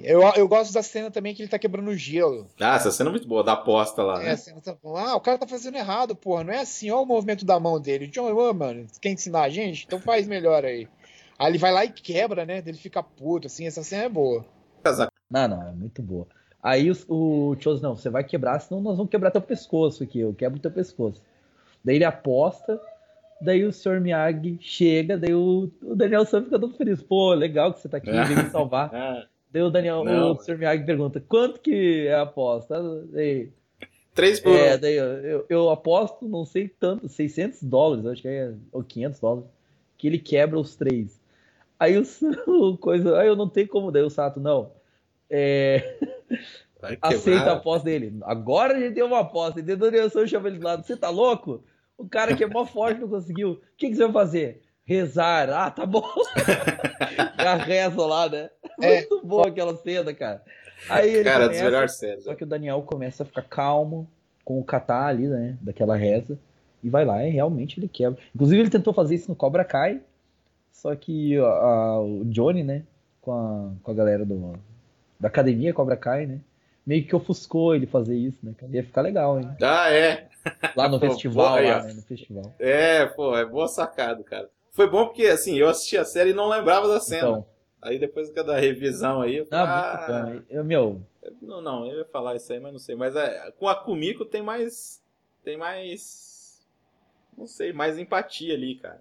[0.02, 2.46] Eu, eu gosto da cena também que ele tá quebrando o gelo.
[2.60, 4.30] Ah, essa cena é muito boa, da aposta lá, é, né?
[4.32, 4.76] A cena tá...
[4.84, 6.44] Ah, o cara tá fazendo errado, porra.
[6.44, 8.06] Não é assim, ó o movimento da mão dele.
[8.09, 9.84] John, oh, mano, quer ensinar a gente?
[9.86, 10.86] Então faz melhor aí.
[11.38, 12.62] Aí ele vai lá e quebra, né?
[12.64, 14.44] Ele fica puto, assim, essa cena é boa.
[15.30, 16.26] Não, não, é muito boa.
[16.62, 20.20] Aí o, o Chose, não, você vai quebrar, senão nós vamos quebrar teu pescoço aqui,
[20.20, 21.20] eu quebro teu pescoço.
[21.84, 22.80] Daí ele aposta,
[23.40, 24.01] daí o Sr.
[24.01, 27.02] Miyagi chega, daí o, o Daniel Sam fica todo feliz.
[27.02, 28.90] Pô, legal que você tá aqui, vem me salvar.
[28.94, 29.26] É.
[29.51, 30.32] daí o Daniel, não.
[30.32, 30.56] o Sr.
[30.56, 32.80] Miyagi pergunta, quanto que é a aposta?
[33.10, 33.51] Daí,
[34.14, 38.28] Três por É, daí eu, eu, eu, aposto, não sei tanto, 600 dólares, acho que
[38.28, 39.51] é, ou 500 dólares,
[39.97, 41.18] que ele quebra os três.
[41.78, 42.02] Aí o,
[42.47, 44.70] o coisa, aí eu não tenho como, daí o Sato, não,
[45.32, 45.96] é...
[47.00, 48.18] aceita a aposta dele.
[48.22, 49.90] Agora a gente tem uma aposta, entendeu?
[49.90, 50.84] Eu sou chama ele do lado.
[50.84, 51.64] Você tá louco?
[51.96, 53.52] O cara que é mó forte não conseguiu.
[53.52, 54.62] O que, que você vai fazer?
[54.84, 55.48] Rezar.
[55.50, 56.04] Ah, tá bom.
[57.38, 58.50] Já reza lá, né?
[58.80, 58.96] É.
[58.96, 60.42] Muito boa aquela cena, cara.
[60.88, 62.24] Aí ele cara, começa, melhor cenas.
[62.24, 64.09] Só que o Daniel começa a ficar calmo
[64.44, 65.56] com o Katá ali, né?
[65.60, 66.38] Daquela reza.
[66.82, 68.20] E vai lá e realmente ele quebra.
[68.34, 70.00] Inclusive ele tentou fazer isso no Cobra Kai.
[70.72, 72.82] Só que a, a, o Johnny, né?
[73.20, 74.59] Com a, com a galera do,
[75.23, 76.40] da academia Cobra Kai, né?
[76.85, 78.53] Meio que ofuscou ele fazer isso, né?
[78.73, 79.49] Ia ficar legal, hein?
[79.62, 80.28] Ah, é.
[80.74, 81.93] Lá no pô, festival, pô, lá, né?
[81.93, 82.55] No festival.
[82.59, 84.51] É, pô, é boa sacado, cara.
[84.73, 87.28] Foi bom porque, assim, eu assisti a série e não lembrava da cena.
[87.28, 87.47] Então,
[87.81, 91.01] aí depois da revisão aí, eu falei, ah, ah eu, meu...
[91.40, 92.97] Não, não, eu ia falar isso aí, mas não sei.
[92.97, 95.01] Mas é, com a Kumiko tem mais...
[95.44, 96.61] Tem mais...
[97.39, 99.01] Não sei, mais empatia ali, cara.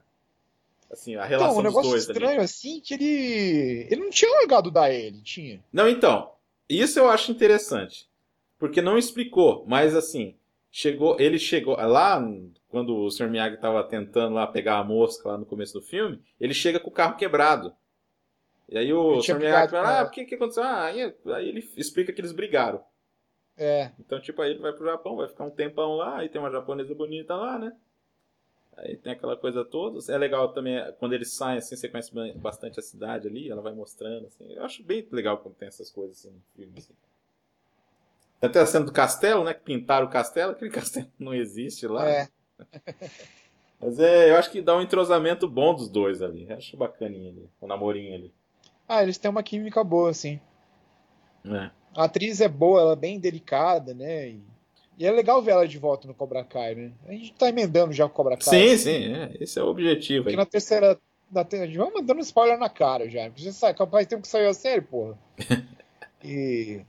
[0.91, 2.43] Assim, a relação então, um negócio estranho ali.
[2.43, 5.63] assim que ele ele não tinha largado da ele, tinha.
[5.72, 6.34] Não, então,
[6.68, 8.09] isso eu acho interessante,
[8.59, 10.35] porque não explicou, mas assim,
[10.69, 12.22] chegou, ele chegou lá
[12.68, 13.30] quando o Sr.
[13.30, 16.89] Miyagi estava tentando lá pegar a mosca lá no começo do filme, ele chega com
[16.89, 17.73] o carro quebrado.
[18.68, 19.39] E aí o Sr.
[19.39, 20.63] Miyagi fala, ah, o que, que aconteceu?
[20.63, 22.84] Ah, aí, aí ele explica que eles brigaram.
[23.57, 23.91] É.
[23.99, 26.51] Então, tipo, aí ele vai pro Japão, vai ficar um tempão lá, aí tem uma
[26.51, 27.73] japonesa bonita lá, né?
[28.77, 29.99] Aí tem aquela coisa toda.
[30.11, 33.73] É legal também quando eles saem, assim, você conhece bastante a cidade ali, ela vai
[33.73, 34.52] mostrando, assim.
[34.53, 36.93] Eu acho bem legal quando tem essas coisas assim no filme, assim.
[38.41, 39.53] Até a cena do castelo, né?
[39.53, 42.10] Que pintaram o castelo, aquele castelo não existe lá.
[42.10, 42.27] É.
[43.80, 46.48] Mas é, eu acho que dá um entrosamento bom dos dois ali.
[46.48, 48.34] Eu acho bacaninha ali, o namorinho ali.
[48.88, 50.39] Ah, eles têm uma química boa, assim.
[51.45, 51.72] É.
[51.95, 54.30] A atriz é boa, ela é bem delicada, né?
[54.30, 54.50] E
[55.01, 56.91] e é legal ver ela de volta no Cobra Kai, né?
[57.07, 58.43] A gente tá emendando já o Cobra Kai.
[58.43, 59.31] Sim, sim, é.
[59.39, 60.25] esse é o objetivo.
[60.25, 60.37] Porque aí.
[60.37, 60.95] na terceira.
[61.31, 61.63] Na ter...
[61.63, 63.27] A gente vai mandando spoiler na cara já.
[63.29, 65.17] Você sabe, capaz tempo que saiu a série, porra.
[66.23, 66.81] e.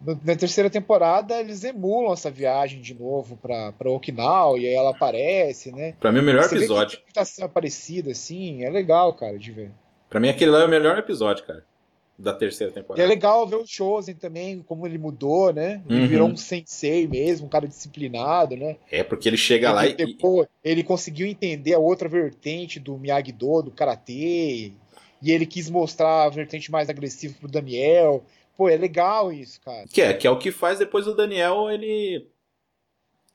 [0.00, 4.90] Na terceira temporada, eles emulam essa viagem de novo pra, pra Okinawa, e aí ela
[4.90, 5.94] aparece, né?
[5.98, 6.98] Pra mim, o melhor Você episódio.
[6.98, 9.72] Vê que tá sendo parecida, assim, é legal, cara, de ver.
[10.08, 11.64] Pra mim, aquele lá é o melhor episódio, cara
[12.18, 13.00] da terceira temporada.
[13.00, 15.82] E é legal ver o Chosen também, como ele mudou, né?
[15.88, 16.06] Ele uhum.
[16.06, 18.76] virou um sensei mesmo, um cara disciplinado, né?
[18.90, 19.94] É, porque ele chega ele, lá e.
[19.94, 24.72] Depois, ele conseguiu entender a outra vertente do Miyagi-Do, do Karatê.
[25.22, 28.24] E ele quis mostrar a vertente mais agressiva pro Daniel.
[28.56, 29.86] Pô, é legal isso, cara.
[29.86, 32.26] Que é, que é o que faz depois o Daniel ele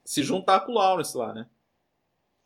[0.04, 1.46] se juntar com o Lawrence lá, né?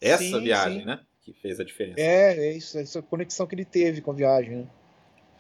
[0.00, 0.86] Essa sim, viagem, sim.
[0.86, 1.00] né?
[1.22, 2.00] Que fez a diferença.
[2.00, 4.66] É, é isso, essa conexão que ele teve com a viagem, né?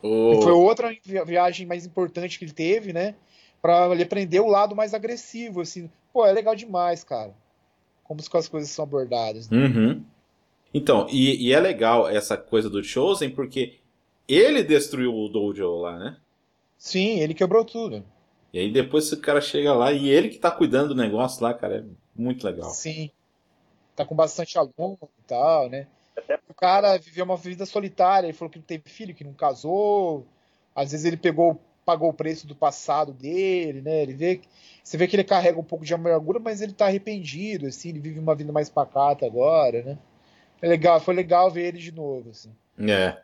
[0.02, 0.40] Oh.
[0.42, 0.94] Foi outra
[1.24, 3.14] viagem mais importante que ele teve, né?
[3.60, 5.90] Pra ele aprender o lado mais agressivo, assim.
[6.12, 7.34] Pô, é legal demais, cara.
[8.04, 9.50] Como as coisas são abordadas.
[9.50, 9.58] Né?
[9.58, 10.04] Uhum.
[10.72, 13.78] Então, e, e, é legal essa coisa do Chosen, porque
[14.28, 16.16] ele destruiu o dojo lá, né?
[16.76, 18.04] Sim, ele quebrou tudo.
[18.52, 21.52] E aí depois o cara chega lá e ele que tá cuidando do negócio lá,
[21.54, 22.70] cara, é muito legal.
[22.70, 23.10] Sim.
[23.94, 25.86] Tá com bastante aluno e tal, né?
[26.56, 30.26] Cara viveu uma vida solitária, ele falou que não teve filho, que não casou.
[30.74, 34.02] Às vezes ele pegou, pagou o preço do passado dele, né?
[34.02, 34.40] Ele vê,
[34.82, 38.00] você vê que ele carrega um pouco de amargura, mas ele tá arrependido, assim, ele
[38.00, 39.98] vive uma vida mais pacata agora, né?
[40.60, 42.50] É legal, foi legal ver ele de novo, assim.
[42.78, 43.22] É.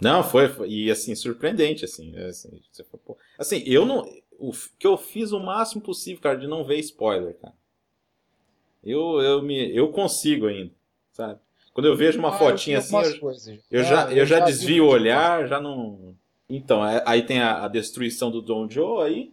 [0.00, 2.16] Não, foi, foi, e assim, surpreendente, assim.
[2.16, 4.08] Assim, foi, assim, eu não.
[4.38, 7.54] O que eu fiz o máximo possível, cara, de não ver spoiler, cara.
[8.82, 10.72] Eu, eu, me, eu consigo ainda,
[11.12, 11.38] sabe?
[11.72, 13.32] Quando eu vejo uma ah, fotinha assim, eu,
[13.70, 16.14] eu, já, ah, eu, eu já, já desvio o olhar, já não.
[16.48, 19.32] Então, é, aí tem a, a, destruição do Don Joe aí.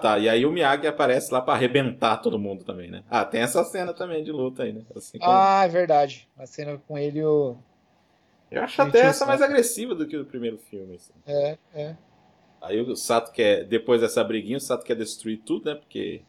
[0.00, 3.02] Tá, e aí o Miyagi aparece lá para arrebentar todo mundo também, né?
[3.10, 4.82] Ah, tem essa cena também de luta aí, né?
[4.96, 5.30] Assim como...
[5.30, 6.26] Ah, é verdade.
[6.38, 7.56] A cena com ele o.
[8.50, 10.94] Eu acho até essa mais agressiva do que o primeiro filme.
[10.94, 11.12] Assim.
[11.26, 11.96] É, é.
[12.60, 15.74] Aí o Sato quer, depois dessa briguinha, o Sato quer destruir tudo, né?
[15.74, 16.22] Porque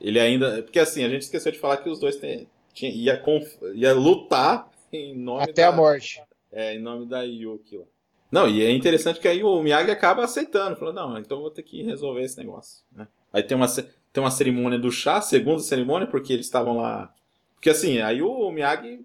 [0.00, 0.62] ele ainda.
[0.62, 3.92] Porque assim, a gente esqueceu de falar que os dois tem, tinha, ia, conf, ia
[3.92, 6.22] lutar em nome Até da, a morte.
[6.50, 7.84] É, em nome da Yuki lá.
[8.30, 10.76] Não, e é interessante que aí o Miyagi acaba aceitando.
[10.76, 12.82] Falou, não, então vou ter que resolver esse negócio.
[12.90, 13.06] Né?
[13.32, 17.14] Aí tem uma, tem uma cerimônia do chá, segunda cerimônia, porque eles estavam lá.
[17.54, 19.04] Porque assim, aí o Miyagi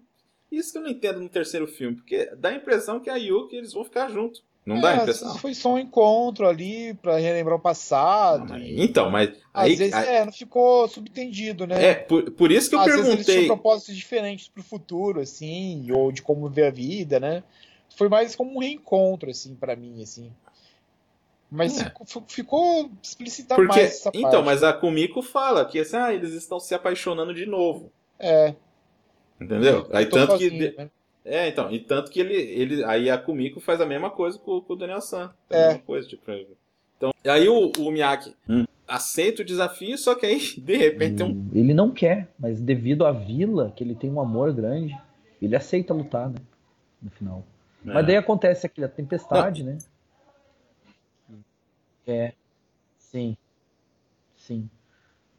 [0.50, 3.56] isso que eu não entendo no terceiro filme, porque dá a impressão que a Yuki
[3.56, 4.42] eles vão ficar juntos.
[4.68, 5.38] Não é, dá a impressão?
[5.38, 8.50] Foi só um encontro ali para relembrar o passado.
[8.50, 9.30] Mas, então, mas.
[9.54, 11.82] Aí, às vezes aí, é, não ficou subtendido, né?
[11.82, 13.14] É, por, por isso que eu às perguntei.
[13.14, 17.42] Vezes eles tinham propósitos diferentes pro futuro, assim, ou de como ver a vida, né?
[17.96, 20.30] Foi mais como um reencontro, assim, para mim, assim.
[21.50, 21.90] Mas é.
[22.26, 24.44] ficou explicitar Porque, mais essa Então, parte.
[24.44, 27.90] mas a Kumiko fala que assim, ah, eles estão se apaixonando de novo.
[28.18, 28.54] É.
[29.40, 29.88] Entendeu?
[29.94, 30.76] Aí tanto sozinho, que.
[30.76, 30.90] Né?
[31.28, 31.70] É, então.
[31.70, 32.34] E tanto que ele.
[32.34, 35.32] ele aí a Kumiko faz a mesma coisa com, com o Daniel San.
[35.50, 35.64] É.
[35.64, 36.30] A mesma coisa, tipo.
[36.96, 38.64] Então, aí o, o Miyake hum.
[38.86, 41.50] aceita o desafio, só que aí, de repente, tem um.
[41.52, 44.96] Ele não quer, mas devido à vila, que ele tem um amor grande,
[45.40, 46.38] ele aceita lutar, né?
[47.00, 47.44] No final.
[47.86, 47.92] É.
[47.92, 49.72] Mas daí acontece aquela tempestade, não.
[49.72, 49.78] né?
[52.06, 52.32] É.
[52.96, 53.36] Sim.
[54.36, 54.68] Sim.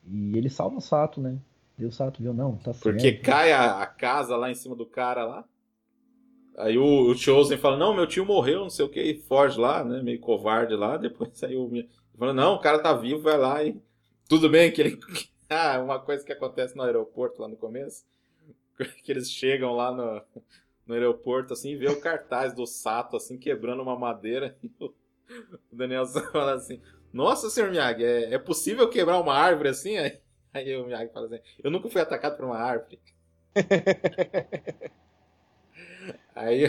[0.07, 1.37] E ele salva o Sato, né?
[1.77, 2.83] E o Sato viu, não, tá certo.
[2.83, 5.45] Porque cai a, a, casa lá em cima do cara lá.
[6.59, 9.57] Aí o, o Chosen fala, não, meu tio morreu, não sei o que, e foge
[9.57, 10.01] lá, né?
[10.03, 10.95] Meio covarde lá.
[10.97, 11.71] Depois aí o
[12.17, 13.81] fala, não, o cara tá vivo, vai lá e.
[14.27, 14.99] Tudo bem que ele.
[15.49, 18.05] ah, uma coisa que acontece no aeroporto lá no começo.
[19.03, 20.21] Que eles chegam lá no,
[20.85, 24.57] no aeroporto, assim, e vê o cartaz do Sato, assim, quebrando uma madeira.
[24.63, 24.93] E o
[25.71, 26.81] Daniel fala assim:
[27.11, 29.97] Nossa, senhor Miyagi, é, é possível quebrar uma árvore assim?
[29.97, 30.19] Aí
[30.53, 32.99] Aí o Miyagi fala assim: Eu nunca fui atacado por uma árvore.
[36.35, 36.63] Aí,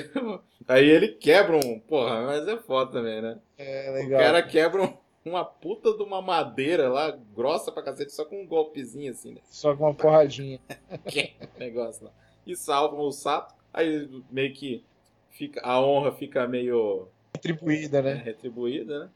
[0.66, 1.78] aí ele quebra um.
[1.80, 3.38] Porra, mas é foda também, né?
[3.58, 4.20] É, legal.
[4.20, 4.94] O cara quebra um,
[5.24, 9.40] uma puta de uma madeira lá, grossa pra cacete, só com um golpezinho assim, né?
[9.44, 10.60] Só com uma porradinha.
[11.06, 12.12] que negócio lá.
[12.46, 13.54] E salvam o sapo.
[13.72, 14.84] Aí meio que
[15.30, 17.08] fica, a honra fica meio.
[17.34, 18.12] Retribuída, né?
[18.12, 19.10] É, retribuída, né?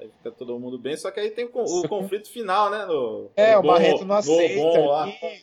[0.00, 2.84] Aí fica todo mundo bem, só que aí tem o, o conflito final, né?
[2.84, 5.34] No, é, no o Barreto não aceita.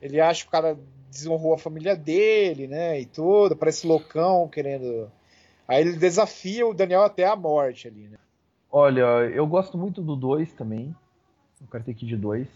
[0.00, 0.78] Ele acha que o cara
[1.14, 3.00] desonrou a família dele, né?
[3.00, 5.10] E tudo, parece loucão querendo.
[5.66, 8.18] Aí ele desafia o Daniel até a morte ali, né?
[8.70, 10.94] Olha, eu gosto muito do 2 também.
[11.62, 12.46] O Karate Kid 2.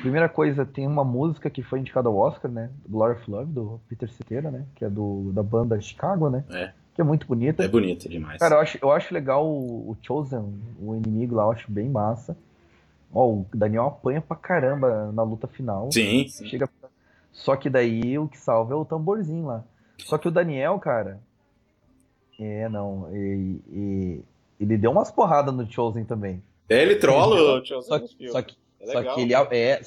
[0.00, 2.70] Primeira coisa, tem uma música que foi indicada ao Oscar, né?
[2.88, 4.64] Glory of Love, do Peter Cetera, né?
[4.76, 6.44] Que é do, da banda Chicago, né?
[6.50, 7.64] É que é muito bonita.
[7.64, 8.38] É bonita demais.
[8.38, 11.88] Cara, eu acho, eu acho legal o, o Chosen, o inimigo lá, eu acho bem
[11.88, 12.36] massa.
[13.12, 15.90] Ó, o Daniel apanha pra caramba na luta final.
[15.90, 16.28] Sim.
[16.28, 16.46] sim.
[16.46, 16.68] Chega...
[17.32, 19.64] Só que daí o que salva é o tamborzinho lá.
[19.98, 21.20] Só que o Daniel, cara.
[22.38, 23.08] É, não.
[23.14, 24.20] E, e,
[24.58, 26.42] ele deu umas porradas no Chosen também.
[26.68, 27.88] É, ele trola o Chosen.
[27.88, 29.80] Só, que, só, que, é só que ele é.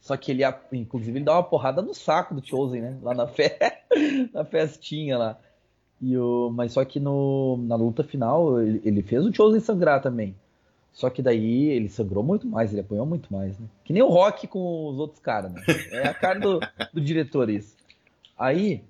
[0.00, 0.42] Só que ele,
[0.72, 2.98] inclusive, ele dá uma porrada no saco do Chosen, né?
[3.02, 3.50] Lá na, fe...
[4.32, 5.38] na festinha lá.
[6.00, 10.00] E o, mas só que no, na luta final ele, ele fez o Chosen sangrar
[10.00, 10.34] também.
[10.92, 13.66] Só que daí ele sangrou muito mais, ele apanhou muito mais, né?
[13.84, 15.62] Que nem o Rock com os outros caras, né?
[15.92, 16.58] É a cara do,
[16.92, 17.76] do diretor isso.
[18.36, 18.82] Aí,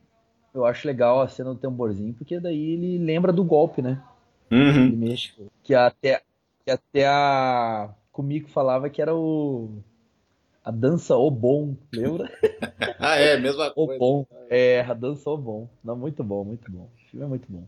[0.54, 4.02] eu acho legal a cena do tamborzinho, porque daí ele lembra do golpe, né?
[4.50, 4.86] Uhum.
[4.86, 5.34] Ele mexe.
[5.62, 6.22] Que até,
[6.64, 9.70] que até a Kumiko falava que era o
[10.68, 12.30] a dança Obon, lembra?
[12.98, 13.94] ah, é, mesma coisa.
[13.94, 14.26] Obon.
[14.50, 15.66] É, a dança Obon.
[15.82, 16.90] Não, muito bom, muito bom.
[16.94, 17.64] O filme é muito bom.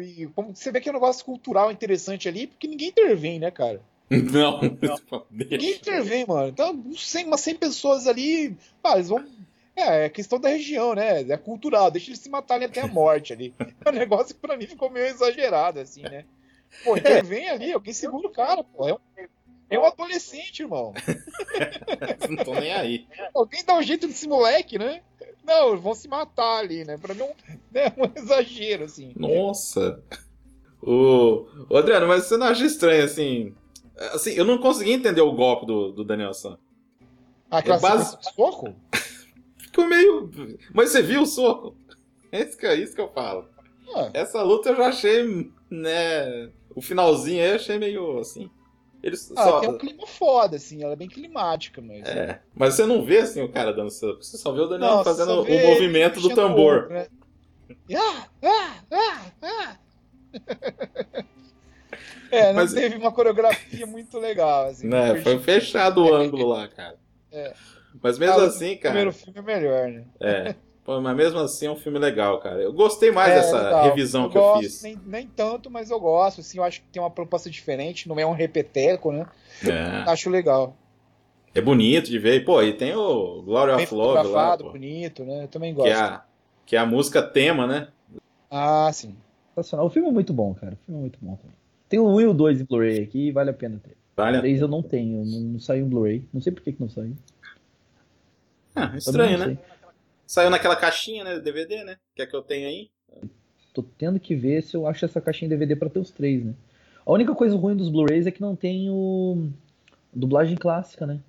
[0.00, 3.50] E como você vê que é um negócio cultural interessante ali, porque ninguém intervém, né,
[3.50, 3.80] cara?
[4.10, 5.26] Não, não.
[5.32, 6.48] Ninguém intervém, mano.
[6.48, 9.26] Então, 100, umas 100 pessoas ali, ah, eles vão.
[9.74, 11.22] É, é questão da região, né?
[11.22, 13.52] É cultural, deixa eles se matarem até a morte ali.
[13.84, 16.24] É um negócio que pra mim ficou meio exagerado, assim, né?
[16.84, 18.88] Pô, intervém ali, alguém segura o cara, pô.
[18.88, 18.98] É um,
[19.68, 20.94] é um adolescente, irmão.
[22.30, 23.06] não tô nem aí.
[23.34, 25.02] Alguém dá um jeito nesse moleque, né?
[25.46, 26.98] Não, vão se matar ali, né?
[26.98, 27.22] Pra mim
[27.74, 29.12] é um, um exagero, assim.
[29.16, 30.02] Nossa.
[30.82, 31.46] O...
[31.70, 33.54] o Adriano, mas você não acha estranho, assim...
[34.12, 36.58] Assim, eu não consegui entender o golpe do, do Daniel San.
[37.50, 38.18] Aquela é base...
[38.34, 38.74] soco?
[39.56, 40.30] Ficou meio...
[40.74, 41.76] Mas você viu o soco?
[42.30, 43.48] É isso que, é isso que eu falo.
[43.94, 44.10] Ah.
[44.12, 46.50] Essa luta eu já achei, né?
[46.74, 48.50] O finalzinho aí eu achei meio assim.
[49.06, 49.60] Eles ah, só...
[49.60, 52.08] tem um clima foda, assim, ela é bem climática, mas.
[52.08, 52.40] É.
[52.52, 53.88] Mas você não vê assim o cara dando.
[53.88, 56.88] Você só vê o Daniel Nossa, fazendo o movimento do tambor.
[56.88, 57.06] né?
[57.94, 59.76] ah, ah, ah, ah.
[62.28, 62.72] É, não Mas...
[62.72, 64.66] teve uma coreografia muito legal.
[64.66, 66.96] Assim, né, foi fechado o ângulo lá, cara.
[67.30, 67.54] É.
[68.02, 69.08] Mas mesmo ah, assim, cara.
[69.08, 70.04] O primeiro filme é melhor, né?
[70.20, 70.54] É.
[70.86, 72.62] Pô, mas mesmo assim é um filme legal, cara.
[72.62, 73.84] Eu gostei mais é, dessa legal.
[73.86, 74.82] revisão eu que gosto, eu fiz.
[74.84, 76.40] Nem, nem, tanto, mas eu gosto.
[76.40, 79.26] Assim, eu acho que tem uma proposta diferente, não é um repeteco, né?
[79.64, 80.08] É.
[80.08, 80.76] Acho legal.
[81.52, 82.44] É bonito de ver.
[82.44, 84.56] Pô, e tem o Glory Bem of Love lá.
[84.56, 85.42] Pô, bonito, né?
[85.42, 85.88] Eu também gosto.
[85.88, 86.24] Que é, a,
[86.66, 87.88] que é a música tema, né?
[88.48, 89.16] Ah, sim.
[89.56, 90.74] O filme é muito bom, cara.
[90.74, 91.36] O filme é muito bom.
[91.88, 93.96] Tem o 1 e o 2 em Blu-ray aqui e vale a pena ter.
[94.14, 94.38] Vale.
[94.38, 96.28] O 3 eu não tenho, não, não saiu em Blu-ray.
[96.32, 97.16] Não sei por que, que não saiu.
[98.76, 99.58] Ah, estranho, né?
[100.26, 101.38] Saiu naquela caixinha, né?
[101.38, 101.96] DVD, né?
[102.14, 102.90] Que é que eu tenho aí.
[103.72, 106.54] Tô tendo que ver se eu acho essa caixinha DVD pra ter os três, né?
[107.04, 109.48] A única coisa ruim dos Blu-rays é que não tem o.
[110.12, 111.20] dublagem clássica, né?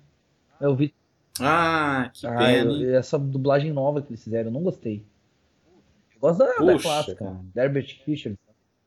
[0.60, 0.92] Eu vi.
[1.40, 2.72] Ah, que ah, pena.
[2.72, 5.04] Eu, essa dublagem nova que eles fizeram, eu não gostei.
[6.14, 7.40] Eu gosto da, Puxa, da clássica, cara.
[7.54, 8.34] da Herbert Fisher.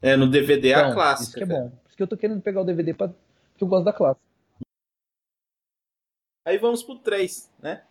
[0.02, 1.30] É, no DVD é então, a clássica.
[1.30, 1.70] Isso que é bom.
[1.70, 3.08] Por isso que eu tô querendo pegar o DVD pra...
[3.08, 4.26] porque eu gosto da clássica.
[6.44, 7.84] Aí vamos pro 3, né?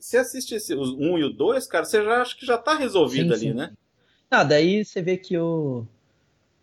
[0.00, 2.74] Você assiste esse, os 1 e o 2, cara, você já acha que já tá
[2.74, 3.54] resolvido sim, ali, sim.
[3.54, 3.72] né?
[4.30, 5.86] Ah, daí você vê que o,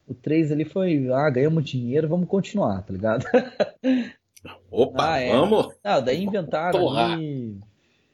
[0.07, 3.25] o 3 ali foi, ah, ganhamos dinheiro, vamos continuar, tá ligado?
[4.71, 5.31] Opa, ah, é.
[5.31, 5.75] vamos?
[5.83, 7.13] Ah, daí inventaram Torrar.
[7.13, 7.59] ali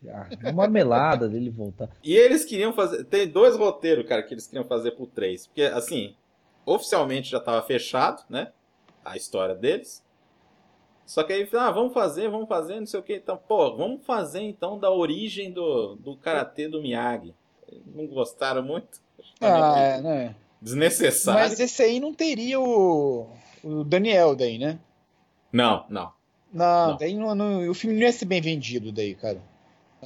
[0.09, 1.89] ah, uma marmelada dele voltar.
[2.03, 3.05] E eles queriam fazer.
[3.05, 5.47] Tem dois roteiros, cara, que eles queriam fazer pro 3.
[5.47, 6.15] Porque, assim,
[6.65, 8.51] oficialmente já tava fechado, né?
[9.03, 10.02] A história deles.
[11.05, 13.15] Só que aí, ah, vamos fazer, vamos fazer, não sei o que.
[13.15, 17.33] Então, pô, vamos fazer então da origem do, do karatê do Miyagi.
[17.93, 19.01] Não gostaram muito?
[19.41, 20.35] Ah, é, né?
[20.61, 21.41] Desnecessário.
[21.41, 23.27] Mas esse aí não teria o,
[23.63, 24.79] o Daniel daí, né?
[25.51, 26.11] Não, não.
[26.53, 26.97] Não, não.
[26.97, 29.41] daí não, não, o filme não ia ser bem vendido daí, cara.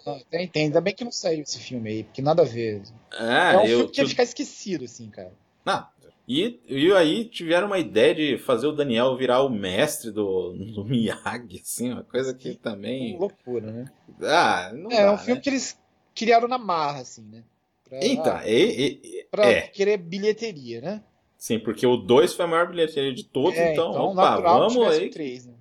[0.05, 0.65] Não, entendo.
[0.65, 2.81] Ainda bem que não saiu esse filme aí, porque nada a ver.
[3.13, 5.33] É, é um eu, filme que ia ficar esquecido, assim, cara.
[5.65, 5.85] Não,
[6.27, 10.83] e, e aí tiveram uma ideia de fazer o Daniel virar o mestre do, do
[10.85, 13.13] Miyagi, assim, uma coisa que também.
[13.13, 13.91] Que loucura, né?
[14.21, 15.41] Ah, não É, dá, um filme né?
[15.41, 15.79] que eles
[16.13, 17.43] criaram na marra, assim, né?
[17.87, 19.61] Pra, Eita, ah, e, pra é.
[19.61, 21.03] querer bilheteria, né?
[21.37, 24.87] Sim, porque o 2 foi a maior bilheteria de todos, é, então, então opa, vamos
[24.87, 25.09] aí.
[25.09, 25.53] 3, né?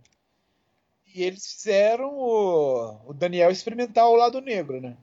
[1.15, 4.97] E eles fizeram o, o Daniel experimentar o lado negro, né?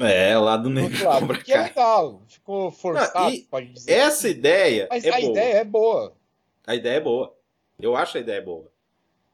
[0.00, 1.04] É, o lado negro.
[1.04, 2.22] Lado, que é legal.
[2.28, 3.92] Ficou forçado, Não, pode dizer.
[3.92, 4.86] Essa ideia.
[4.90, 5.30] Mas é a boa.
[5.30, 6.12] ideia é boa.
[6.66, 7.34] A ideia é boa.
[7.80, 8.70] Eu acho a ideia boa.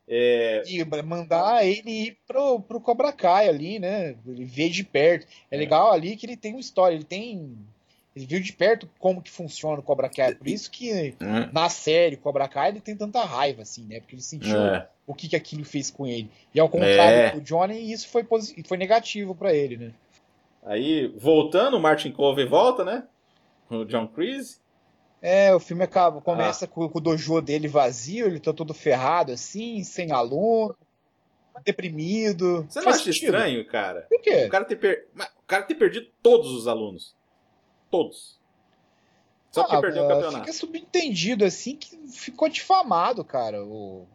[0.09, 0.63] É...
[0.67, 4.17] E mandar ele ir pro, pro Cobra Kai ali, né?
[4.27, 5.27] Ele vê de perto.
[5.51, 7.57] É, é, legal ali que ele tem uma história, ele tem.
[8.15, 10.35] Ele viu de perto como que funciona o Cobra Kai.
[10.35, 11.15] Por isso que é.
[11.51, 14.01] na série Cobra Kai ele tem tanta raiva, assim, né?
[14.01, 14.87] Porque ele sentiu é.
[15.07, 16.31] o que, que aquilo fez com ele.
[16.55, 17.31] E ao contrário é.
[17.31, 18.27] do Johnny, isso foi,
[18.67, 19.93] foi negativo para ele, né?
[20.63, 23.05] Aí, voltando, o Martin Cove volta, né?
[23.69, 24.61] O John Creasy.
[25.21, 26.69] É, o filme acaba, começa ah.
[26.69, 30.77] com, com, o dojo dele vazio, ele tá todo ferrado assim, sem aluno,
[31.65, 32.67] deprimido.
[32.69, 33.25] Você não acha sentido.
[33.27, 34.07] estranho, cara?
[34.09, 34.47] Por quê?
[34.47, 35.09] O cara, ter per...
[35.15, 37.15] o cara ter perdido todos os alunos.
[37.91, 38.41] Todos.
[39.53, 40.41] Só porque ah, perdeu o campeonato.
[40.41, 43.63] Fica subentendido assim que ficou difamado, cara.
[43.65, 44.09] O...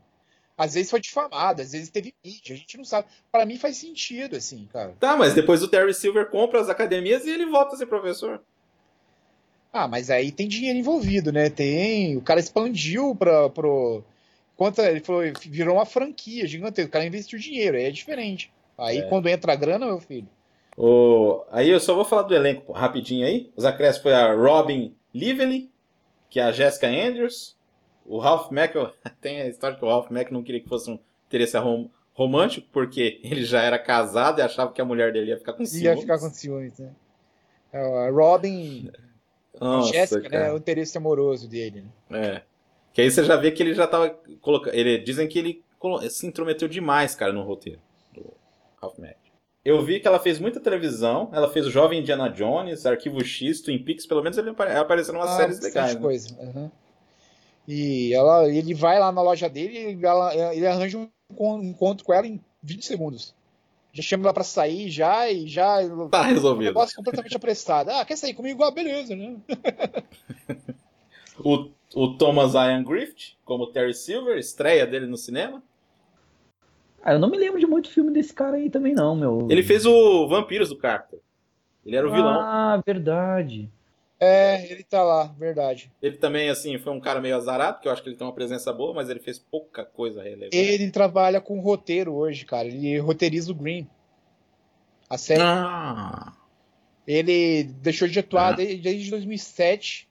[0.58, 3.08] Às vezes foi difamado, às vezes teve mídia, a gente não sabe.
[3.32, 4.96] Para mim faz sentido, assim, cara.
[5.00, 8.42] Tá, mas depois o Terry Silver compra as academias e ele volta a ser professor.
[9.72, 11.50] Ah, mas aí tem dinheiro envolvido, né?
[11.52, 12.18] Tem.
[12.18, 14.04] O cara expandiu para pro.
[14.56, 16.90] Quanto ele falou, virou uma franquia gigantesca.
[16.90, 18.52] O cara investiu dinheiro, aí é diferente.
[18.76, 19.02] Aí é.
[19.04, 20.28] quando entra a grana, meu filho.
[20.76, 21.44] O...
[21.52, 23.52] Aí eu só vou falar do elenco rapidinho aí.
[23.56, 25.70] Os acréscimos foi a Robin Lively,
[26.30, 27.57] que é a Jessica Andrews,
[28.08, 30.98] o Ralph Macchio, tem a história que o Ralph Macchio não queria que fosse um
[31.28, 35.38] interesse rom romântico, porque ele já era casado e achava que a mulher dele ia
[35.38, 35.84] ficar com ciúmes.
[35.84, 36.92] Ia ficar com ciúmes, né?
[37.72, 38.90] É, a Robin,
[39.60, 40.48] Nossa, Jéssica, né?
[40.48, 42.36] É o interesse amoroso dele, né?
[42.36, 42.44] É.
[42.94, 44.10] Que aí você já vê que ele já tava
[44.42, 44.74] colocando...
[44.74, 45.64] Ele, dizem que ele
[46.10, 47.80] se intrometeu demais, cara, no roteiro
[48.12, 48.34] do
[48.82, 49.28] Ralph Macchio.
[49.64, 53.62] Eu vi que ela fez muita televisão, ela fez o Jovem Indiana Jones, Arquivo X,
[53.62, 55.94] Twin Peaks, pelo menos ele apareceu em umas ah, séries legais.
[55.94, 56.02] Né?
[56.02, 56.36] coisa.
[56.40, 56.72] Uhum.
[57.68, 60.98] E ela, ele vai lá na loja dele e ela, ele arranja
[61.38, 63.36] um encontro com ela em 20 segundos.
[63.92, 65.78] Já chama ela pra sair já e já.
[66.10, 66.68] Tá resolvido.
[66.68, 67.90] Um negócio completamente apressado.
[67.92, 68.64] Ah, quer sair comigo?
[68.64, 69.36] Ah, beleza, né?
[71.44, 75.64] o, o Thomas Ian Griffith, como Terry Silver, estreia dele no cinema.
[77.04, 79.48] Ah, eu não me lembro de muito filme desse cara aí também, não, meu.
[79.50, 81.20] Ele fez o Vampiros do Carter.
[81.86, 82.40] Ele era o vilão.
[82.40, 83.70] Ah, verdade.
[84.20, 85.92] É, ele tá lá, verdade.
[86.02, 88.34] Ele também, assim, foi um cara meio azarado, porque eu acho que ele tem uma
[88.34, 90.58] presença boa, mas ele fez pouca coisa relevante.
[90.58, 92.68] Ele trabalha com roteiro hoje, cara.
[92.68, 93.88] Ele roteiriza o Green.
[95.08, 95.42] A série.
[95.44, 96.34] Ah.
[97.06, 98.56] Ele deixou de atuar ah.
[98.56, 100.08] desde, desde 2007.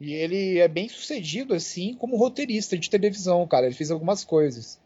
[0.00, 3.66] E ele é bem sucedido, assim, como roteirista de televisão, cara.
[3.66, 4.80] Ele fez algumas coisas.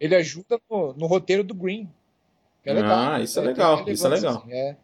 [0.00, 1.88] Ele ajuda no, no roteiro do Green.
[2.64, 3.12] É legal.
[3.12, 3.88] Ah, isso é legal.
[3.88, 4.38] Isso é legal.
[4.38, 4.76] Assim, é.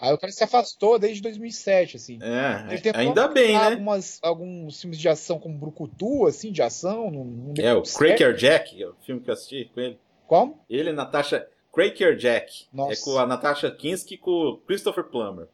[0.00, 2.18] Aí o cara se afastou desde 2007, assim.
[2.22, 3.72] É, ainda bem, né?
[3.72, 7.10] Algumas, alguns filmes de ação como Brucutu, assim, de ação.
[7.10, 9.98] Não, é, o Cracker Jack, é o filme que eu assisti com ele.
[10.26, 10.58] Como?
[10.70, 11.46] Ele, Natasha...
[11.70, 12.66] Cracker Jack.
[12.72, 12.92] Nossa.
[12.94, 15.48] É com a Natasha Kinski e com o Christopher Plummer.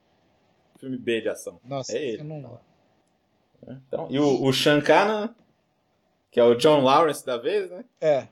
[0.79, 1.61] Filme B de ação.
[1.65, 2.23] Nossa, é ele.
[2.23, 2.61] não...
[3.67, 5.35] É, então, e o, o Shankana,
[6.31, 7.85] que é o John Lawrence da vez, né?
[8.01, 8.29] É.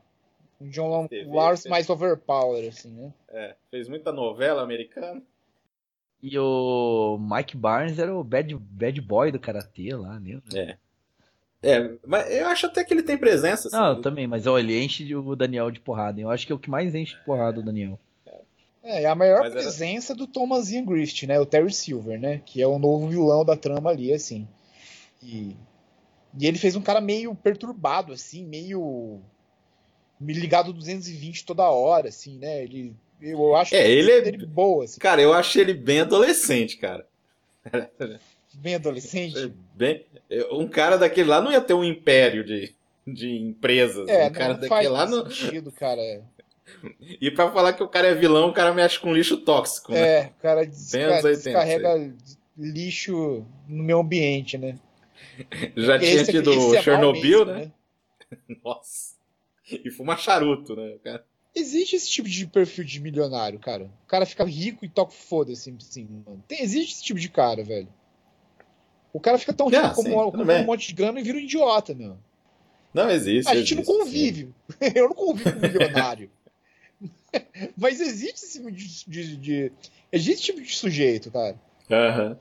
[0.60, 3.12] O John Lawrence mais overpower, assim, né?
[3.30, 5.20] É, fez muita novela americana.
[6.26, 10.40] E o Mike Barnes era o bad, bad boy do karatê lá, né?
[10.54, 10.76] É.
[11.62, 13.68] É, mas eu acho até que ele tem presença.
[13.68, 16.18] Assim, Não, também, mas olha, ele enche o Daniel de porrada.
[16.18, 17.98] Eu acho que é o que mais enche de porrada o Daniel.
[18.82, 20.18] É, é a maior mas presença era...
[20.18, 21.38] do Thomas Ian Grist, né?
[21.38, 22.40] O Terry Silver, né?
[22.46, 24.48] Que é o novo vilão da trama ali, assim.
[25.22, 25.54] E,
[26.38, 29.20] e ele fez um cara meio perturbado, assim, meio
[30.18, 32.62] me ligado 220 toda hora, assim, né?
[32.64, 32.96] Ele
[33.30, 34.84] eu acho é, ele é boa.
[34.84, 34.98] Assim.
[35.00, 37.06] Cara, eu acho ele bem adolescente, cara.
[38.54, 39.52] Bem adolescente?
[39.74, 40.04] Bem,
[40.52, 42.74] um cara daquele lá não ia ter um império de,
[43.06, 44.08] de empresas.
[44.08, 45.30] É, um cara não daquele lá não.
[45.30, 46.22] Sentido, cara.
[47.20, 50.00] E pra falar que o cara é vilão, o cara mexe com lixo tóxico, né?
[50.00, 52.14] É, o cara descarrega, descarrega
[52.56, 54.78] lixo no meu ambiente, né?
[55.76, 57.72] Já tinha esse, tido esse é Chernobyl, mesmo, né?
[58.48, 58.56] né?
[58.64, 59.14] Nossa.
[59.70, 61.24] E fuma charuto, né, cara?
[61.54, 63.84] Existe esse tipo de perfil de milionário, cara.
[64.04, 66.42] O cara fica rico e toca foda-se, assim, mano.
[66.48, 67.88] Tem, existe esse tipo de cara, velho.
[69.12, 71.40] O cara fica tão rico ah, como, como um monte de grana e vira um
[71.40, 72.18] idiota, meu.
[72.92, 73.48] Não existe.
[73.48, 74.52] A gente existe, não convive.
[74.94, 76.30] Eu não convivo com milionário.
[77.76, 79.72] Mas existe esse tipo de, de, de,
[80.10, 81.56] Existe esse tipo de sujeito, cara.
[81.90, 82.30] Aham.
[82.30, 82.36] Uhum.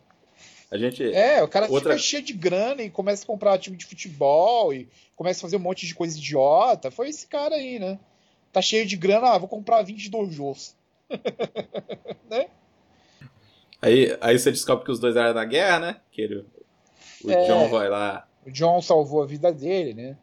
[0.71, 1.03] A gente.
[1.13, 1.91] É, o cara Outra...
[1.91, 5.57] fica cheio de grana e começa a comprar time de futebol e começa a fazer
[5.57, 6.89] um monte de coisa idiota.
[6.89, 7.99] Foi esse cara aí, né?
[8.53, 10.75] Tá cheio de grana, ah, vou comprar 20 dojos.
[12.29, 12.47] né?
[13.81, 16.01] Aí, aí você descobre que os dois eram na guerra, né?
[16.11, 16.45] Que ele,
[17.25, 18.25] o é, John vai lá.
[18.45, 20.17] O John salvou a vida dele, né?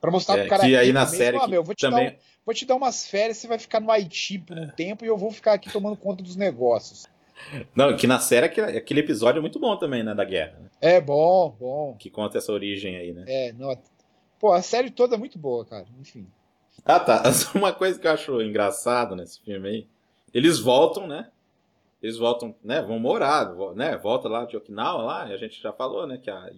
[0.00, 2.10] Pra mostrar é, pro cara que aí na mesmo, série ah, meu, vou te, também...
[2.10, 5.04] dar um, vou te dar umas férias, você vai ficar no Haiti por um tempo
[5.04, 7.06] e eu vou ficar aqui tomando conta dos negócios.
[7.74, 10.14] Não, que na série aquele episódio é muito bom também, né?
[10.14, 10.58] Da guerra.
[10.60, 10.68] Né?
[10.80, 11.96] É bom, bom.
[11.98, 13.24] Que conta essa origem aí, né?
[13.26, 13.76] É, não,
[14.38, 15.86] pô, a série toda é muito boa, cara.
[16.00, 16.26] Enfim.
[16.84, 17.22] Ah, tá.
[17.54, 19.86] Uma coisa que eu acho engraçado nesse filme aí,
[20.32, 21.30] eles voltam, né?
[22.02, 22.82] Eles voltam, né?
[22.82, 23.96] Vão morar, né?
[23.96, 26.18] Volta lá de Okinawa lá, a gente já falou, né?
[26.18, 26.50] Que a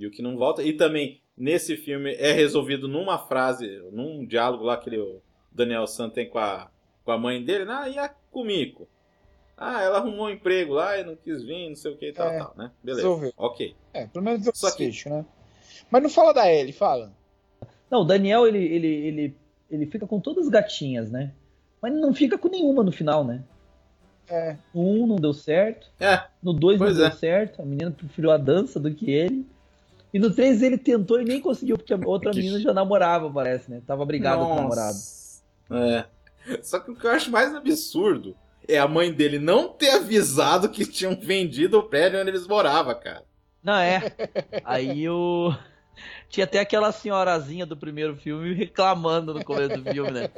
[0.00, 0.62] Yuki não volta.
[0.62, 5.22] E também, nesse filme, é resolvido numa frase, num diálogo lá que ele, o
[5.52, 6.68] Daniel San tem com a,
[7.04, 8.88] com a mãe dele, ah, e a Kumiko?
[9.56, 12.12] Ah, ela arrumou um emprego lá e não quis vir, não sei o que e
[12.12, 12.72] tal, é, tal, né?
[12.82, 13.06] Beleza.
[13.06, 13.32] Resolveu.
[13.36, 13.76] Ok.
[13.94, 14.90] É, pelo menos eu Só que...
[15.08, 15.24] né?
[15.88, 17.12] Mas não fala da Ellie, fala.
[17.88, 19.36] Não, o Daniel, ele, ele, ele
[19.72, 21.32] ele fica com todas as gatinhas, né?
[21.80, 23.42] Mas não fica com nenhuma no final, né?
[24.28, 24.56] É.
[24.74, 25.88] No 1 um não deu certo.
[25.98, 26.22] É.
[26.42, 26.94] No 2 não é.
[26.94, 27.62] deu certo.
[27.62, 29.46] A menina preferiu a dança do que ele.
[30.12, 33.70] E no 3 ele tentou e nem conseguiu, porque a outra menina já namorava, parece,
[33.70, 33.82] né?
[33.86, 34.96] Tava brigada com o namorado.
[35.70, 36.04] É.
[36.62, 38.36] Só que o que eu acho mais absurdo
[38.68, 42.94] é a mãe dele não ter avisado que tinham vendido o prédio onde eles moravam,
[42.94, 43.24] cara.
[43.62, 44.12] Não, é.
[44.64, 45.54] Aí o.
[46.32, 50.30] Tinha até aquela senhorazinha do primeiro filme reclamando no começo do filme, né?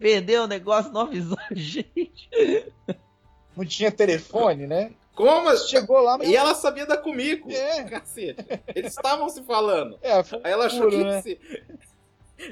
[0.00, 2.30] Vendeu o negócio, não avisou a gente.
[3.54, 4.92] Não tinha telefone, né?
[5.14, 5.54] Como?
[5.58, 6.26] Chegou lá, mas...
[6.26, 7.52] E ela sabia da comigo.
[7.52, 7.84] É.
[7.84, 8.42] Cacete.
[8.74, 9.98] Eles estavam se falando.
[10.00, 11.18] É, Aí ela achou puro, que né?
[11.18, 11.40] esse...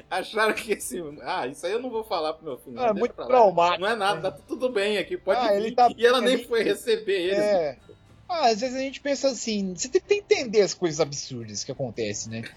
[0.07, 1.03] Acharam que esse.
[1.23, 2.79] Ah, isso aí eu não vou falar pro meu filho.
[2.79, 3.81] Ah, muito traumático.
[3.81, 5.73] Não é nada, tá tudo bem aqui, pode ah, vir.
[5.73, 5.89] Tá...
[5.97, 7.39] E ela nem foi receber eles.
[7.39, 7.77] É.
[8.29, 11.71] Ah, às vezes a gente pensa assim, você tem que entender as coisas absurdas que
[11.71, 12.49] acontecem, né?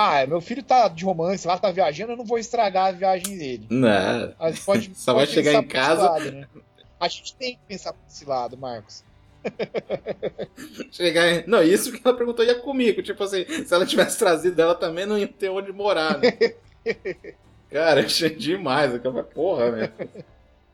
[0.00, 3.36] Ah, meu filho tá de romance lá, tá viajando, eu não vou estragar a viagem
[3.36, 3.66] dele.
[3.68, 4.32] Não.
[4.64, 6.08] Pode, Só pode vai chegar em casa.
[6.08, 6.46] Lado, né?
[7.00, 9.02] A gente tem que pensar por esse lado, Marcos.
[10.92, 11.44] Chegar em...
[11.48, 13.02] Não, isso que ela perguntou ia comigo.
[13.02, 16.30] Tipo assim, se ela tivesse trazido ela também não ia ter onde morar, né?
[17.68, 18.94] Cara, achei demais.
[18.94, 19.92] Aquela porra, né?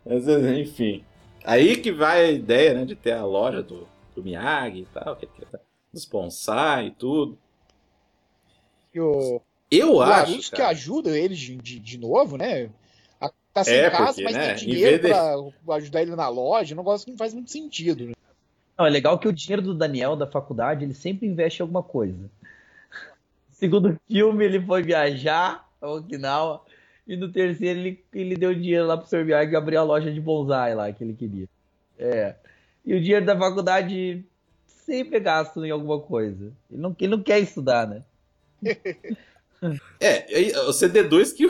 [0.05, 1.03] Mas, enfim.
[1.43, 5.17] Aí que vai a ideia, né, de ter a loja do, do Miyagi e tal,
[5.17, 5.47] que, que,
[5.93, 7.39] dos bonsai e tudo.
[8.95, 12.71] E o, eu o acho que ajuda ele de, de, de novo, né?
[13.53, 15.09] Tá sem é, casa, porque, mas né, tem dinheiro de...
[15.65, 16.75] pra ajudar ele na loja.
[16.75, 18.13] Um negócio que não faz muito sentido, né?
[18.77, 21.83] Não, é legal que o dinheiro do Daniel da faculdade, ele sempre investe em alguma
[21.83, 22.29] coisa.
[23.53, 26.63] Segundo filme, ele foi viajar a Okinawa.
[27.07, 29.25] E no terceiro, ele, ele deu dinheiro lá pro Sr.
[29.25, 31.49] Miyagi e abriu a loja de bonsai lá que ele queria.
[31.97, 32.35] É.
[32.85, 34.25] E o dinheiro da faculdade
[34.67, 36.53] sempre é gasto em alguma coisa.
[36.69, 38.03] Ele não, ele não quer estudar, né?
[40.01, 41.47] É, você deduz que,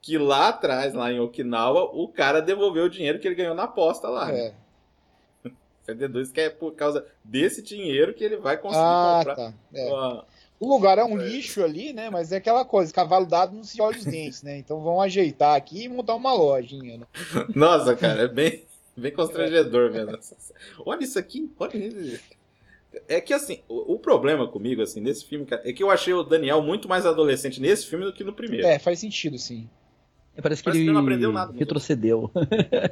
[0.00, 3.64] que lá atrás, lá em Okinawa, o cara devolveu o dinheiro que ele ganhou na
[3.64, 4.26] aposta lá.
[4.26, 4.54] Né?
[5.44, 5.48] É.
[5.82, 9.34] Você deduz que é por causa desse dinheiro que ele vai conseguir ah, comprar.
[9.34, 9.54] Tá.
[9.74, 9.92] É.
[9.92, 10.24] Uma...
[10.62, 11.24] O lugar é um é.
[11.24, 12.08] lixo ali, né?
[12.08, 14.58] Mas é aquela coisa, cavalo dado não se olha os dentes, né?
[14.58, 17.06] Então vamos ajeitar aqui e montar uma lojinha, né?
[17.52, 18.64] Nossa, cara, é bem,
[18.96, 20.16] bem constrangedor mesmo.
[20.86, 22.22] Olha isso aqui, olha isso.
[23.08, 26.12] É que assim, o, o, problema comigo, assim, nesse filme, cara, é que eu achei
[26.12, 28.66] o Daniel muito mais adolescente nesse filme do que no primeiro.
[28.66, 29.68] É, faz sentido, sim.
[30.36, 31.52] É, parece que Parece ele, que não aprendeu nada.
[31.56, 32.30] Retrocedeu.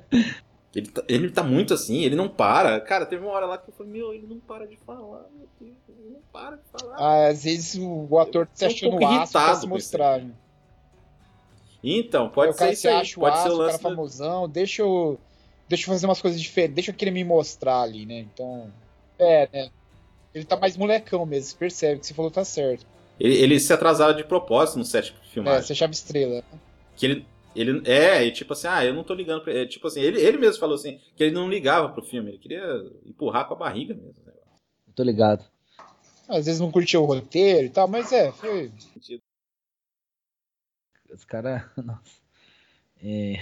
[0.75, 2.81] ele, tá, ele tá muito assim, ele não para.
[2.81, 5.49] Cara, teve uma hora lá que eu falei, meu, ele não para de falar, meu
[5.61, 6.97] Deus, ele não para de falar.
[6.97, 10.21] Ah, às vezes o, o ator tá se achando um aço pra se mostrar.
[10.21, 10.33] Né?
[11.83, 13.15] Então, pode ser isso aí.
[13.15, 13.79] Pode aço, ser o lance.
[13.79, 15.19] cara famosão, deixa eu,
[15.69, 18.21] deixa eu fazer umas coisas diferentes, deixa eu querer me mostrar ali, né?
[18.21, 18.71] Então,
[19.19, 19.71] é, né?
[20.35, 22.87] Ele tá mais molecão mesmo, você percebe que você falou tá certo.
[23.19, 25.59] Ele, ele se atrasava de propósito no set de filmagem.
[25.59, 26.43] É, você achava estrela.
[26.97, 29.69] Que ele, ele é, e tipo assim, ah, eu não tô ligando pra ele.
[29.69, 32.65] Tipo assim, ele, ele mesmo falou assim, que ele não ligava pro filme, ele queria
[33.05, 34.15] empurrar com a barriga mesmo.
[34.25, 34.33] Né?
[34.95, 35.45] Tô ligado.
[36.29, 38.73] Às vezes não curtia o roteiro e tal, mas é, foi.
[41.13, 42.21] Os caras, nossa.
[43.03, 43.41] É,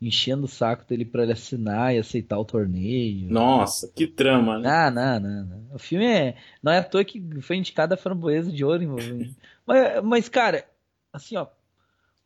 [0.00, 3.30] enchendo o saco dele pra ele assinar e aceitar o torneio.
[3.30, 4.68] Nossa, que trama, né?
[4.68, 5.74] Ah, não, não, não.
[5.74, 6.36] O filme é.
[6.62, 9.34] Não é à toa que foi indicado a framboesa de ouro envolvendo.
[9.66, 10.64] mas, mas, cara,
[11.12, 11.46] assim, ó.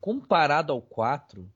[0.00, 1.46] Comparado ao 4,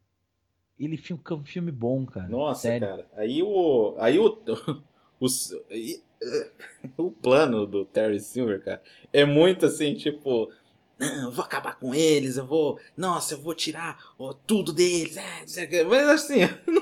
[0.79, 2.29] ele é um filme bom, cara.
[2.29, 2.89] Nossa, sério.
[2.89, 3.07] cara.
[3.17, 3.97] Aí o.
[3.99, 4.39] Aí o.
[5.19, 5.27] o,
[6.97, 8.83] o plano do Terry Silver, cara,
[9.13, 10.51] é muito assim, tipo
[10.99, 12.79] não, eu vou acabar com eles, eu vou.
[12.97, 13.99] Nossa, eu vou tirar
[14.47, 15.17] tudo deles.
[15.17, 16.41] É, mas assim,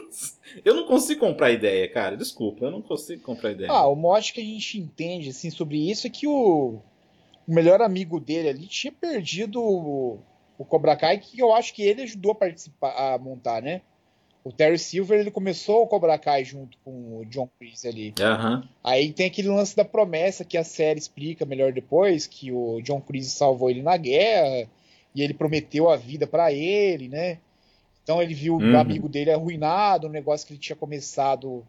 [0.65, 2.17] eu não consigo comprar ideia, cara.
[2.17, 3.71] Desculpa, eu não consigo comprar ideia.
[3.71, 6.81] Ah, o mote que a gente entende assim, sobre isso é que o,
[7.47, 10.19] o melhor amigo dele ali tinha perdido o,
[10.59, 13.81] o Cobra Kai, que eu acho que ele ajudou a participar, a montar, né?
[14.45, 18.13] O Terry Silver ele começou o Cobra Kai junto com o John Chris ali.
[18.19, 18.63] Uhum.
[18.83, 23.01] Aí tem aquele lance da promessa que a série explica melhor depois, que o John
[23.01, 24.69] Chris salvou ele na guerra
[25.15, 27.39] e ele prometeu a vida para ele, né?
[28.03, 28.75] Então ele viu uhum.
[28.75, 31.65] o amigo dele arruinado, o negócio que ele tinha começado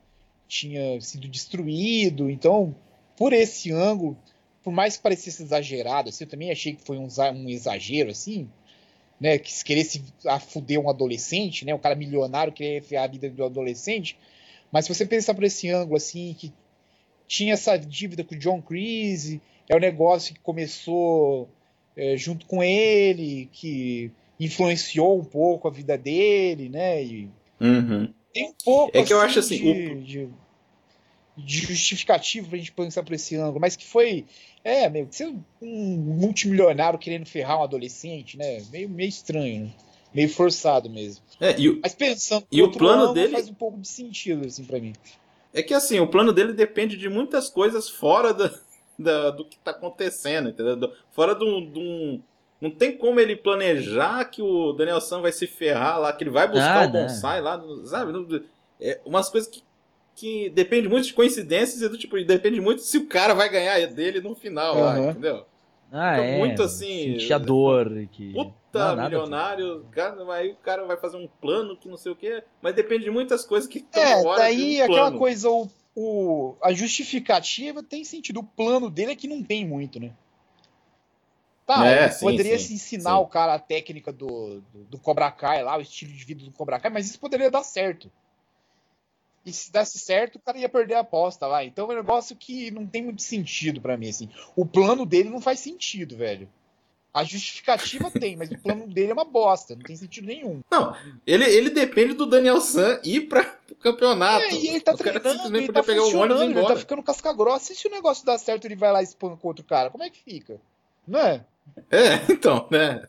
[0.48, 2.30] tinha sido destruído.
[2.30, 2.76] Então,
[3.16, 4.18] por esse ângulo,
[4.64, 8.50] por mais que parecesse exagerado, assim, eu também achei que foi um, um exagero, assim,
[9.24, 10.04] né, que querer se
[10.50, 14.18] fuder um adolescente, né, um cara milionário querer enfiar a vida do adolescente,
[14.70, 16.52] mas se você pensar por esse ângulo assim, que
[17.26, 21.48] tinha essa dívida com o John Creasy, é um negócio que começou
[21.96, 27.30] é, junto com ele, que influenciou um pouco a vida dele, né, e
[27.62, 28.14] uhum.
[28.34, 30.02] tem um pouco é que assim, eu acho assim, de, o...
[30.02, 30.30] de
[31.38, 34.26] justificativo pra gente pensar por esse ângulo, mas que foi
[34.64, 38.62] é, meio que ser um multimilionário querendo ferrar um adolescente, né?
[38.72, 39.72] Meio, meio estranho, né?
[40.14, 41.24] Meio forçado mesmo.
[41.42, 44.64] É, e o, Mas pensando e o plano dele faz um pouco de sentido, assim,
[44.64, 44.94] para mim.
[45.52, 48.52] É que assim, o plano dele depende de muitas coisas fora da,
[48.98, 50.94] da do que tá acontecendo, entendeu?
[51.12, 52.22] Fora de um.
[52.62, 56.30] Não tem como ele planejar que o Daniel San vai se ferrar lá, que ele
[56.32, 58.46] vai buscar ah, o bonsai lá, sabe?
[58.80, 59.62] É, umas coisas que
[60.16, 63.86] que depende muito de coincidências e do tipo, depende muito se o cara vai ganhar
[63.88, 64.84] dele no final, uhum.
[64.84, 65.46] lá, entendeu?
[65.92, 66.40] Ah, é.
[66.40, 67.20] Muito assim.
[67.20, 67.92] Senteador.
[68.12, 68.34] Que...
[68.34, 69.86] Puta, não, milionário.
[69.92, 73.04] Cara, aí o cara vai fazer um plano que não sei o que, mas depende
[73.04, 77.84] de muitas coisas que estão é, fora daí um aquela coisa, o, o, a justificativa
[77.84, 78.40] tem sentido.
[78.40, 80.12] O plano dele é que não tem muito, né?
[81.66, 83.22] Tá, é, sim, poderia sim, se ensinar sim.
[83.22, 86.52] o cara a técnica do, do, do Cobra Kai lá, o estilo de vida do
[86.52, 88.12] Cobra Kai, mas isso poderia dar certo.
[89.46, 91.64] E se desse certo, o cara ia perder a aposta lá.
[91.64, 94.30] Então é um negócio que não tem muito sentido para mim, assim.
[94.56, 96.48] O plano dele não faz sentido, velho.
[97.14, 100.62] A justificativa tem, mas o plano dele é uma bosta, não tem sentido nenhum.
[100.72, 100.96] Não,
[101.28, 104.46] ele, ele depende do Daniel San ir para o campeonato.
[104.46, 107.74] É, e ele tá o treinando, ele tá pegar o ele tá ficando casca grossa.
[107.74, 110.04] E se o negócio dá certo, ele vai lá e espanca com outro cara, como
[110.04, 110.60] é que fica?
[111.08, 111.46] Não é?
[111.92, 113.06] É, então, né?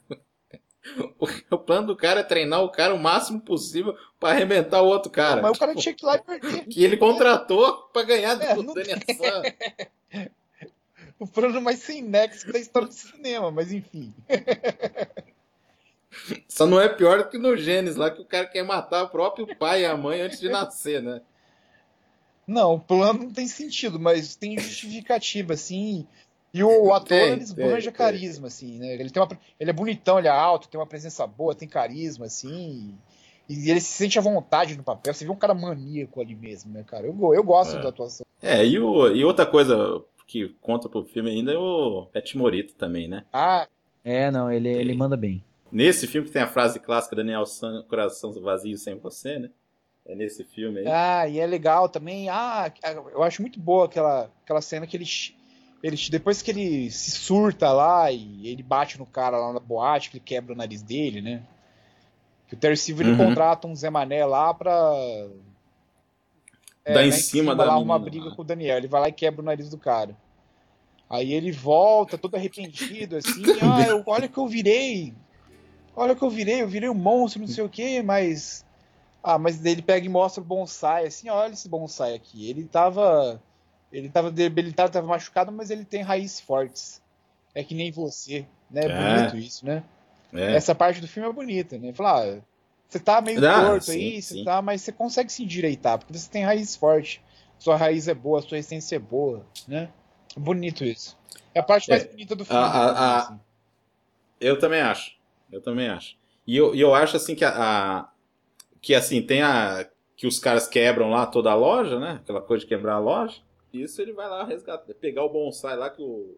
[1.51, 5.11] O, plano do cara é treinar o cara o máximo possível para arrebentar o outro
[5.11, 5.41] cara.
[5.41, 6.67] Mas o cara tinha que ir lá e perder.
[6.67, 8.75] Que ele contratou para ganhar é, do não...
[8.75, 9.43] Daniel San.
[11.19, 14.13] o plano mais sem nexo da história do cinema, mas enfim.
[16.47, 19.09] Só não é pior do que no Gênesis lá que o cara quer matar o
[19.09, 21.21] próprio pai e a mãe antes de nascer, né?
[22.47, 26.07] Não, o plano não tem sentido, mas tem justificativa, assim.
[26.55, 28.95] E o ator, tem, ele esbanja carisma, assim, né?
[28.95, 29.29] Ele, tem uma,
[29.59, 32.95] ele é bonitão, ele é alto, tem uma presença boa, tem carisma, assim.
[33.49, 35.13] E ele se sente à vontade no papel.
[35.13, 37.09] Você vê um cara maníaco ali mesmo, né, cara?
[37.09, 37.83] Eu, eu gosto é.
[37.83, 38.25] da atuação.
[38.41, 42.75] É, e, o, e outra coisa que conta pro filme ainda é o Pet Morito
[42.75, 43.25] também, né?
[43.33, 43.67] Ah.
[44.05, 45.43] É, não, ele, ele manda bem.
[45.73, 49.51] Nesse filme que tem a frase clássica Daniel San, Coração Vazio Sem Você, né?
[50.07, 50.87] É nesse filme aí.
[50.87, 52.29] Ah, e é legal também.
[52.29, 52.71] Ah,
[53.13, 55.07] eu acho muito boa aquela, aquela cena que ele,
[55.87, 55.97] ele.
[56.11, 60.17] Depois que ele se surta lá e ele bate no cara lá na boate, que
[60.17, 61.43] ele quebra o nariz dele, né?
[62.49, 63.17] Que o Terry Silver uhum.
[63.17, 64.93] contrata um Zé Mané lá pra.
[66.85, 67.65] É, Dá em cima, cima da.
[67.65, 68.79] Lá uma briga com o Daniel.
[68.79, 70.17] Ele vai lá e quebra o nariz do cara.
[71.09, 73.43] Aí ele volta todo arrependido, assim.
[73.63, 75.15] ah, eu, olha que eu virei.
[75.97, 78.65] Olha que eu virei, eu virei um monstro, não sei o que, mas
[79.27, 82.51] ah, mas ele pega e mostra o bonsai, assim, olha esse bonsai aqui.
[82.51, 83.41] Ele tava.
[83.95, 87.01] Ele tava debilitado, tava machucado, mas ele tem raízes fortes.
[87.55, 88.83] É que nem você, né?
[88.83, 89.17] É, é.
[89.17, 89.85] bonito isso, né?
[90.33, 90.57] É.
[90.57, 91.93] Essa parte do filme é bonita, né?
[91.93, 92.41] Falar, ah,
[92.89, 94.39] você tá meio ah, torto sim, aí, sim.
[94.39, 97.23] você tá, mas você consegue se endireitar, porque você tem raiz forte.
[97.57, 99.89] Sua raiz é boa, sua essência é boa, né?
[100.37, 101.17] Bonito isso.
[101.55, 102.61] É a parte mais é, bonita do filme.
[102.61, 103.19] A, a, a...
[103.19, 103.41] Assim.
[104.41, 105.17] Eu também acho.
[105.53, 106.17] Eu também acho.
[106.45, 108.09] E eu, eu acho assim que a,
[108.83, 109.89] que assim, tem a.
[110.17, 112.19] que os caras quebram lá toda a loja, né?
[112.23, 113.41] Aquela coisa de quebrar a loja.
[113.83, 116.37] Isso ele vai lá resgatar, pegar o bonsai lá que o,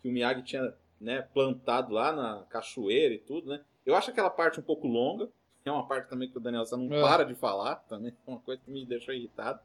[0.00, 3.60] que o Miyagi tinha né, plantado lá na cachoeira e tudo, né?
[3.84, 5.28] Eu acho aquela parte um pouco longa.
[5.64, 7.00] É uma parte também que o Daniel não é.
[7.00, 9.60] para de falar, também é uma coisa que me deixou irritado.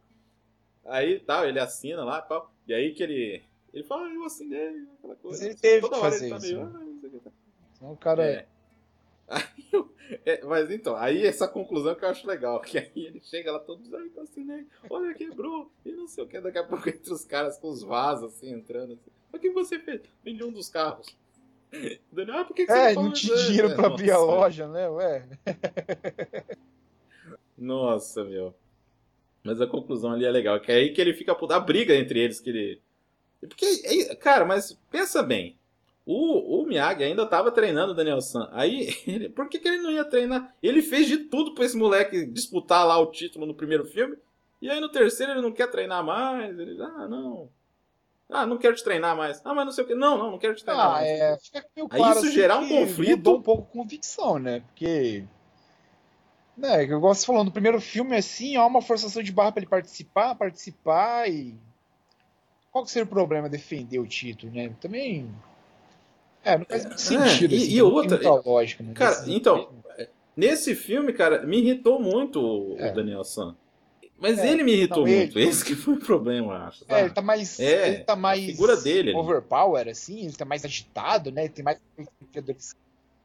[0.86, 2.52] Aí tal, ele assina lá tal.
[2.68, 3.44] E aí que ele.
[3.74, 5.46] Ele fala, eu assinei, aquela coisa.
[5.46, 6.56] Ele teve Toda que fazer ele tá isso.
[6.56, 7.32] Meio, né?
[7.82, 8.26] ah, o cara.
[8.26, 8.48] É.
[9.30, 9.89] Aí eu,
[10.26, 13.60] é, mas então, aí essa conclusão que eu acho legal, que aí ele chega lá
[13.60, 17.26] todo eu assinei, olha, quebrou, e não sei o que, daqui a pouco entra os
[17.26, 19.12] caras com os vasos assim, entrando assim.
[19.32, 20.02] O que você fez?
[20.24, 21.08] Vendi um dos carros.
[22.12, 24.90] Daniel, ah, por que, que é, você não tinha dinheiro pra abrir a loja, né,
[24.90, 25.28] ué?
[27.56, 28.56] Nossa, meu.
[29.44, 31.96] Mas a conclusão ali é legal, que é aí que ele fica por a briga
[31.96, 32.82] entre eles que ele.
[33.40, 35.59] Porque, cara, mas pensa bem.
[36.12, 38.50] O, o Miyagi ainda estava treinando o Daniel San.
[38.52, 40.56] Aí, ele, por que, que ele não ia treinar?
[40.62, 44.18] Ele fez de tudo para esse moleque disputar lá o título no primeiro filme.
[44.60, 46.58] E aí no terceiro ele não quer treinar mais.
[46.58, 47.48] Ele, ah, não.
[48.28, 49.40] Ah, não quero te treinar mais.
[49.46, 49.94] Ah, mas não sei o que.
[49.94, 51.08] Não, não, não quero te treinar ah, mais.
[51.08, 53.18] É, fica meio claro, aí isso assim, gerar um conflito.
[53.18, 54.62] Mudou um pouco convicção, né?
[54.62, 55.24] Porque.
[56.58, 59.62] Né, eu gosto de falar, no primeiro filme, assim, há uma forçação de barra para
[59.62, 61.56] ele participar, participar e.
[62.72, 64.76] Qual que seria o problema defender o título, né?
[64.82, 65.32] Também
[66.44, 67.54] é, não faz muito sentido.
[67.54, 68.30] É, e, assim, e outra.
[68.46, 68.94] Lógica, né?
[68.94, 69.70] Cara, nesse então,
[70.36, 72.92] nesse filme, cara, me irritou muito é.
[72.92, 73.56] o Daniel San.
[74.18, 75.40] Mas é, ele me irritou não, muito.
[75.40, 75.48] Ele...
[75.50, 76.86] Esse que foi o problema, eu acho.
[76.88, 77.60] É, ele tá mais.
[77.60, 78.46] É, ele tá mais.
[78.46, 79.14] figura dele.
[79.16, 81.46] Overpower, assim, ele tá mais agitado, né?
[81.46, 81.80] Ele tem mais.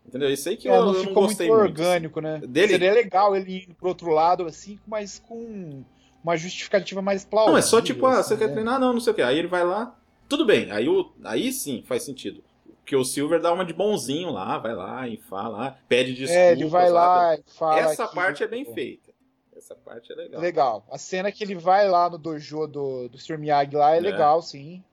[0.07, 0.31] Entendeu?
[0.31, 2.29] Isso aí que é, eu, não ficou não gostei muito, orgânico, assim.
[2.29, 2.47] né?
[2.47, 2.73] Dele...
[2.73, 5.83] Seria legal ele ir pro outro lado, assim, mas com
[6.23, 7.53] uma justificativa mais plausível.
[7.53, 8.53] Não, é só tipo, ah, você quer né?
[8.53, 8.79] treinar?
[8.79, 9.23] Não, não sei o que.
[9.23, 9.97] Aí ele vai lá.
[10.29, 12.43] Tudo bem, aí, o, aí sim faz sentido.
[12.85, 16.37] Porque o Silver dá uma de bonzinho lá, vai lá e fala, pede desculpas.
[16.37, 17.81] É, ele vai lá, e fala.
[17.81, 18.15] Essa que...
[18.15, 19.11] parte é bem feita.
[19.57, 20.41] Essa parte é legal.
[20.41, 20.87] Legal.
[20.91, 23.39] A cena que ele vai lá no dojo do, do Sr.
[23.39, 24.85] Miyagi lá é, é, legal, sim.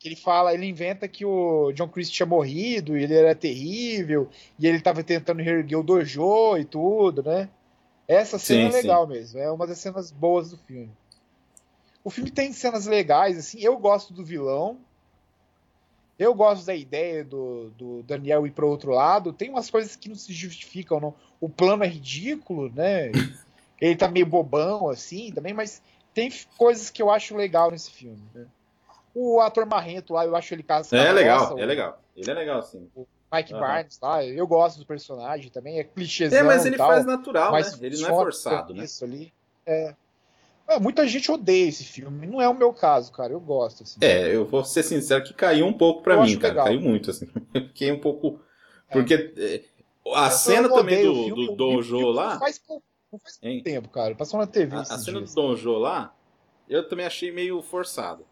[0.00, 4.28] Que ele fala, ele inventa que o John Christ tinha morrido, ele era terrível,
[4.58, 7.48] e ele tava tentando reerguer o dojo e tudo, né?
[8.08, 9.12] Essa cena sim, é legal sim.
[9.12, 10.90] mesmo, é uma das cenas boas do filme.
[12.02, 14.80] O filme tem cenas legais, assim, eu gosto do vilão,
[16.18, 19.32] eu gosto da ideia do, do Daniel ir para outro lado.
[19.32, 20.98] Tem umas coisas que não se justificam.
[20.98, 21.14] Não.
[21.40, 23.12] O plano é ridículo, né?
[23.80, 25.80] Ele tá meio bobão, assim, também, mas
[26.12, 28.20] tem coisas que eu acho legal nesse filme.
[28.34, 28.44] Né?
[29.14, 30.96] O ator marrento lá, eu acho ele casa.
[30.96, 32.02] É legal, é legal.
[32.16, 32.88] Ele é legal, sim.
[32.96, 33.60] O Mike uhum.
[33.60, 36.38] Barnes lá, eu gosto do personagem também, é clichêzão.
[36.38, 37.60] É, mas ele tal, faz natural, né?
[37.80, 38.82] Ele não é forçado, né?
[38.82, 39.32] Isso ali.
[39.64, 39.94] É.
[40.68, 42.26] É, muita gente odeia esse filme.
[42.26, 43.32] Não é o meu caso, cara.
[43.32, 43.84] Eu gosto.
[43.84, 43.98] Assim.
[44.02, 46.48] É, eu vou ser sincero que caiu um pouco para mim, cara.
[46.52, 46.66] Legal.
[46.66, 47.26] Caiu muito, assim.
[47.54, 48.38] Eu fiquei um pouco.
[48.90, 48.92] É.
[48.92, 49.64] Porque é.
[50.14, 52.38] a eu cena também do, filme, do Donjo lá.
[52.38, 52.60] Faz
[53.10, 54.14] não faz tempo, cara.
[54.14, 54.76] Passou na TV.
[54.76, 55.34] A, a cena dias.
[55.34, 56.14] do Donjo lá,
[56.68, 58.26] eu também achei meio forçado.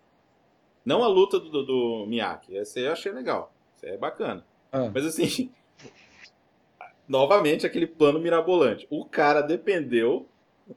[0.84, 2.56] Não a luta do, do, do Miyake.
[2.56, 3.52] Essa eu achei legal.
[3.74, 4.46] Isso é bacana.
[4.70, 4.90] Ah.
[4.92, 5.50] Mas assim.
[7.08, 8.86] novamente, aquele plano mirabolante.
[8.90, 10.28] O cara dependeu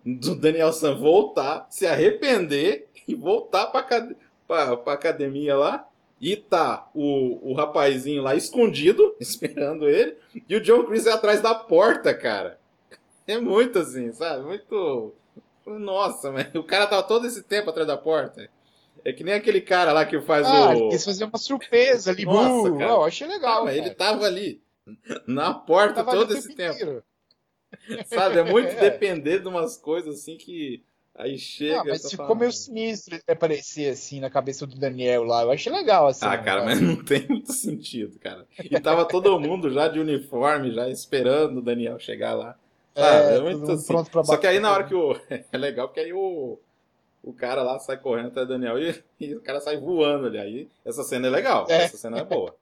[0.06, 3.84] do Daniel San voltar, se arrepender e voltar pra,
[4.48, 5.86] pra, pra academia lá.
[6.22, 10.18] E tá o, o rapazinho lá escondido, esperando ele,
[10.50, 12.60] e o John Chris é atrás da porta, cara.
[13.26, 14.44] É muito assim, sabe?
[14.44, 15.14] Muito
[15.66, 18.50] Nossa, mas o cara tava todo esse tempo atrás da porta.
[19.06, 20.90] É que nem aquele cara lá que faz ah, o.
[20.90, 22.26] quis fazer uma surpresa ali.
[22.26, 22.98] Nossa, cara.
[22.98, 23.66] Oh, achei legal.
[23.66, 24.62] Ah, ele tava ali,
[25.26, 26.78] na porta todo esse tempo.
[26.78, 27.04] tempo.
[28.06, 28.90] Sabe, é muito é.
[28.90, 30.84] depender de umas coisas assim que.
[31.16, 31.82] Aí chega.
[31.82, 35.44] Ah, mas ficou meio sinistro aparecer assim na cabeça do Daniel lá.
[35.44, 36.26] Eu achei legal assim.
[36.26, 38.48] Ah, cara, mas não tem muito sentido, cara.
[38.58, 42.56] E tava todo mundo já de uniforme, já esperando o Daniel chegar lá.
[42.96, 43.88] É, é muito assim.
[43.88, 45.14] Pronto pra Só que aí na hora que o.
[45.52, 46.58] É legal porque aí o.
[47.22, 50.38] O cara lá sai correndo até o Daniel e, e, o cara sai voando ali.
[50.40, 51.66] Aí essa cena é legal.
[51.70, 51.84] É.
[51.84, 52.56] Essa cena é boa.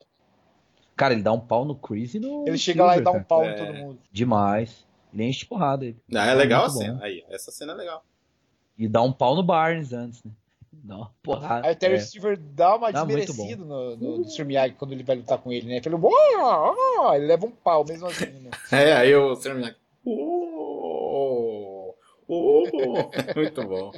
[0.96, 2.44] Cara, ele dá um pau no Chris e no.
[2.48, 3.52] Ele chega Silver, lá e dá um pau é.
[3.52, 4.00] em todo mundo.
[4.12, 4.87] Demais.
[5.14, 5.86] Ele enche de porrada.
[5.86, 5.98] Ele.
[6.14, 7.00] Ah, é legal a cena.
[7.02, 8.04] Aí, essa cena é legal.
[8.78, 10.32] E dá um pau no Barnes antes, né?
[10.72, 11.68] Dá uma porrada.
[11.68, 12.00] Aí o Terry é.
[12.00, 14.46] Silver dá uma dá desmerecida no, no, no Sr.
[14.46, 15.82] Miyagi quando ele vai lutar com ele, né?
[15.84, 18.52] Ele, oh, ele leva um pau mesmo assim, né?
[18.72, 19.56] É, aí o Sr.
[19.56, 19.76] Miyagi.
[20.06, 21.94] Oh,
[22.28, 22.64] oh,
[23.36, 23.92] muito bom.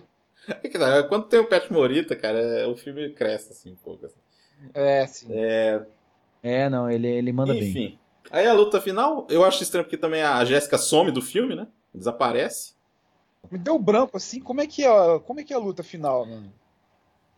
[0.48, 4.06] É quando tem o Pet Morita, cara, o filme cresce assim um pouco.
[4.06, 4.20] Assim.
[4.74, 5.28] É, sim.
[5.32, 5.86] É,
[6.42, 7.74] é não, ele, ele manda Enfim.
[7.74, 7.86] bem.
[7.86, 7.99] Enfim.
[8.32, 11.68] Aí a luta final, eu acho estranho porque também a Jéssica some do filme, né?
[11.94, 12.74] Desaparece.
[13.50, 16.26] Me deu branco assim, como é que é, como é, que é a luta final,
[16.26, 16.54] mano?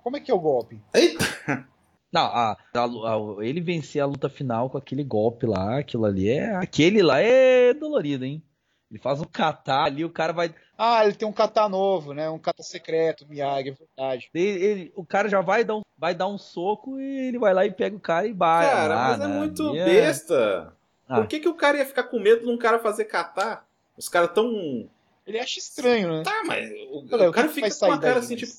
[0.03, 0.82] Como é que é o golpe?
[0.94, 1.24] Eita!
[2.12, 6.30] Não, a, a, a, ele vencer a luta final com aquele golpe lá, aquilo ali
[6.30, 6.56] é.
[6.56, 8.44] Aquele lá é dolorido, hein?
[8.91, 10.53] Ele faz um kata ali, o cara vai.
[10.77, 12.30] Ah, ele tem um kata novo, né?
[12.30, 14.30] Um kata secreto, Miyagi, é verdade.
[14.34, 17.53] Ele, ele, o cara já vai dar, um, vai dar um soco e ele vai
[17.53, 18.69] lá e pega o cara e vai.
[18.69, 20.73] Cara, lá, mas é muito besta.
[21.07, 21.15] Ah.
[21.15, 23.63] Por que, que o cara ia ficar com medo de um cara fazer kata?
[23.97, 24.89] Os caras tão
[25.26, 26.23] ele acha estranho, né?
[26.23, 28.51] Tá, mas o, Olha, o cara fica com uma cara assim, tipo.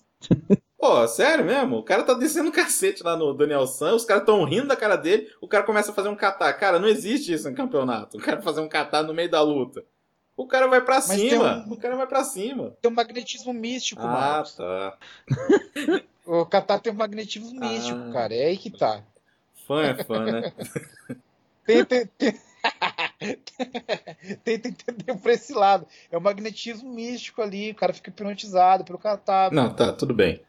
[0.79, 1.77] Pô, sério mesmo?
[1.77, 4.97] O cara tá descendo cacete lá no Daniel San, os caras tão rindo da cara
[4.97, 6.53] dele, o cara começa a fazer um catar.
[6.55, 8.17] Cara, não existe isso em campeonato.
[8.17, 9.85] O cara fazer um catar no meio da luta.
[10.37, 11.65] O cara vai pra Mas cima.
[11.67, 11.73] Um...
[11.73, 12.77] O cara vai pra cima.
[12.81, 14.55] Tem um magnetismo místico, ah, Marcos.
[14.55, 14.97] tá.
[16.27, 18.13] o catar tem um magnetismo místico, ah.
[18.13, 18.35] cara.
[18.35, 19.03] É aí que tá.
[19.67, 20.53] Fã é fã, né?
[21.67, 22.41] tem, tem, tem...
[24.45, 25.87] Tenta entender por esse lado.
[26.11, 29.51] É o magnetismo místico ali, o cara fica hipnotizado pelo catar.
[29.53, 30.41] Não, tá, tudo bem.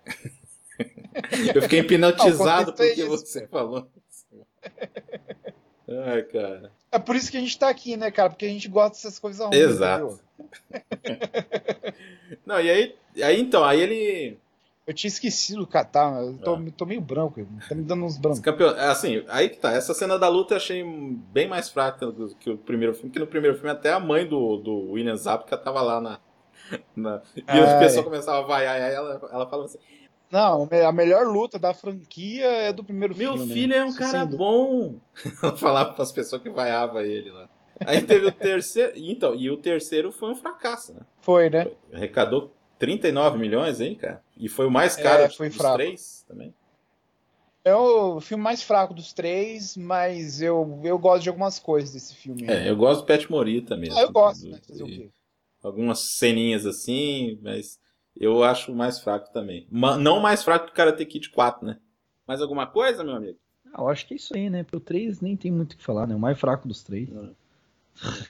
[1.54, 3.88] Eu fiquei hipnotizado porque é você falou.
[6.06, 6.72] Ai, cara.
[6.92, 8.30] É por isso que a gente tá aqui, né, cara?
[8.30, 9.56] Porque a gente gosta dessas coisas ruins.
[9.56, 10.20] Exato.
[12.46, 14.38] Não, e aí, aí então, aí ele
[14.86, 16.72] eu tinha esquecido o Catar, eu tô, é.
[16.76, 18.42] tô meio branco, tá me dando uns brancos.
[18.42, 19.72] Campeão, é assim, aí que tá.
[19.72, 23.20] Essa cena da luta eu achei bem mais fraca do que o primeiro filme, que
[23.20, 26.20] no primeiro filme até a mãe do, do William Zabka tava lá na.
[26.94, 27.78] na e é.
[27.78, 29.80] o pessoal começava a vaiar, aí ela, ela falava assim.
[30.34, 33.46] Não, a melhor luta da franquia é do primeiro Meu filme.
[33.46, 34.96] Meu filho é um cara bom.
[35.44, 37.48] Ela falava para as pessoas que vaiavam ele lá.
[37.86, 38.94] Aí teve o terceiro.
[38.96, 41.02] Então, e o terceiro foi um fracasso, né?
[41.22, 41.68] Foi, né?
[41.94, 44.24] Arrecadou 39 milhões, hein, cara?
[44.36, 45.76] E foi o mais caro é, foi dos fraco.
[45.76, 46.52] três também.
[47.64, 52.16] É o filme mais fraco dos três, mas eu, eu gosto de algumas coisas desse
[52.16, 52.46] filme.
[52.48, 54.00] É, eu gosto do Pet Morita mesmo.
[54.00, 54.60] Ah, eu gosto, né?
[54.68, 55.12] Fazer o quê?
[55.62, 57.80] Algumas ceninhas assim, mas
[58.20, 59.68] eu acho mais fraco também.
[59.72, 61.78] Não mais fraco que o Karate Kid 4, né?
[62.28, 63.38] Mais alguma coisa, meu amigo?
[63.74, 64.64] Ah, eu acho que é isso aí, né?
[64.64, 66.16] Pro 3 nem tem muito o que falar, né?
[66.16, 67.10] O mais fraco dos três.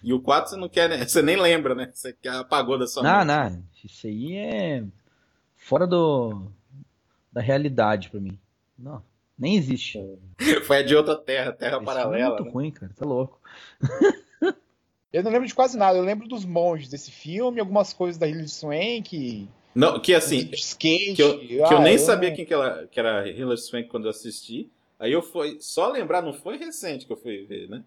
[0.01, 1.05] E o 4 você não quer, né?
[1.05, 1.91] Você nem lembra, né?
[1.93, 3.27] Você apagou da sua Não, mente.
[3.27, 3.63] não.
[3.83, 4.83] Isso aí é
[5.55, 6.47] fora do
[7.31, 8.37] da realidade para mim.
[8.77, 9.03] Não,
[9.37, 9.99] nem existe.
[10.65, 12.17] Foi de outra terra, terra Isso paralela.
[12.17, 12.51] É muito né?
[12.51, 12.91] ruim, cara.
[12.95, 13.39] Tá louco.
[15.11, 15.97] eu não lembro de quase nada.
[15.97, 19.47] Eu lembro dos monges desse filme, algumas coisas da Hilary Swank.
[19.75, 22.87] Não, que assim, skate, que eu, que ah, eu nem eu sabia quem que, ela,
[22.87, 24.69] que era Hilary Swank quando eu assisti.
[24.99, 27.83] Aí eu fui, só lembrar, não foi recente que eu fui ver, né?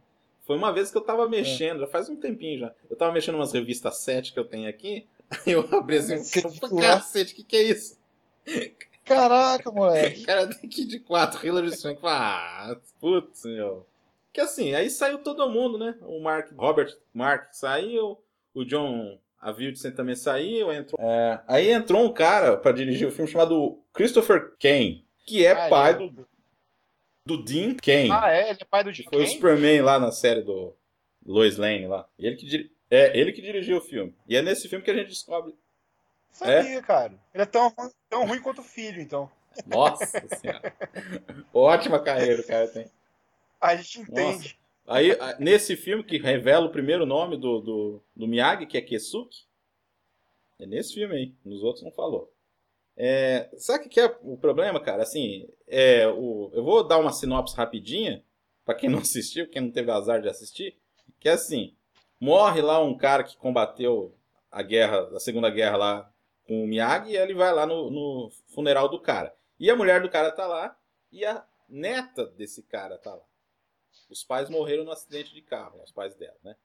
[0.47, 1.29] Foi uma vez que eu tava é.
[1.29, 2.73] mexendo, já faz um tempinho já.
[2.89, 5.07] Eu tava mexendo umas revistas 7 que eu tenho aqui.
[5.31, 6.17] Aí eu abri assim,
[6.81, 7.99] cacete, o que, que é isso?
[9.05, 10.25] Caraca, moleque.
[10.25, 12.01] Cara, daqui de 4, Hillary Swank.
[12.03, 13.87] Ah, putz, meu.
[14.33, 15.97] Que assim, aí saiu todo mundo, né?
[16.03, 18.19] O Mark, Robert Mark saiu,
[18.55, 21.01] o John Avildsen também saiu, entrou.
[21.01, 25.53] É, aí entrou um cara para dirigir o um filme chamado Christopher Kane, que é
[25.53, 25.95] ah, pai é.
[25.95, 26.27] do
[27.27, 28.11] do Dean Kane.
[28.11, 28.51] Ah, é?
[28.51, 30.73] Ele é pai do Dean Foi o Superman lá na série do
[31.27, 32.09] Lois Lane lá.
[32.17, 32.71] E ele que, dir...
[32.89, 34.15] é, ele que dirigiu o filme.
[34.29, 35.53] E é nesse filme que a gente descobre.
[36.31, 36.83] Sabia, é?
[36.83, 37.15] cara.
[37.35, 37.75] Ele é tão,
[38.09, 39.29] tão ruim quanto o filho, então.
[39.67, 40.07] Nossa
[40.37, 40.73] senhora.
[41.53, 42.87] Ótima carreira o cara tem.
[43.61, 44.49] A gente entende.
[44.49, 44.66] Nossa.
[44.87, 49.45] Aí, nesse filme que revela o primeiro nome do, do, do Miyagi, que é Kesuke,
[50.59, 51.35] é nesse filme aí.
[51.45, 52.33] Nos outros não falou.
[52.97, 55.03] É, sabe o que é o problema, cara?
[55.03, 58.25] Assim, é, o, eu vou dar uma sinopse rapidinha,
[58.65, 60.77] para quem não assistiu, quem não teve azar de assistir,
[61.21, 61.75] que é assim,
[62.21, 64.15] morre lá um cara que combateu
[64.51, 66.13] a guerra, a Segunda Guerra lá
[66.47, 69.35] com o Miyagi e ele vai lá no, no funeral do cara.
[69.59, 70.77] E a mulher do cara tá lá
[71.11, 73.25] e a neta desse cara tá lá.
[74.09, 76.57] Os pais morreram no acidente de carro, os pais dela, né?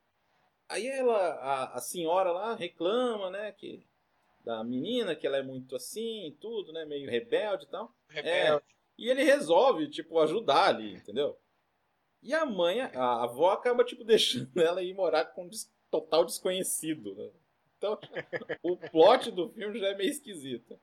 [0.69, 3.85] Aí ela, a, a senhora lá reclama, né, que
[4.43, 7.93] da menina, que ela é muito assim e tudo, né, meio rebelde e tal.
[8.07, 8.39] Rebelde.
[8.39, 8.61] É,
[8.97, 11.37] e ele resolve, tipo, ajudar ali, entendeu?
[12.21, 15.49] E a mãe, a avó acaba, tipo, deixando ela ir morar com um
[15.89, 17.29] total desconhecido, né?
[17.77, 17.97] Então,
[18.61, 20.79] o plot do filme já é meio esquisito.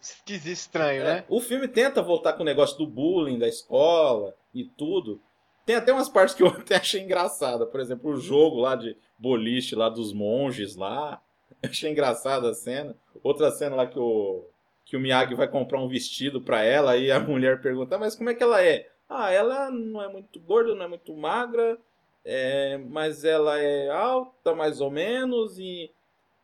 [0.00, 1.24] Esquisito, estranho, é, né?
[1.28, 5.22] O filme tenta voltar com o negócio do bullying, da escola e tudo.
[5.70, 7.64] Tem até umas partes que eu até achei engraçada.
[7.64, 11.22] Por exemplo, o jogo lá de boliche lá dos monges lá.
[11.62, 12.96] Achei engraçada a cena.
[13.22, 14.44] Outra cena lá que o,
[14.84, 18.30] que o Miyagi vai comprar um vestido para ela e a mulher pergunta, mas como
[18.30, 18.90] é que ela é?
[19.08, 21.78] Ah, ela não é muito gorda, não é muito magra,
[22.24, 25.88] é, mas ela é alta mais ou menos e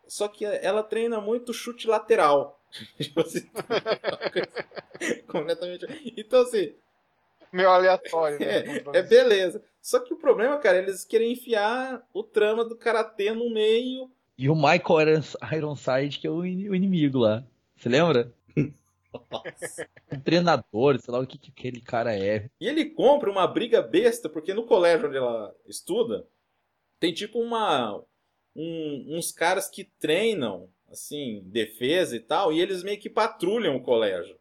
[0.07, 2.61] só que ela treina muito chute lateral.
[2.97, 3.51] Tipo assim,
[5.27, 6.15] completamente.
[6.17, 6.75] Então, assim.
[7.53, 8.39] Meio aleatório.
[8.39, 8.47] Né?
[8.47, 9.63] É, é beleza.
[9.81, 14.11] Só que o problema, cara, eles querem enfiar o trama do karatê no meio.
[14.37, 17.45] E o Michael Ironside, que é o inimigo lá.
[17.77, 18.33] Você lembra?
[19.31, 19.89] Nossa.
[20.13, 22.49] Um treinador, sei lá o que, que aquele cara é.
[22.61, 26.25] E ele compra uma briga besta, porque no colégio onde ela estuda,
[27.01, 28.01] tem tipo uma.
[28.55, 33.83] Um, uns caras que treinam assim, defesa e tal, e eles meio que patrulham o
[33.83, 34.39] colégio.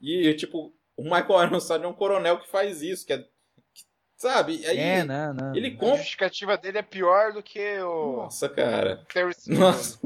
[0.00, 3.18] E, tipo, o Michael Ironside é um coronel que faz isso, que é.
[3.18, 3.84] Que,
[4.16, 4.64] sabe?
[4.66, 5.56] Aí, é, não, não.
[5.56, 5.94] Ele compra...
[5.94, 8.16] A justificativa dele é pior do que o.
[8.22, 9.04] Nossa, cara.
[9.46, 9.98] Nossa.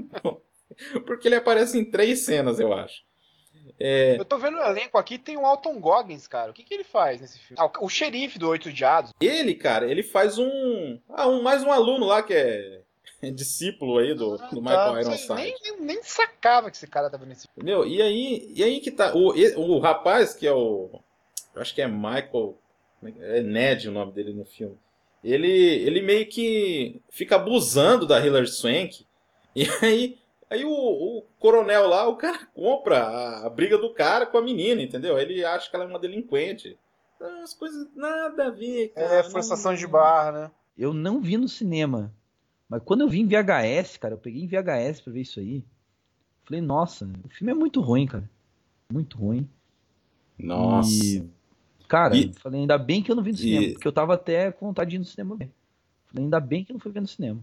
[1.07, 3.05] Porque ele aparece em três cenas, eu acho.
[3.79, 4.19] É...
[4.19, 6.51] Eu tô vendo o elenco aqui, tem o Alton Goggins, cara.
[6.51, 7.57] O que, que ele faz nesse filme?
[7.59, 9.13] Ah, o xerife do Oito Diados.
[9.21, 11.01] Ele, cara, ele faz um.
[11.09, 12.83] Ah, um, mais um aluno lá que é
[13.35, 15.35] discípulo aí do, do Michael tá, Ironside.
[15.35, 17.71] Nem, nem, nem, sacava que esse cara tava nesse filme.
[17.71, 19.15] Meu, e aí, e aí que tá.
[19.15, 21.01] O, o rapaz que é o.
[21.55, 22.59] Eu acho que é Michael.
[23.21, 24.77] É Ned o nome dele no filme.
[25.23, 29.05] Ele, ele meio que fica abusando da Hilary Swank.
[29.55, 30.19] E aí,
[30.51, 34.43] aí o, o coronel lá, o cara compra a, a, briga do cara com a
[34.43, 35.19] menina, entendeu?
[35.19, 36.79] Ele acha que ela é uma delinquente.
[37.43, 39.15] As coisas nada a ver, cara.
[39.15, 39.79] É, forçação não...
[39.79, 40.51] de barra, né?
[40.77, 42.13] Eu não vi no cinema.
[42.69, 45.65] Mas quando eu vi em VHS, cara, eu peguei em VHS pra ver isso aí.
[46.45, 48.29] Falei, nossa, o filme é muito ruim, cara.
[48.93, 49.49] Muito ruim.
[50.39, 50.91] Nossa.
[50.91, 51.29] E,
[51.89, 52.33] cara, e...
[52.35, 53.73] falei, ainda bem que eu não vi no cinema, e...
[53.73, 55.55] porque eu tava até com vontade de ir no cinema mesmo.
[56.07, 57.43] Falei, ainda bem que eu não fui ver no cinema.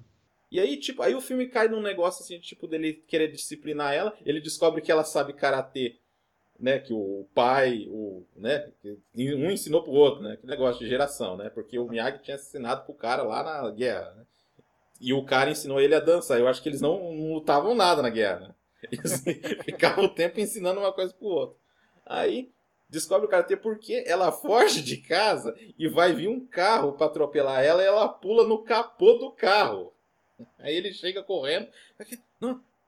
[0.51, 4.15] E aí, tipo, aí o filme cai num negócio assim, tipo, dele querer disciplinar ela,
[4.23, 5.97] ele descobre que ela sabe karatê,
[6.59, 8.71] né, que o pai, o, né,
[9.15, 12.85] um ensinou pro outro, né, que negócio de geração, né, porque o Miyagi tinha ensinado
[12.85, 14.25] pro cara lá na guerra, né.
[14.99, 16.39] E o cara ensinou ele a dançar.
[16.39, 18.39] Eu acho que eles não, não lutavam nada na guerra.
[18.39, 18.55] Né?
[18.91, 19.23] Eles
[19.65, 21.57] ficavam o tempo ensinando uma coisa pro outro.
[22.05, 22.51] Aí
[22.89, 27.63] descobre o karatê porque ela foge de casa e vai vir um carro para atropelar
[27.63, 29.91] ela e ela pula no capô do carro.
[30.59, 31.67] Aí ele chega correndo.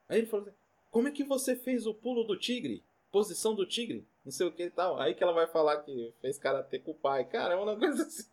[0.08, 0.56] Aí ele falou assim,
[0.90, 2.82] como é que você fez o pulo do tigre?
[3.10, 4.06] Posição do tigre?
[4.26, 4.98] Não sei o que e tal.
[5.00, 7.24] Aí que ela vai falar que fez karatê com o pai.
[7.26, 8.24] Cara, é uma coisa assim.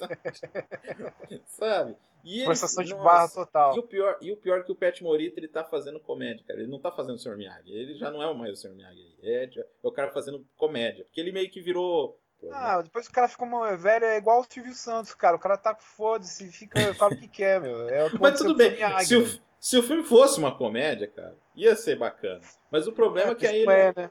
[1.44, 1.94] Sabe?
[2.24, 3.76] E Forçação de barra total.
[3.76, 6.42] E o, pior, e o pior é que o Pat Morita ele tá fazendo comédia,
[6.46, 6.58] cara.
[6.58, 7.36] Ele não tá fazendo o Sr.
[7.36, 7.70] Miyagi.
[7.70, 8.74] Ele já não é mais o Sr.
[8.74, 9.14] Miyagi.
[9.22, 11.04] É, é o cara fazendo comédia.
[11.04, 12.18] Porque ele meio que virou.
[12.50, 13.46] Ah, depois o cara ficou
[13.76, 15.36] velho, é igual o Silvio Santos, cara.
[15.36, 17.90] O cara tá com foda-se, fica, fala o que quer, meu.
[17.90, 18.78] É o Mas tudo bem.
[19.04, 22.40] Se, o, se o filme fosse uma comédia, cara, ia ser bacana.
[22.70, 23.64] Mas o problema é, é que aí.
[23.64, 24.10] É, né?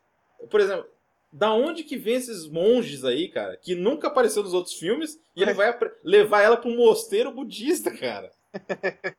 [0.49, 0.87] Por exemplo,
[1.31, 5.41] da onde que vem esses monges aí, cara, que nunca apareceu nos outros filmes, e
[5.41, 8.31] ele vai levar ela para um mosteiro budista, cara.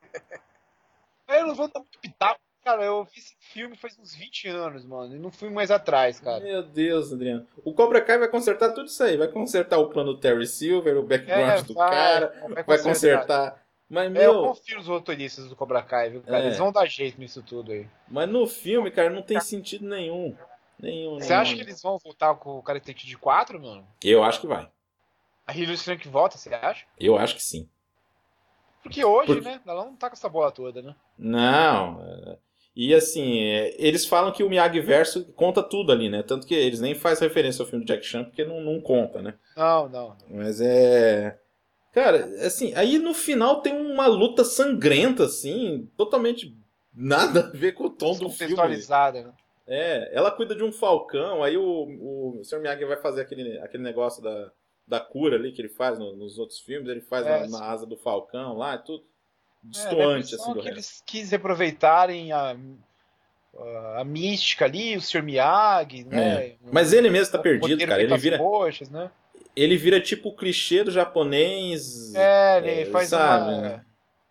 [1.29, 4.85] eu não vou dar muito pitaco, cara, eu vi esse filme faz uns 20 anos,
[4.85, 6.45] mano, e não fui mais atrás, cara.
[6.45, 7.47] Meu Deus, Adriano.
[7.65, 10.99] O Cobra Kai vai consertar tudo isso aí, vai consertar o plano do Terry Silver,
[10.99, 12.67] o background é, do vai, cara, vai consertar.
[12.67, 13.63] Vai consertar.
[13.89, 14.23] Mas, meu...
[14.23, 16.45] É, eu confio nos roteiristas do Cobra Kai, viu, cara?
[16.45, 16.47] É.
[16.47, 17.87] Eles vão dar jeito nisso tudo aí.
[18.09, 20.35] Mas no filme, cara, não tem sentido nenhum.
[20.83, 23.87] Nenhum, Você acha que eles vão voltar com o Karate Kid 4, mano?
[24.03, 24.69] Eu acho que vai.
[25.47, 26.85] A Hilary Swank volta, você acha?
[26.99, 27.69] Eu acho que sim.
[28.83, 29.49] Porque hoje, Porque...
[29.49, 29.61] né?
[29.65, 30.97] Ela não tá com essa bola toda, né?
[31.17, 32.37] Não.
[32.75, 33.39] E assim,
[33.79, 36.23] eles falam que o Miyagi Verso conta tudo ali, né?
[36.25, 39.23] Tanto que eles nem fazem referência ao filme do Jack Chan, porque não, não conta,
[39.23, 39.35] né?
[39.57, 40.17] Não, não.
[40.29, 41.39] Mas é.
[41.93, 46.57] Cara, assim, aí no final tem uma luta sangrenta, assim, totalmente
[46.93, 48.57] nada a ver com o tom do filme.
[48.57, 49.33] né?
[49.67, 52.61] É, ela cuida de um falcão, aí o, o Sr.
[52.61, 54.51] Miyagi vai fazer aquele, aquele negócio da,
[54.87, 57.67] da cura ali que ele faz no, nos outros filmes, ele faz é, na, na,
[57.67, 59.05] asa do falcão lá, é tudo
[59.63, 60.75] destoante, é, assim, do que resto.
[60.75, 62.57] eles quis aproveitarem a,
[63.97, 65.23] a mística ali, o Sr.
[65.23, 66.47] Miyagi, né?
[66.47, 66.57] É.
[66.73, 68.03] Mas ele mesmo tá perdido, cara.
[68.03, 68.39] Ele vira.
[68.39, 69.11] Coxas, né?
[69.55, 72.15] Ele vira tipo o clichê do japonês.
[72.15, 73.85] É, ele é, faz sabe, uma, né?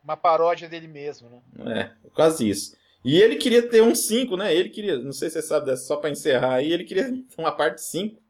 [0.04, 1.80] uma paródia dele mesmo, né?
[1.80, 2.76] É, quase isso.
[3.04, 4.54] E ele queria ter um 5, né?
[4.54, 7.52] Ele queria, não sei se você sabe dessa, só pra encerrar aí, ele queria uma
[7.52, 8.22] parte 5.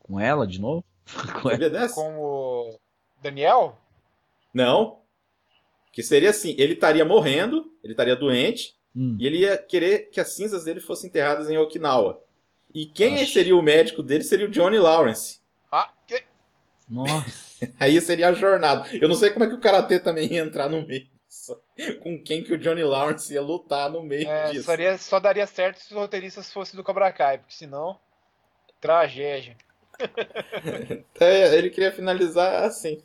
[0.00, 0.84] Com ela de novo?
[1.42, 1.88] Com, ela?
[1.88, 2.78] Com o
[3.22, 3.78] Daniel?
[4.52, 5.00] Não.
[5.92, 9.16] Que seria assim, ele estaria morrendo, ele estaria doente, hum.
[9.18, 12.22] e ele ia querer que as cinzas dele fossem enterradas em Okinawa.
[12.74, 15.40] E quem seria o médico dele seria o Johnny Lawrence.
[15.72, 16.22] Ah, que...
[16.88, 17.48] Nossa.
[17.80, 18.86] Aí seria a jornada.
[18.94, 21.06] Eu não sei como é que o Karatê também ia entrar no meio.
[22.02, 24.64] Com quem que o Johnny Lawrence ia lutar no meio é, disso.
[24.64, 27.98] Só, só daria certo se os roteiristas fossem do Cobra Kai, porque senão,
[28.80, 29.56] tragédia.
[31.20, 33.02] é, ele queria finalizar assim.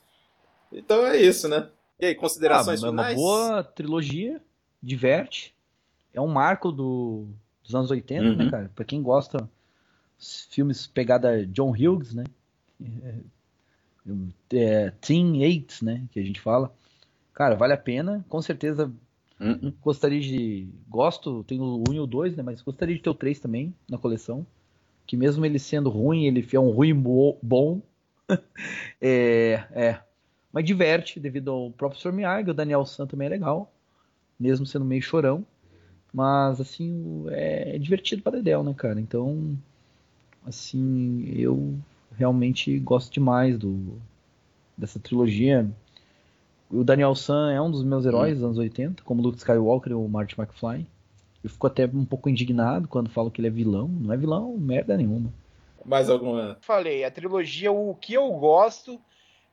[0.71, 1.69] Então é isso, né?
[1.99, 3.17] E aí, considerações ah, finais?
[3.17, 4.41] Uma boa trilogia,
[4.81, 5.53] diverte.
[6.13, 7.27] É um marco do,
[7.63, 8.35] dos anos 80, né, uhum.
[8.35, 8.71] né, cara?
[8.75, 9.49] Pra quem gosta
[10.49, 12.23] filmes pegada John Hughes, né?
[12.81, 13.15] É,
[14.53, 16.03] é, Teen Eight, né?
[16.11, 16.73] Que a gente fala.
[17.33, 18.23] Cara, vale a pena.
[18.29, 18.91] Com certeza
[19.39, 19.73] uhum.
[19.81, 20.67] gostaria de.
[20.87, 22.43] Gosto, tenho o 1 e o 2, né?
[22.43, 24.45] Mas gostaria de ter o 3 também na coleção.
[25.05, 27.81] Que mesmo ele sendo ruim, ele é um ruim bom.
[29.01, 29.99] é, é.
[30.51, 33.73] Mas diverte devido ao professor Miyagi, o Daniel San também é legal.
[34.39, 35.45] Mesmo sendo meio chorão.
[36.13, 39.01] Mas, assim, é, é divertido para Dedel, né, cara?
[39.01, 39.57] Então,
[40.45, 41.75] assim, eu
[42.15, 43.99] realmente gosto demais do
[44.77, 45.67] dessa trilogia.
[46.73, 49.95] O Daniel San é um dos meus heróis dos anos 80, como Luke Skywalker e
[49.95, 50.87] o Marty McFly.
[51.43, 53.87] Eu fico até um pouco indignado quando falo que ele é vilão.
[53.87, 55.31] Não é vilão, merda nenhuma.
[55.85, 56.57] Mais alguma?
[56.61, 58.99] Falei, a trilogia, o que eu gosto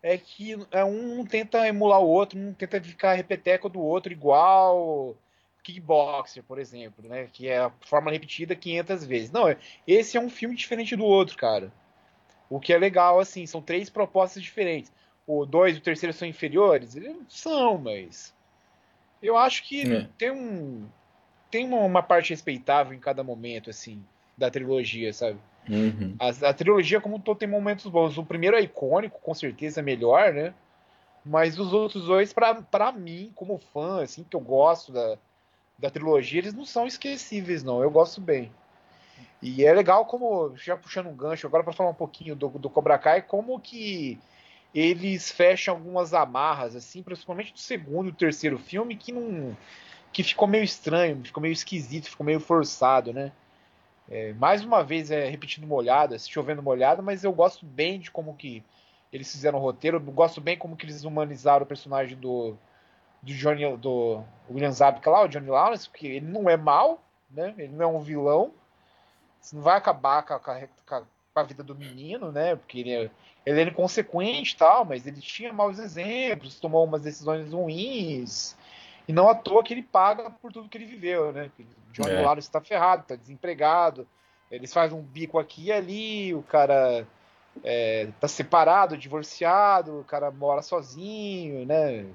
[0.02, 5.14] é que é um tenta emular o outro, um tenta ficar repeteco do outro igual
[5.62, 7.28] Kickboxer, por exemplo, né?
[7.30, 9.30] Que é a forma repetida 500 vezes.
[9.30, 9.54] Não,
[9.86, 11.70] esse é um filme diferente do outro, cara.
[12.48, 14.90] O que é legal, assim, são três propostas diferentes
[15.38, 16.96] o 2 e o terceiro são inferiores?
[16.96, 18.34] Eles são, mas.
[19.22, 20.08] Eu acho que é.
[20.18, 20.88] tem um.
[21.50, 24.02] Tem uma, uma, parte respeitável em cada momento, assim,
[24.36, 25.38] da trilogia, sabe?
[25.68, 26.14] Uhum.
[26.18, 28.16] A, a, trilogia, como todo, tem momentos bons.
[28.18, 30.54] O primeiro é icônico, com certeza é melhor, né?
[31.24, 35.18] Mas os outros dois, para mim, como fã, assim, que eu gosto da,
[35.78, 37.82] da trilogia, eles não são esquecíveis, não.
[37.82, 38.50] Eu gosto bem.
[39.42, 42.70] E é legal como, já puxando um gancho agora para falar um pouquinho do, do
[42.70, 44.18] Cobra Kai, como que
[44.74, 49.56] eles fecham algumas amarras, assim, principalmente do segundo e terceiro filme, que não.
[50.12, 53.32] que ficou meio estranho, ficou meio esquisito, ficou meio forçado, né?
[54.08, 58.34] É, mais uma vez é repetindo molhada, chovendo molhada, mas eu gosto bem de como
[58.34, 58.62] que
[59.12, 62.56] eles fizeram o roteiro, eu gosto bem como que eles humanizaram o personagem do,
[63.22, 67.54] do Johnny, do William Zabka lá, o Johnny Lawrence, porque ele não é mal, né?
[67.58, 68.52] Ele não é um vilão.
[69.40, 71.02] Isso não vai acabar com a, com a,
[71.34, 72.56] a vida do menino, né?
[72.56, 73.10] Porque ele é,
[73.46, 78.56] ele era inconsequente tal, mas ele tinha maus exemplos, tomou umas decisões ruins.
[79.06, 81.50] E não à toa que ele paga por tudo que ele viveu, né?
[81.58, 82.20] O Johnny é.
[82.20, 84.06] Lawrence está ferrado, está desempregado.
[84.50, 87.06] Eles fazem um bico aqui e ali, o cara
[87.62, 92.06] é, tá separado, divorciado, o cara mora sozinho, né?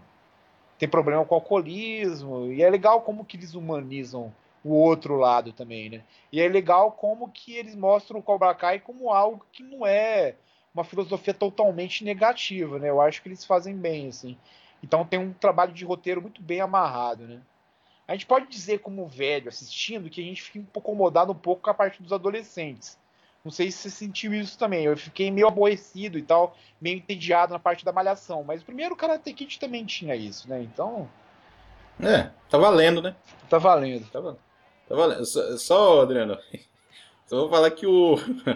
[0.78, 2.52] Tem problema com alcoolismo.
[2.52, 4.34] E é legal como que eles humanizam
[4.66, 6.02] o outro lado também, né?
[6.32, 10.34] E é legal como que eles mostram o Cobra Kai como algo que não é
[10.74, 12.90] uma filosofia totalmente negativa, né?
[12.90, 14.36] Eu acho que eles fazem bem, assim.
[14.82, 17.42] Então tem um trabalho de roteiro muito bem amarrado, né?
[18.08, 21.36] A gente pode dizer, como velho, assistindo, que a gente fica um pouco incomodado um
[21.36, 22.98] pouco com a parte dos adolescentes.
[23.44, 24.86] Não sei se você sentiu isso também.
[24.86, 28.44] Eu fiquei meio aborrecido e tal, meio entediado na parte da malhação.
[28.44, 30.62] Mas o primeiro Karate Kid também tinha isso, né?
[30.64, 31.08] Então.
[32.00, 33.16] É, tá valendo, né?
[33.48, 34.10] Tá valendo.
[34.10, 34.45] Tá valendo.
[34.88, 35.26] Tá valendo.
[35.26, 36.38] Só, só Adriano,
[37.26, 38.16] só vou falar que o.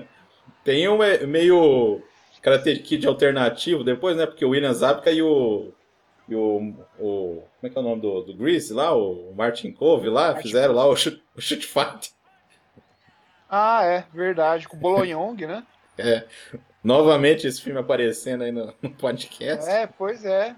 [0.63, 0.97] Tem um
[1.27, 2.01] meio
[2.41, 4.25] Karate Kid alternativo depois, né?
[4.25, 5.71] Porque o William Zabka e o.
[6.27, 7.43] E o, o.
[7.59, 8.95] Como é que é o nome do, do Grease lá?
[8.95, 12.13] O Martin Cove lá, Martin fizeram lá o Shoot, o shoot Fight.
[13.49, 14.67] Ah, é, verdade.
[14.67, 15.63] Com o Bolognong, né?
[16.01, 16.23] É.
[16.81, 19.69] Novamente esse filme aparecendo aí no, no podcast.
[19.69, 20.55] É, pois é.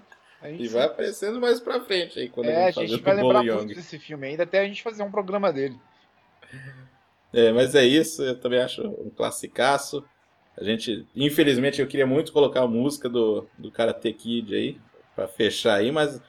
[0.50, 3.44] E vai aparecendo mais pra frente aí, quando é, a gente, a gente vai lembrar
[3.44, 5.78] muito desse filme ainda, até a gente fazer um programa dele.
[7.32, 10.04] É, mas é isso, eu também acho um classicaço.
[10.58, 14.78] A gente, infelizmente, eu queria muito colocar a música do, do Karate Kid aí,
[15.14, 16.20] para fechar aí, mas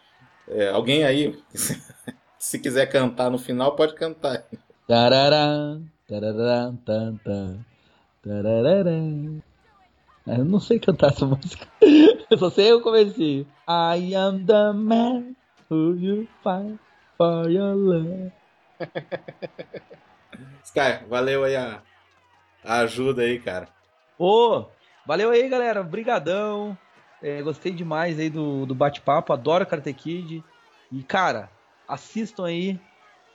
[0.48, 1.38] é, alguém aí,
[2.38, 4.46] se quiser cantar no final, pode cantar.
[4.88, 7.66] Tarará, tarará, tanta,
[8.22, 8.84] tarará.
[10.26, 11.68] Eu não sei cantar essa música.
[12.34, 13.46] Eu só sei o comecinho.
[13.68, 15.36] I am the man
[15.70, 16.80] who you fight
[17.16, 18.32] for your love.
[20.66, 21.84] Sky, valeu aí a,
[22.64, 23.68] a ajuda aí, cara.
[24.18, 24.66] Ô,
[25.06, 25.84] valeu aí, galera.
[25.84, 26.76] Brigadão.
[27.22, 29.32] É, gostei demais aí do, do bate-papo.
[29.32, 30.44] Adoro Karate Kid.
[30.92, 31.52] E, cara,
[31.88, 32.80] assistam aí.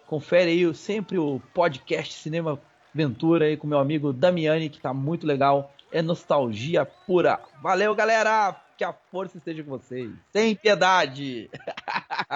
[0.08, 2.60] Confere aí sempre o podcast Cinema
[2.92, 5.72] Ventura aí com meu amigo Damiani, que tá muito legal.
[5.92, 7.38] É nostalgia pura.
[7.62, 8.67] Valeu, galera!
[8.78, 10.08] Que a força esteja com vocês.
[10.32, 11.50] Sem piedade!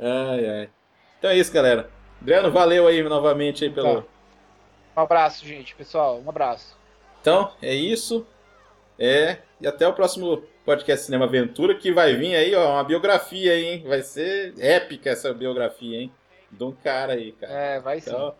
[0.00, 0.70] ai, ai.
[1.18, 1.90] Então é isso, galera.
[2.18, 4.00] Adriano, valeu aí novamente aí pelo.
[4.00, 4.08] Tá.
[4.96, 6.18] Um abraço, gente, pessoal.
[6.24, 6.74] Um abraço.
[7.20, 8.26] Então, é isso.
[8.98, 9.36] É.
[9.60, 13.66] E até o próximo podcast Cinema Aventura, que vai vir aí, ó, uma biografia aí,
[13.66, 13.84] hein?
[13.86, 16.12] Vai ser épica essa biografia, hein?
[16.50, 17.52] De um cara aí, cara.
[17.52, 18.36] É, vai então, sim.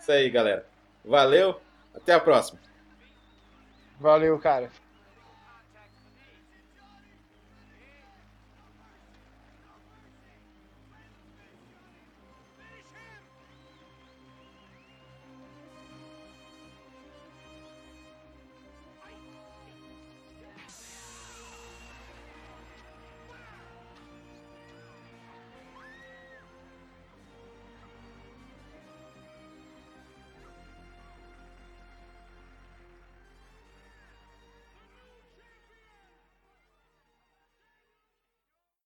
[0.00, 0.66] Isso aí, galera.
[1.04, 1.60] Valeu.
[1.94, 2.58] Até a próxima.
[4.00, 4.70] Valeu, cara.